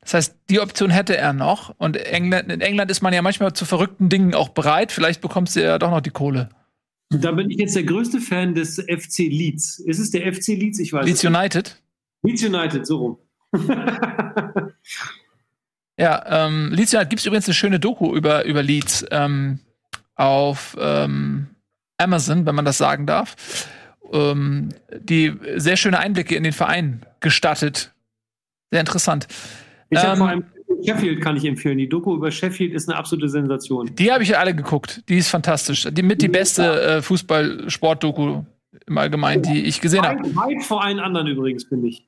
[0.01, 1.75] Das heißt, die Option hätte er noch.
[1.79, 4.93] Und England, in England ist man ja manchmal zu verrückten Dingen auch bereit.
[4.93, 6.49] Vielleicht bekommst du ja doch noch die Kohle.
[7.11, 9.81] Da bin ich jetzt der größte Fan des FC Leeds.
[9.81, 10.79] Ist es der FC Leeds?
[10.79, 11.83] Ich weiß Leeds United?
[12.23, 13.19] Leeds United, so rum.
[15.99, 19.59] ja, ähm, Leeds United gibt es übrigens eine schöne Doku über, über Leeds ähm,
[20.15, 21.49] auf ähm,
[21.99, 23.69] Amazon, wenn man das sagen darf.
[24.13, 27.93] Ähm, die sehr schöne Einblicke in den Verein gestattet.
[28.71, 29.27] Sehr interessant.
[29.91, 30.45] Ich ähm, vor allem
[30.85, 31.79] Sheffield kann ich empfehlen.
[31.79, 33.95] Die Doku über Sheffield ist eine absolute Sensation.
[33.95, 35.03] Die habe ich alle geguckt.
[35.09, 35.87] Die ist fantastisch.
[35.91, 38.45] Die mit die beste äh, Fußball-Sport-Doku
[38.87, 40.35] im Allgemeinen, die ich gesehen habe.
[40.37, 42.07] Weit vor allen anderen übrigens, finde ich.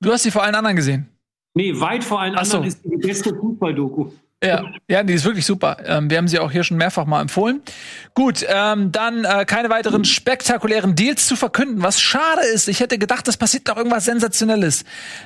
[0.00, 1.08] Du hast sie vor allen anderen gesehen?
[1.54, 2.68] Nee, weit vor allen Ach anderen so.
[2.68, 4.10] ist die beste Fußball-Doku.
[4.44, 5.78] Ja, ja, die ist wirklich super.
[5.86, 7.62] Ähm, wir haben sie auch hier schon mehrfach mal empfohlen.
[8.14, 12.68] Gut, ähm, dann äh, keine weiteren spektakulären Deals zu verkünden, was schade ist.
[12.68, 14.84] Ich hätte gedacht, das passiert doch irgendwas Sensationelles.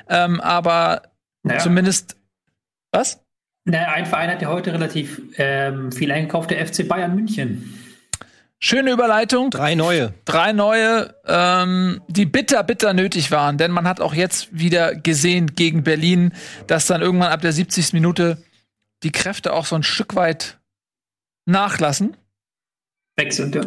[0.09, 1.03] Ähm, aber
[1.43, 1.61] naja.
[1.61, 2.16] zumindest.
[2.93, 3.21] Was?
[3.64, 7.75] Naja, ein Verein hat ja heute relativ ähm, viel eingekauft, der FC Bayern München.
[8.61, 9.51] Schöne Überleitung.
[9.51, 10.14] Drei neue.
[10.25, 13.57] Drei neue, ähm, die bitter, bitter nötig waren.
[13.57, 16.33] Denn man hat auch jetzt wieder gesehen gegen Berlin,
[16.66, 17.93] dass dann irgendwann ab der 70.
[17.93, 18.39] Minute
[19.03, 20.59] die Kräfte auch so ein Stück weit
[21.46, 22.16] nachlassen.
[23.16, 23.62] Weg sind, ja.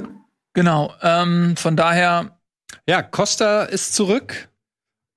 [0.53, 0.93] Genau.
[1.01, 2.37] Ähm, von daher.
[2.87, 4.49] Ja, Costa ist zurück,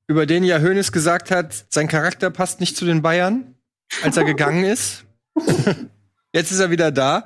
[0.06, 3.54] über den ja Hoeneß gesagt hat, sein Charakter passt nicht zu den Bayern,
[4.02, 5.04] als er gegangen ist.
[6.32, 7.24] Jetzt ist er wieder da.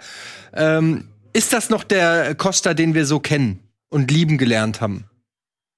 [0.52, 5.08] Ähm, ist das noch der Costa, den wir so kennen und lieben gelernt haben?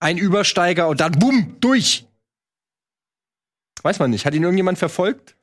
[0.01, 2.07] Ein Übersteiger und dann bumm, durch.
[3.83, 4.27] Weiß man nicht.
[4.27, 5.37] Hat ihn irgendjemand verfolgt?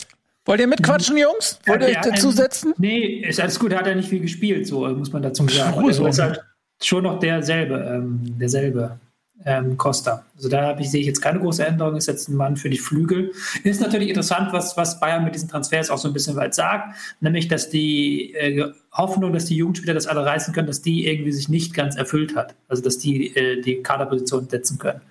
[0.48, 1.60] Wollt ihr mitquatschen, Jungs?
[1.66, 2.74] Wollt ihr euch dazu setzen?
[2.78, 5.86] Nee, ist alles gut, er hat ja nicht viel gespielt, so muss man dazu sagen.
[5.86, 6.41] Also, ist halt
[6.82, 8.98] schon noch derselbe, ähm, derselbe
[9.45, 10.26] ähm, Costa.
[10.36, 12.78] Also da ich, sehe ich jetzt keine große Änderung, ist jetzt ein Mann für die
[12.78, 13.34] Flügel.
[13.64, 16.95] Ist natürlich interessant, was, was Bayern mit diesen Transfers auch so ein bisschen weit sagt,
[17.20, 21.34] nämlich, dass die äh, Hoffnung, dass die Jugendspieler das alle reißen können, dass die irgendwie
[21.34, 22.56] sich nicht ganz erfüllt hat.
[22.70, 25.02] Also dass die äh, die Kaderposition setzen können.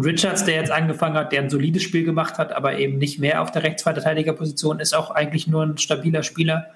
[0.00, 3.42] Richards, der jetzt angefangen hat, der ein solides Spiel gemacht hat, aber eben nicht mehr
[3.42, 6.66] auf der Rechtsverteidigerposition, ist auch eigentlich nur ein stabiler Spieler.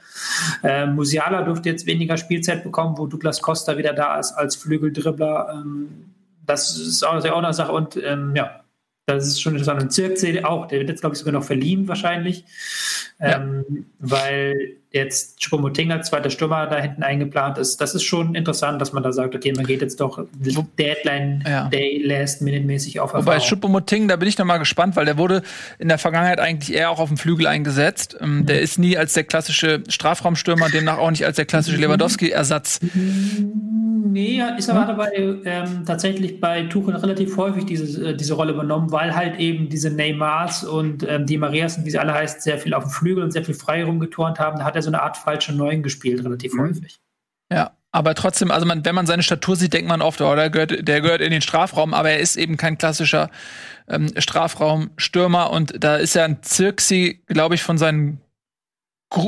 [0.62, 5.50] Äh, Musiala durfte jetzt weniger Spielzeit bekommen, wo Douglas Costa wieder da ist als Flügeldribbler.
[5.54, 6.12] Ähm,
[6.46, 7.72] das ist auch, auch eine Sache.
[7.72, 8.60] Und ähm, ja,
[9.06, 9.82] das ist schon interessant.
[9.82, 12.44] Und Zirkzee auch, der wird jetzt, glaube ich, sogar noch verliehen wahrscheinlich,
[13.18, 13.36] ja.
[13.36, 17.80] ähm, weil jetzt Choupo-Moting als zweiter Stürmer da hinten eingeplant ist.
[17.80, 20.26] Das ist schon interessant, dass man da sagt, okay, man geht jetzt doch
[20.78, 21.68] Deadline ja.
[21.68, 23.26] Day Last Minute mäßig auf Erfahrung.
[23.26, 25.42] Wobei Choupo-Moting, da bin ich noch mal gespannt, weil der wurde
[25.78, 28.16] in der Vergangenheit eigentlich eher auch auf dem Flügel eingesetzt.
[28.20, 28.46] Ähm, mhm.
[28.46, 31.84] Der ist nie als der klassische Strafraumstürmer, demnach auch nicht als der klassische mhm.
[31.84, 32.80] Lewandowski-Ersatz.
[34.12, 34.86] Nee, ist aber hm?
[34.88, 35.12] dabei
[35.44, 39.90] ähm, tatsächlich bei Tuchel relativ häufig diese, äh, diese Rolle übernommen, weil halt eben diese
[39.90, 43.22] Neymars und ähm, die Marias und wie sie alle heißt, sehr viel auf dem Flügel
[43.22, 44.58] und sehr viel frei rumgeturnt haben.
[44.58, 46.60] Da hat er so eine Art falsche Neun gespielt, relativ mhm.
[46.60, 47.00] häufig.
[47.52, 50.50] Ja, aber trotzdem, also man, wenn man seine Statur sieht, denkt man oft, oh, der
[50.50, 53.30] gehört, der gehört in den Strafraum, aber er ist eben kein klassischer
[53.88, 58.20] ähm, Strafraumstürmer und da ist ja ein Zirksi, glaube ich, von seinen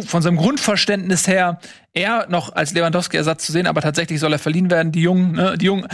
[0.07, 1.59] von seinem Grundverständnis her
[1.93, 4.93] eher noch als Lewandowski-Ersatz zu sehen, aber tatsächlich soll er verliehen werden.
[4.93, 5.89] Die Jungen, ne, die Jungen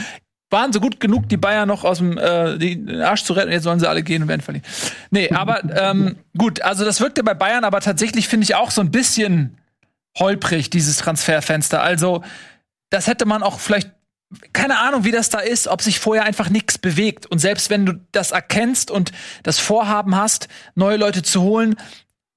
[0.50, 3.52] waren so gut genug, die Bayern noch aus dem äh, den Arsch zu retten.
[3.52, 4.64] Jetzt sollen sie alle gehen und werden verliehen.
[5.10, 8.80] Nee, aber ähm, gut, also das wirkte bei Bayern, aber tatsächlich finde ich auch so
[8.80, 9.58] ein bisschen
[10.18, 11.82] holprig, dieses Transferfenster.
[11.82, 12.22] Also,
[12.90, 13.90] das hätte man auch vielleicht
[14.52, 17.24] keine Ahnung, wie das da ist, ob sich vorher einfach nichts bewegt.
[17.26, 21.76] Und selbst wenn du das erkennst und das Vorhaben hast, neue Leute zu holen,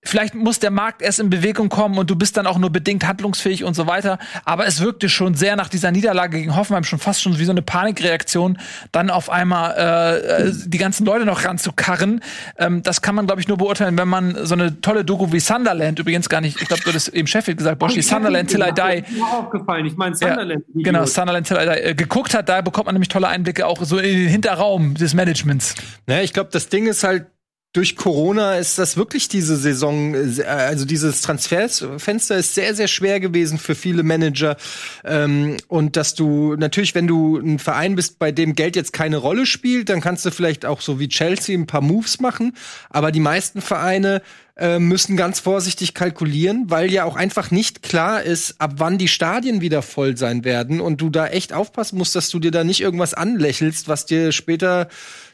[0.04, 3.08] Vielleicht muss der Markt erst in Bewegung kommen und du bist dann auch nur bedingt
[3.08, 4.18] handlungsfähig und so weiter.
[4.46, 7.52] Aber es wirkte schon sehr nach dieser Niederlage gegen Hoffenheim schon fast schon wie so
[7.52, 8.58] eine Panikreaktion,
[8.92, 12.22] dann auf einmal äh, äh die ganzen Leute noch ranzukarren.
[12.58, 15.40] Ähm, das kann man, glaube ich, nur beurteilen, wenn man so eine tolle Doku wie
[15.40, 18.72] Sunderland, übrigens gar nicht, ich glaube, du hast eben Sheffield gesagt, Boschi, Sunderland Till I
[18.74, 19.14] Die.
[19.14, 20.64] Mir aufgefallen, ich meine Sunderland.
[20.74, 21.90] Ja, genau, Sunderland Till I Die.
[21.90, 25.14] Äh, geguckt hat, da bekommt man nämlich tolle Einblicke auch so in den Hinterraum des
[25.14, 25.76] Managements.
[26.08, 27.28] Naja, ich glaube, das Ding ist halt,
[27.74, 33.20] durch Corona ist das wirklich diese Saison, äh, also dieses Transferfenster ist sehr, sehr schwer
[33.20, 34.58] gewesen für viele Manager.
[35.06, 39.18] Ähm, und dass du natürlich, wenn du ein Verein bist, bei dem Geld jetzt keine
[39.18, 42.58] Rolle spielt, dann kannst du vielleicht auch so wie Chelsea ein paar Moves machen.
[42.90, 44.22] Aber die meisten Vereine
[44.62, 49.08] äh, müssen ganz vorsichtig kalkulieren, weil ja auch einfach nicht klar ist, ab wann die
[49.08, 52.64] Stadien wieder voll sein werden und du da echt aufpassen musst, dass du dir da
[52.64, 54.88] nicht irgendwas anlächelst, was dir später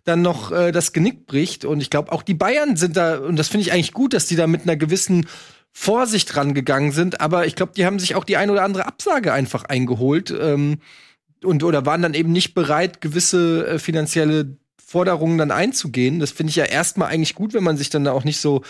[0.05, 1.65] dann noch äh, das Genick bricht.
[1.65, 4.27] Und ich glaube, auch die Bayern sind da, und das finde ich eigentlich gut, dass
[4.27, 5.27] die da mit einer gewissen
[5.73, 9.33] Vorsicht rangegangen sind, aber ich glaube, die haben sich auch die ein oder andere Absage
[9.33, 10.79] einfach eingeholt ähm,
[11.43, 14.57] und oder waren dann eben nicht bereit, gewisse äh, finanzielle
[14.89, 16.19] Forderungen dann einzugehen.
[16.19, 18.61] Das finde ich ja erstmal eigentlich gut, wenn man sich dann da auch nicht so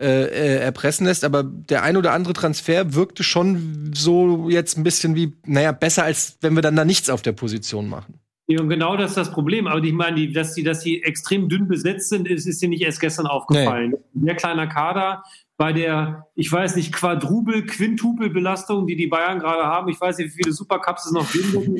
[0.00, 1.22] äh, äh, erpressen lässt.
[1.22, 6.04] Aber der ein oder andere Transfer wirkte schon so jetzt ein bisschen wie, naja, besser
[6.04, 8.14] als wenn wir dann da nichts auf der Position machen.
[8.46, 9.66] Ja, und genau das ist das Problem.
[9.66, 12.70] Aber ich meine, die, dass sie, dass sie extrem dünn besetzt sind, ist, ist dir
[12.70, 13.96] nicht erst gestern aufgefallen.
[14.14, 14.28] Nee.
[14.28, 15.24] Sehr kleiner Kader
[15.58, 19.90] bei der, ich weiß nicht, Quadrupel, Quintupel-Belastung, die die Bayern gerade haben.
[19.90, 21.76] Ich weiß nicht, wie viele Supercups es noch geben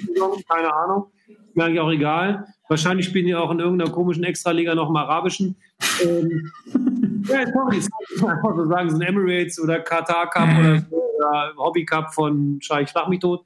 [0.47, 1.06] keine Ahnung.
[1.55, 2.47] Mir eigentlich auch egal.
[2.68, 5.56] Wahrscheinlich spielen die auch in irgendeiner komischen Extraliga noch im Arabischen.
[6.02, 6.51] Ähm,
[7.28, 10.59] ja, sorry, ich einfach so sagen, ein Emirates oder Qatar Cup mhm.
[10.59, 13.44] oder, so, oder Hobby Cup von Scheich Schlag mich tot.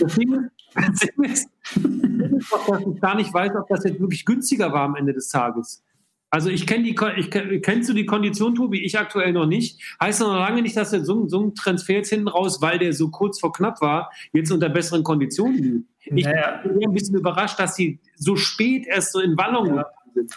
[0.00, 1.48] Das Ding, das Ding ist,
[2.68, 5.82] dass ich gar nicht weiß, ob das jetzt wirklich günstiger war am Ende des Tages.
[6.34, 7.30] Also ich kenne die, ich
[7.62, 8.84] kennst du die Kondition, Tobi?
[8.84, 9.80] Ich aktuell noch nicht.
[10.00, 12.92] Heißt noch lange nicht, dass er so, so ein Transfer jetzt hinten raus, weil der
[12.92, 15.88] so kurz vor knapp war, jetzt unter besseren Konditionen liegt.
[16.00, 16.60] Ich naja.
[16.64, 19.86] bin ein bisschen überrascht, dass sie so spät erst so in Wallung ja.
[20.12, 20.34] sind.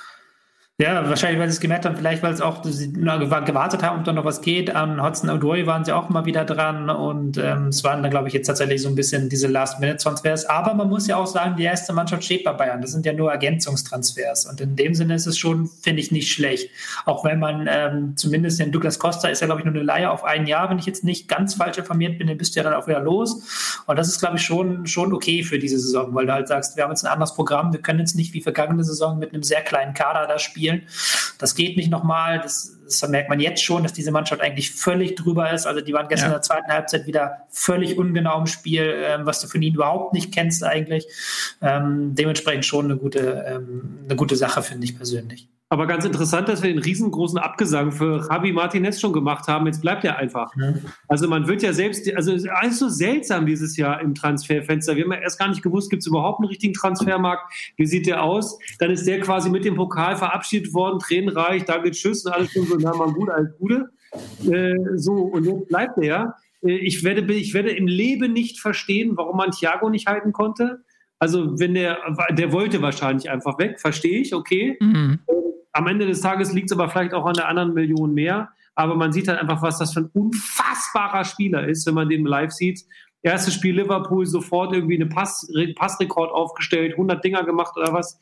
[0.80, 4.06] Ja, wahrscheinlich, weil sie es gemerkt haben, vielleicht, weil es auch sie gewartet haben, ob
[4.06, 4.76] da noch was geht.
[4.76, 8.28] An Hudson Odoi waren sie auch mal wieder dran und ähm, es waren dann, glaube
[8.28, 10.46] ich, jetzt tatsächlich so ein bisschen diese Last-Minute-Transfers.
[10.46, 12.80] Aber man muss ja auch sagen, die erste Mannschaft steht bei Bayern.
[12.80, 16.32] Das sind ja nur Ergänzungstransfers und in dem Sinne ist es schon, finde ich, nicht
[16.32, 16.70] schlecht.
[17.06, 20.12] Auch wenn man ähm, zumindest den Douglas Costa ist ja, glaube ich, nur eine Leihe
[20.12, 22.64] auf ein Jahr, wenn ich jetzt nicht ganz falsch informiert bin, den bist du ja
[22.64, 23.82] dann auch wieder los.
[23.88, 26.78] Und das ist, glaube ich, schon, schon okay für diese Saison, weil du halt sagst,
[26.78, 29.42] wir haben jetzt ein anderes Programm, wir können jetzt nicht wie vergangene Saison mit einem
[29.42, 30.88] sehr kleinen Kader da spielen spielen.
[31.38, 32.40] Das geht nicht nochmal.
[32.40, 35.66] Das, das merkt man jetzt schon, dass diese Mannschaft eigentlich völlig drüber ist.
[35.66, 36.36] Also die waren gestern ja.
[36.36, 40.14] in der zweiten Halbzeit wieder völlig ungenau im Spiel, ähm, was du von ihnen überhaupt
[40.14, 41.08] nicht kennst eigentlich.
[41.62, 45.48] Ähm, dementsprechend schon eine gute, ähm, eine gute Sache, finde ich persönlich.
[45.70, 49.66] Aber ganz interessant, dass wir den riesengroßen Abgesang für Javi Martinez schon gemacht haben.
[49.66, 50.56] Jetzt bleibt er einfach.
[50.56, 50.80] Mhm.
[51.10, 54.96] Also man wird ja selbst, also es ist alles so seltsam dieses Jahr im Transferfenster.
[54.96, 57.52] Wir haben ja erst gar nicht gewusst, gibt es überhaupt einen richtigen Transfermarkt?
[57.76, 58.58] Wie sieht der aus?
[58.80, 62.52] Dann ist der quasi mit dem Pokal verabschiedet worden, tränenreich, da geht Tschüss und alles
[62.52, 63.90] schon so, na mal gut, alles Gute.
[64.50, 66.36] Äh, so, und jetzt bleibt er.
[66.64, 70.80] Äh, ich, werde, ich werde im Leben nicht verstehen, warum man Thiago nicht halten konnte.
[71.20, 71.98] Also wenn der,
[72.32, 74.78] der wollte wahrscheinlich einfach weg, verstehe ich, okay.
[74.80, 75.20] Mhm.
[75.78, 78.50] Am Ende des Tages liegt es aber vielleicht auch an der anderen Million mehr.
[78.74, 82.26] Aber man sieht halt einfach, was das für ein unfassbarer Spieler ist, wenn man den
[82.26, 82.84] live sieht.
[83.22, 88.20] Erstes Spiel Liverpool, sofort irgendwie eine Pass, Passrekord aufgestellt, 100 Dinger gemacht oder was.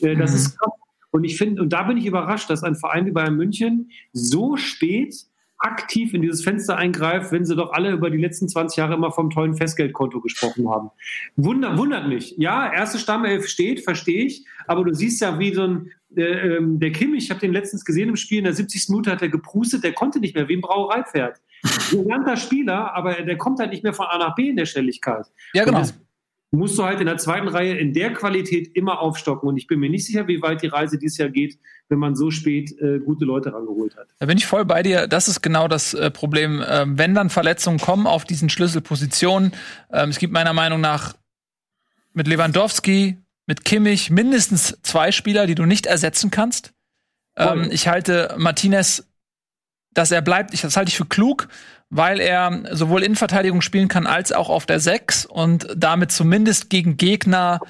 [0.00, 0.36] Äh, das mhm.
[0.36, 0.72] ist krass.
[1.10, 4.58] Und ich finde, und da bin ich überrascht, dass ein Verein wie Bayern München so
[4.58, 5.14] spät
[5.60, 9.12] aktiv in dieses Fenster eingreift, wenn sie doch alle über die letzten 20 Jahre immer
[9.12, 10.90] vom tollen Festgeldkonto gesprochen haben.
[11.36, 12.34] Wunder, wundert mich.
[12.38, 16.80] Ja, erste Stammelf steht, verstehe ich, aber du siehst ja, wie so ein äh, ähm,
[16.80, 18.88] der Kim, ich habe den letztens gesehen im Spiel, in der 70.
[18.88, 21.40] Minute hat er geprustet, der konnte nicht mehr, wie ein Brauereipferd.
[21.90, 25.26] Brillanter Spieler, aber der kommt halt nicht mehr von A nach B in der Schnelligkeit.
[25.52, 25.84] Ja, genau
[26.50, 29.48] musst du halt in der zweiten Reihe in der Qualität immer aufstocken.
[29.48, 31.58] Und ich bin mir nicht sicher, wie weit die Reise dieses Jahr geht,
[31.88, 34.08] wenn man so spät äh, gute Leute rangeholt hat.
[34.18, 35.06] Da bin ich voll bei dir.
[35.06, 36.60] Das ist genau das äh, Problem.
[36.60, 39.52] Äh, wenn dann Verletzungen kommen auf diesen Schlüsselpositionen,
[39.92, 41.14] ähm, es gibt meiner Meinung nach
[42.12, 43.16] mit Lewandowski,
[43.46, 46.72] mit Kimmich mindestens zwei Spieler, die du nicht ersetzen kannst.
[47.36, 49.08] Ähm, ich halte Martinez,
[49.92, 51.48] dass er bleibt, ich, das halte ich für klug,
[51.90, 56.70] weil er sowohl in Verteidigung spielen kann als auch auf der 6 und damit zumindest
[56.70, 57.60] gegen Gegner,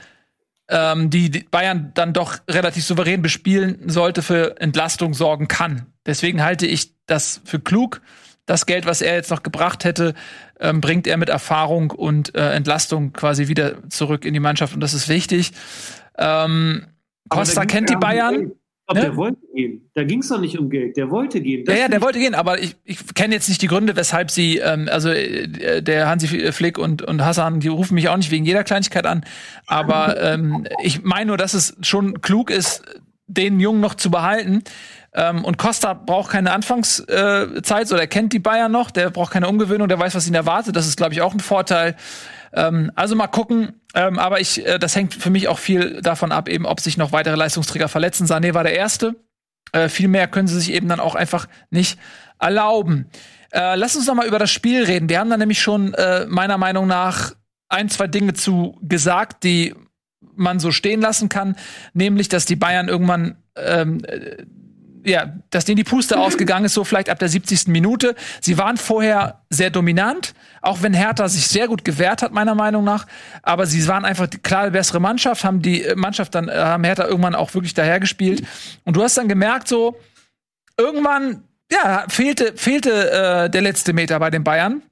[0.68, 5.86] ähm, die Bayern dann doch relativ souverän bespielen sollte, für Entlastung sorgen kann.
[6.06, 8.02] Deswegen halte ich das für klug.
[8.44, 10.14] Das Geld, was er jetzt noch gebracht hätte,
[10.60, 14.80] ähm, bringt er mit Erfahrung und äh, Entlastung quasi wieder zurück in die Mannschaft und
[14.80, 15.52] das ist wichtig.
[16.18, 16.86] Ähm,
[17.28, 18.52] Costa kennt die Bayern.
[18.90, 19.06] Aber ne?
[19.06, 19.90] der wollte gehen.
[19.94, 20.96] Da ging es doch nicht um Geld.
[20.96, 21.64] Der wollte gehen.
[21.64, 24.32] Das ja, ja, der wollte gehen, aber ich, ich kenne jetzt nicht die Gründe, weshalb
[24.32, 28.32] sie, ähm, also äh, der Hansi Flick und, und Hassan, die rufen mich auch nicht
[28.32, 29.24] wegen jeder Kleinigkeit an.
[29.68, 32.82] Aber ähm, ich meine nur, dass es schon klug ist,
[33.28, 34.64] den Jungen noch zu behalten.
[35.14, 39.48] Ähm, und Costa braucht keine Anfangszeit, so der kennt die Bayern noch, der braucht keine
[39.48, 40.74] Umgewöhnung, der weiß, was ihn erwartet.
[40.74, 41.94] Das ist, glaube ich, auch ein Vorteil.
[42.52, 43.80] Ähm, also mal gucken.
[43.94, 46.96] Ähm, aber ich, äh, das hängt für mich auch viel davon ab, eben, ob sich
[46.96, 48.26] noch weitere Leistungsträger verletzen.
[48.26, 49.16] Sané war der Erste.
[49.72, 51.98] Äh, viel mehr können sie sich eben dann auch einfach nicht
[52.38, 53.06] erlauben.
[53.52, 55.08] Äh, lass uns noch mal über das Spiel reden.
[55.08, 57.32] Wir haben da nämlich schon äh, meiner Meinung nach
[57.68, 59.74] ein, zwei Dinge zu gesagt, die
[60.34, 61.56] man so stehen lassen kann,
[61.92, 64.44] nämlich, dass die Bayern irgendwann ähm, äh,
[65.04, 67.68] ja, dass denen die Puste ausgegangen ist, so vielleicht ab der 70.
[67.68, 68.14] Minute.
[68.40, 72.84] Sie waren vorher sehr dominant, auch wenn Hertha sich sehr gut gewehrt hat, meiner Meinung
[72.84, 73.06] nach.
[73.42, 76.84] Aber sie waren einfach die klar bessere Mannschaft, haben die äh, Mannschaft dann, äh, haben
[76.84, 78.46] Hertha irgendwann auch wirklich dahergespielt.
[78.84, 79.96] Und du hast dann gemerkt, so,
[80.76, 84.82] irgendwann, ja, fehlte, fehlte äh, der letzte Meter bei den Bayern.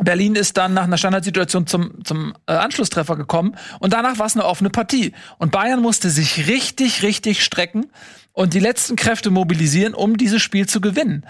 [0.00, 4.36] Berlin ist dann nach einer Standardsituation zum, zum äh, Anschlusstreffer gekommen und danach war es
[4.36, 5.12] eine offene Partie.
[5.38, 7.90] Und Bayern musste sich richtig, richtig strecken
[8.38, 11.26] und die letzten Kräfte mobilisieren, um dieses Spiel zu gewinnen.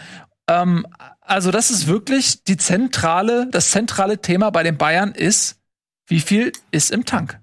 [0.46, 0.86] Ähm,
[1.22, 5.58] also das ist wirklich die zentrale, das zentrale Thema bei den Bayern ist,
[6.06, 7.40] wie viel ist im Tank?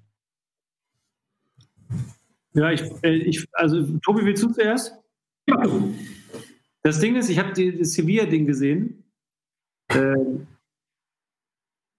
[2.54, 4.94] Ja, ich, äh, ich also Tobi, willst du zuerst?
[6.84, 9.04] Das Ding ist, ich habe das Sevilla-Ding gesehen.
[9.90, 10.46] Ähm,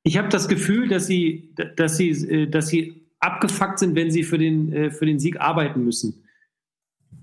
[0.05, 4.23] ich habe das Gefühl, dass sie, dass sie, äh, dass sie abgefuckt sind, wenn sie
[4.23, 6.23] für den, äh, für den Sieg arbeiten müssen.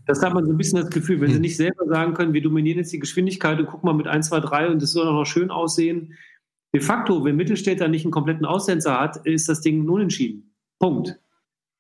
[0.06, 1.42] Das hat man so ein bisschen das Gefühl, wenn sie hm.
[1.42, 4.40] nicht selber sagen können, wir dominieren jetzt die Geschwindigkeit und gucken mal mit 1, 2,
[4.42, 6.14] 3 und es soll auch noch schön aussehen.
[6.74, 10.56] De facto, wenn Mittelstädter nicht einen kompletten Aussetzer hat, ist das Ding unentschieden.
[10.80, 11.20] Punkt.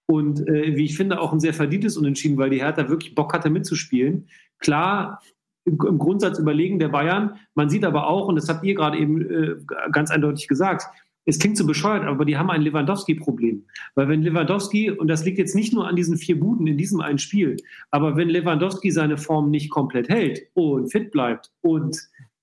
[0.05, 3.33] Und äh, wie ich finde, auch ein sehr verdientes Unentschieden, weil die Hertha wirklich Bock
[3.33, 4.27] hatte mitzuspielen.
[4.59, 5.21] Klar,
[5.65, 7.39] im, im Grundsatz überlegen der Bayern.
[7.55, 9.55] Man sieht aber auch, und das habt ihr gerade eben äh,
[9.91, 10.85] ganz eindeutig gesagt,
[11.25, 13.65] es klingt so bescheuert, aber die haben ein Lewandowski-Problem.
[13.95, 17.01] Weil wenn Lewandowski, und das liegt jetzt nicht nur an diesen vier Buden in diesem
[17.01, 17.57] einen Spiel,
[17.91, 21.97] aber wenn Lewandowski seine Form nicht komplett hält und fit bleibt und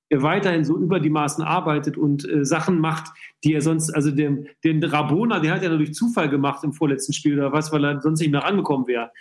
[0.08, 3.12] er weiterhin so über die Maßen arbeitet und äh, Sachen macht,
[3.44, 7.12] die er sonst, also dem, den Rabona, der hat ja durch Zufall gemacht im vorletzten
[7.12, 9.12] Spiel oder was, weil er sonst nicht mehr rangekommen wäre.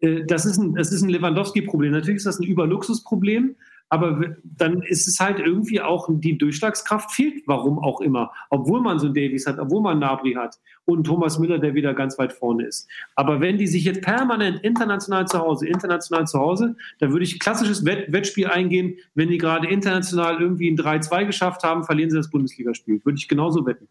[0.00, 1.92] Äh, das ist ein, das ist ein Lewandowski-Problem.
[1.92, 3.56] Natürlich ist das ein Überluxus-Problem,
[3.88, 8.32] aber dann ist es halt irgendwie auch, die Durchschlagskraft fehlt, warum auch immer.
[8.50, 11.94] Obwohl man so einen Davies hat, obwohl man Nabri hat und Thomas Müller, der wieder
[11.94, 12.88] ganz weit vorne ist.
[13.14, 17.38] Aber wenn die sich jetzt permanent international zu Hause, international zu Hause, dann würde ich
[17.38, 18.96] klassisches Wett Wettspiel eingehen.
[19.14, 23.00] Wenn die gerade international irgendwie ein 3-2 geschafft haben, verlieren sie das Bundesligaspiel.
[23.04, 23.88] Würde ich genauso wetten.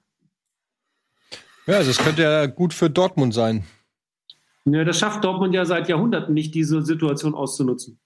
[1.67, 3.63] Ja, also es könnte ja gut für Dortmund sein.
[4.65, 7.99] Ja, das schafft Dortmund ja seit Jahrhunderten nicht, diese Situation auszunutzen.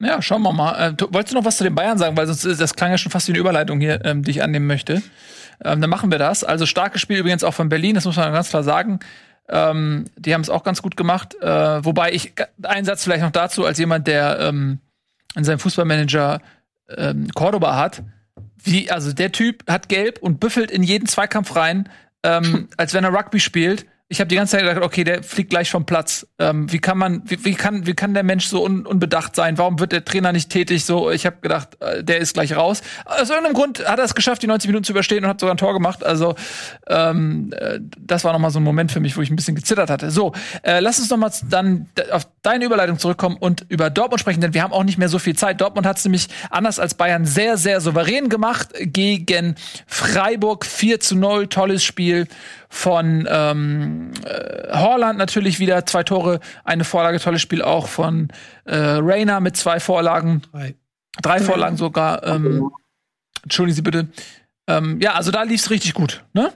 [0.00, 0.90] Ja, schauen wir mal.
[0.90, 2.16] Äh, wolltest du noch was zu den Bayern sagen?
[2.16, 4.66] Weil sonst das klang ja schon fast wie eine Überleitung hier, ähm, die ich annehmen
[4.66, 5.02] möchte.
[5.64, 6.44] Ähm, dann machen wir das.
[6.44, 9.00] Also starkes Spiel übrigens auch von Berlin, das muss man ganz klar sagen.
[9.48, 11.34] Ähm, die haben es auch ganz gut gemacht.
[11.40, 14.78] Äh, wobei ich, einen Satz vielleicht noch dazu, als jemand, der ähm,
[15.34, 16.40] in seinem Fußballmanager
[16.96, 18.02] ähm, Cordoba hat.
[18.62, 21.88] Wie, also der Typ hat gelb und büffelt in jeden Zweikampf rein,
[22.22, 25.50] ähm, als wenn er Rugby spielt ich habe die ganze Zeit gedacht, okay, der fliegt
[25.50, 26.26] gleich vom Platz.
[26.38, 29.58] Ähm, wie kann man, wie, wie, kann, wie kann der Mensch so un, unbedacht sein?
[29.58, 30.86] Warum wird der Trainer nicht tätig?
[30.86, 32.80] So, ich habe gedacht, äh, der ist gleich raus.
[33.04, 35.54] Aus irgendeinem Grund hat er es geschafft, die 90 Minuten zu überstehen und hat sogar
[35.54, 36.04] ein Tor gemacht.
[36.04, 36.36] Also
[36.86, 39.54] ähm, äh, das war noch mal so ein Moment für mich, wo ich ein bisschen
[39.54, 40.10] gezittert hatte.
[40.10, 40.32] So,
[40.62, 44.54] äh, lass uns noch mal dann auf deine Überleitung zurückkommen und über Dortmund sprechen, denn
[44.54, 45.60] wir haben auch nicht mehr so viel Zeit.
[45.60, 49.54] Dortmund hat es nämlich anders als Bayern sehr, sehr souverän gemacht gegen
[49.86, 51.48] Freiburg 4 zu 0.
[51.48, 52.26] Tolles Spiel
[52.70, 58.28] von ähm, äh, Horland natürlich wieder zwei Tore, eine Vorlage, tolles Spiel auch von
[58.64, 60.40] äh, Rainer mit zwei Vorlagen.
[60.50, 60.74] Drei.
[61.20, 62.24] Drei Vorlagen sogar.
[62.24, 62.70] Ähm,
[63.42, 64.08] entschuldigen Sie bitte.
[64.66, 66.52] Ähm, ja, also da lief es richtig gut, ne?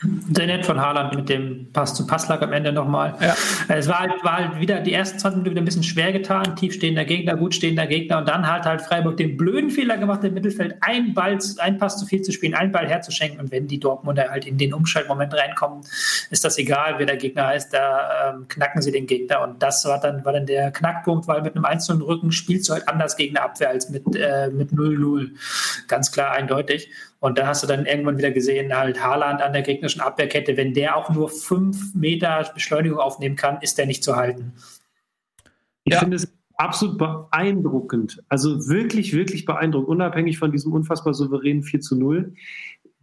[0.00, 3.14] Sehr nett von Haaland mit dem Pass zu Passlack am Ende nochmal.
[3.20, 3.36] Ja.
[3.68, 6.56] Äh, es war halt, war halt wieder die ersten 20 Minuten ein bisschen schwer getan.
[6.56, 8.18] Tiefstehender Gegner, gut stehender Gegner.
[8.18, 11.98] Und dann hat halt Freiburg den blöden Fehler gemacht, im Mittelfeld einen Ball, einen Pass
[11.98, 13.38] zu viel zu spielen, einen Ball herzuschenken.
[13.38, 15.82] Und wenn die Dortmunder halt in den Umschaltmoment reinkommen,
[16.30, 19.42] ist das egal, wer der Gegner heißt, da ähm, knacken sie den Gegner.
[19.42, 22.72] Und das war dann, war dann der Knackpunkt, weil mit einem einzelnen Rücken spielst du
[22.72, 25.32] halt anders gegen eine Abwehr als mit, äh, mit 0-0.
[25.86, 26.88] Ganz klar, eindeutig.
[27.22, 30.74] Und da hast du dann irgendwann wieder gesehen, halt Haaland an der gegnerischen Abwehrkette, wenn
[30.74, 34.52] der auch nur fünf Meter Beschleunigung aufnehmen kann, ist der nicht zu halten.
[35.84, 35.98] Ich ja.
[35.98, 41.96] finde es absolut beeindruckend, also wirklich, wirklich beeindruckend, unabhängig von diesem unfassbar souveränen 4 zu
[41.96, 42.32] 0,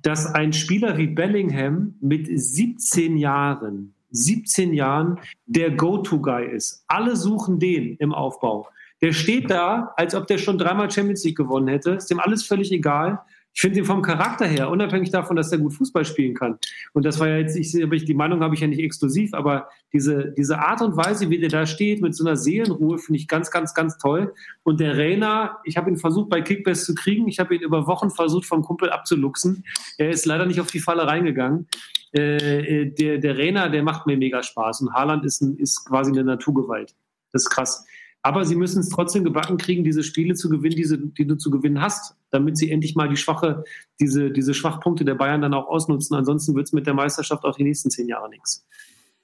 [0.01, 6.85] dass ein Spieler wie Bellingham mit 17 Jahren, 17 Jahren der Go-To-Guy ist.
[6.87, 8.69] Alle suchen den im Aufbau.
[9.01, 11.91] Der steht da, als ob der schon dreimal Champions League gewonnen hätte.
[11.91, 13.19] Ist dem alles völlig egal.
[13.59, 16.57] Ich finde ihn vom Charakter her, unabhängig davon, dass er gut Fußball spielen kann.
[16.93, 20.33] Und das war ja jetzt, ich, die Meinung habe ich ja nicht exklusiv, aber diese,
[20.37, 23.51] diese Art und Weise, wie der da steht, mit so einer Seelenruhe, finde ich ganz,
[23.51, 24.33] ganz, ganz toll.
[24.63, 27.27] Und der Rainer, ich habe ihn versucht, bei Kickbass zu kriegen.
[27.27, 29.65] Ich habe ihn über Wochen versucht, vom Kumpel abzuluxen.
[29.97, 31.67] Er ist leider nicht auf die Falle reingegangen.
[32.13, 34.79] Äh, der, der Rainer, der macht mir mega Spaß.
[34.83, 36.95] Und Haaland ist, ein, ist quasi eine Naturgewalt.
[37.33, 37.85] Das ist krass.
[38.21, 41.49] Aber sie müssen es trotzdem gebacken kriegen, diese Spiele zu gewinnen, diese, die du zu
[41.49, 43.63] gewinnen hast, damit sie endlich mal die schwache,
[43.99, 46.15] diese, diese Schwachpunkte der Bayern dann auch ausnutzen.
[46.15, 48.65] Ansonsten wird es mit der Meisterschaft auch die nächsten zehn Jahre nichts.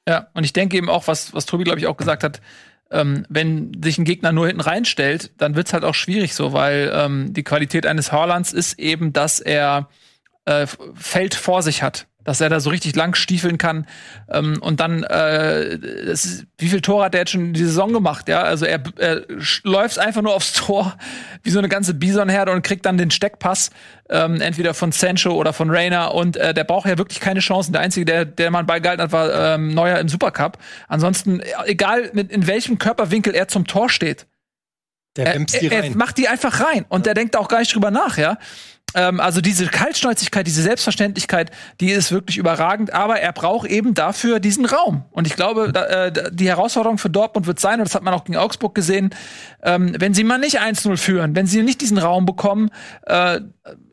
[0.08, 2.42] Ja, und ich denke eben auch, was, was Tobi, glaube ich, auch gesagt hat,
[2.92, 6.54] ähm, wenn sich ein Gegner nur hinten reinstellt, dann wird es halt auch schwierig so,
[6.54, 9.90] weil ähm, die Qualität eines Haalands ist eben, dass er
[10.46, 13.88] äh, Feld vor sich hat dass er da so richtig lang stiefeln kann.
[14.30, 17.94] Ähm, und dann, äh, ist, wie viel Tor hat der jetzt schon in die Saison
[17.94, 18.28] gemacht?
[18.28, 19.22] Ja, also er, er
[19.64, 20.98] läuft einfach nur aufs Tor
[21.44, 23.70] wie so eine ganze Bisonherde und kriegt dann den Steckpass,
[24.10, 26.14] ähm, entweder von Sancho oder von Rayner.
[26.14, 27.72] Und äh, der braucht ja wirklich keine Chancen.
[27.72, 30.58] Der einzige, der, der man beigehalten hat, war ähm, Neuer im Supercup.
[30.88, 34.26] Ansonsten, egal mit, in welchem Körperwinkel er zum Tor steht,
[35.16, 35.84] der er, die rein.
[35.84, 37.14] er macht die einfach rein und ja.
[37.14, 38.38] der denkt auch gar nicht drüber nach, ja.
[38.94, 41.52] Ähm, also diese Kaltschnäuzigkeit, diese Selbstverständlichkeit,
[41.82, 45.04] die ist wirklich überragend, aber er braucht eben dafür diesen Raum.
[45.12, 48.14] Und ich glaube, da, äh, die Herausforderung für Dortmund wird sein, und das hat man
[48.14, 49.10] auch gegen Augsburg gesehen,
[49.64, 52.70] ähm, wenn sie mal nicht 1-0 führen, wenn sie nicht diesen Raum bekommen,
[53.04, 53.42] äh,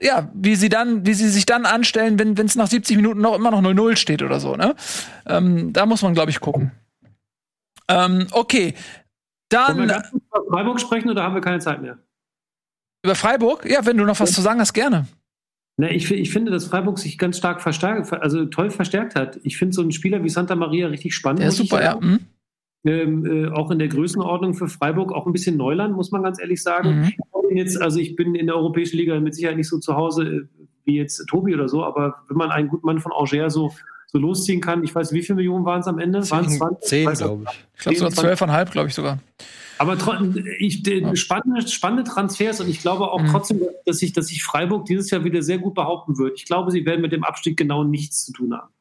[0.01, 3.35] ja, wie sie dann, wie sie sich dann anstellen, wenn es nach 70 Minuten noch
[3.35, 4.75] immer noch 0-0 steht oder so, ne?
[5.27, 6.73] Ähm, da muss man, glaube ich, gucken.
[7.89, 8.75] Ähm, okay.
[9.49, 9.77] Dann.
[9.77, 11.99] Wollen wir ganz über Freiburg sprechen oder haben wir keine Zeit mehr?
[13.05, 13.69] Über Freiburg?
[13.69, 15.07] Ja, wenn du noch was zu sagen hast, gerne.
[15.77, 19.41] Na, ich, ich finde, dass Freiburg sich ganz stark verstärkt, also toll verstärkt hat.
[19.43, 21.41] Ich finde so einen Spieler wie Santa Maria richtig spannend.
[21.41, 21.99] Der ist super, ja.
[22.01, 22.21] Mhm.
[22.85, 26.41] Ähm, äh, auch in der Größenordnung für Freiburg auch ein bisschen Neuland, muss man ganz
[26.41, 27.01] ehrlich sagen.
[27.01, 27.13] Mhm.
[27.51, 30.25] Ich jetzt, also ich bin in der Europäischen Liga mit Sicherheit nicht so zu Hause
[30.25, 30.43] äh,
[30.85, 33.73] wie jetzt Tobi oder so, aber wenn man einen guten Mann von Angers so,
[34.13, 36.19] so losziehen kann, ich weiß, wie viele Millionen waren es am Ende?
[36.31, 36.89] Waren es 20?
[36.89, 37.65] 10, glaube ich.
[37.75, 39.19] Ich glaube sogar 12,5, glaube ich sogar.
[39.79, 39.97] Aber
[40.59, 40.83] ich,
[41.15, 43.29] spannende, spannende Transfers und ich glaube auch mhm.
[43.29, 46.39] trotzdem, dass sich, dass sich Freiburg dieses Jahr wieder sehr gut behaupten wird.
[46.39, 48.73] Ich glaube, sie werden mit dem Abstieg genau nichts zu tun haben.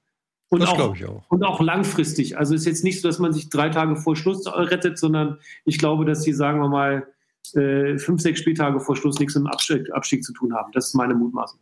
[0.49, 1.24] Und das glaube ich auch.
[1.30, 2.38] Und auch langfristig.
[2.38, 5.40] Also es ist jetzt nicht so, dass man sich drei Tage vor Schluss rettet, sondern
[5.64, 7.08] ich glaube, dass sie, sagen wir mal,
[7.53, 10.72] äh, fünf, sechs Spieltage vor Schluss nichts mit dem Abstieg, Abstieg zu tun haben.
[10.74, 11.60] Das ist meine Mutmaßung.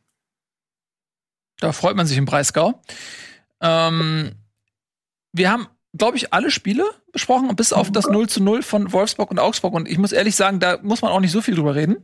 [1.60, 2.82] Da freut man sich im Breisgau.
[3.61, 4.31] Ähm,
[5.34, 5.68] wir haben
[5.98, 9.73] glaube ich, alle Spiele besprochen, bis auf das 0 zu 0 von Wolfsburg und Augsburg.
[9.73, 11.98] Und ich muss ehrlich sagen, da muss man auch nicht so viel drüber reden.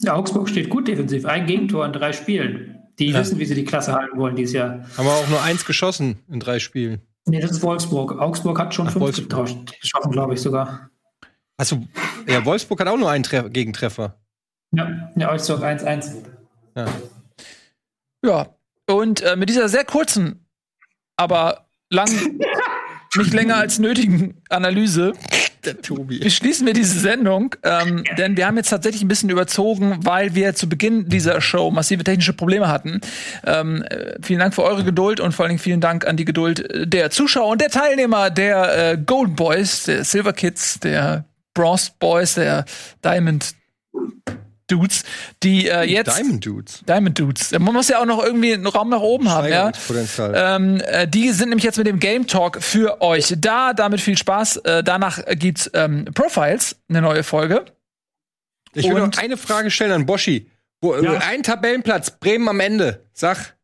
[0.00, 1.24] Ja, Augsburg steht gut defensiv.
[1.24, 2.82] Ein Gegentor in drei Spielen.
[2.98, 3.20] Die ja.
[3.20, 4.84] wissen, wie sie die Klasse halten wollen dieses Jahr.
[4.96, 7.02] Haben wir auch nur eins geschossen in drei Spielen.
[7.26, 8.18] Nee, das ist Wolfsburg.
[8.18, 10.90] Augsburg hat schon Ach, fünf geschossen, glaube ich sogar.
[11.56, 11.82] Achso,
[12.26, 14.18] ja, Wolfsburg hat auch nur einen Tre Gegentreffer.
[14.72, 16.24] Ja, ja Augsburg 1-1.
[16.74, 16.86] Ja.
[18.24, 18.55] ja,
[18.86, 20.46] und äh, mit dieser sehr kurzen,
[21.16, 22.08] aber lang,
[23.16, 25.12] nicht länger als nötigen Analyse.
[26.20, 30.54] Beschließen wir diese Sendung, ähm, denn wir haben jetzt tatsächlich ein bisschen überzogen, weil wir
[30.54, 33.00] zu Beginn dieser Show massive technische Probleme hatten.
[33.44, 36.24] Ähm, äh, vielen Dank für eure Geduld und vor allen Dingen vielen Dank an die
[36.24, 41.90] Geduld der Zuschauer und der Teilnehmer der äh, Golden Boys, der Silver Kids, der Bronze
[41.98, 42.64] Boys, der
[43.04, 43.54] Diamond
[44.68, 45.04] Dudes,
[45.42, 46.82] die äh, jetzt Diamond Dudes.
[46.88, 47.52] Diamond Dudes.
[47.52, 49.70] Man muss ja auch noch irgendwie einen Raum nach oben haben, ja.
[50.34, 53.72] Ähm, äh, die sind nämlich jetzt mit dem Game Talk für euch da.
[53.72, 54.56] Damit viel Spaß.
[54.58, 57.64] Äh, danach gibt's ähm, Profiles, eine neue Folge.
[58.74, 60.50] Ich will Und noch eine Frage stellen an Boschi.
[60.80, 61.18] Wo, äh, ja.
[61.18, 63.06] Ein Tabellenplatz, Bremen am Ende.
[63.12, 63.56] Sag.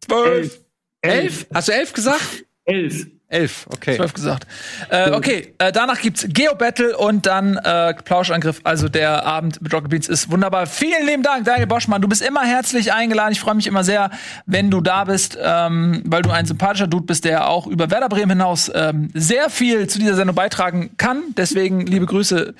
[0.00, 0.60] Zwölf.
[1.00, 1.22] Elf.
[1.22, 1.46] elf.
[1.54, 2.44] Hast du elf gesagt?
[2.64, 3.06] Elf.
[3.30, 3.96] Elf, okay.
[3.96, 4.46] Zwölf gesagt.
[4.88, 8.60] Äh, okay, äh, danach gibt's Geo Battle und dann äh, Plauschangriff.
[8.64, 10.66] Also der Abend mit Rocket Beans ist wunderbar.
[10.66, 12.00] Vielen lieben Dank, Daniel Boschmann.
[12.00, 13.32] Du bist immer herzlich eingeladen.
[13.32, 14.10] Ich freue mich immer sehr,
[14.46, 18.08] wenn du da bist, ähm, weil du ein sympathischer Dude bist, der auch über Werder
[18.08, 21.22] Bremen hinaus ähm, sehr viel zu dieser Sendung beitragen kann.
[21.36, 22.54] Deswegen liebe Grüße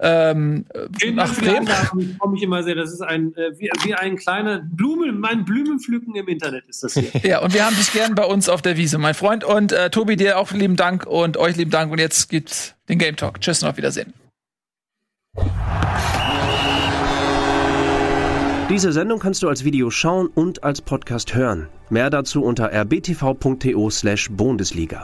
[0.00, 0.64] ähm,
[1.12, 1.68] nach Bremen.
[1.98, 2.76] Ich freue mich immer sehr.
[2.76, 6.94] Das ist ein äh, wie, wie ein kleiner Blumen, mein Blumenpflücken im Internet ist das
[6.94, 7.10] hier.
[7.22, 9.44] ja, und wir haben dich gern bei uns auf der Wiese, mein Freund.
[9.44, 11.90] Und äh, Tobi, dir auch lieben Dank und euch lieben Dank.
[11.90, 13.40] Und jetzt gibt's den Game Talk.
[13.40, 14.14] Tschüss und auf Wiedersehen.
[18.70, 21.66] Diese Sendung kannst du als Video schauen und als Podcast hören.
[21.90, 24.96] Mehr dazu unter rbtv.to/bundesliga.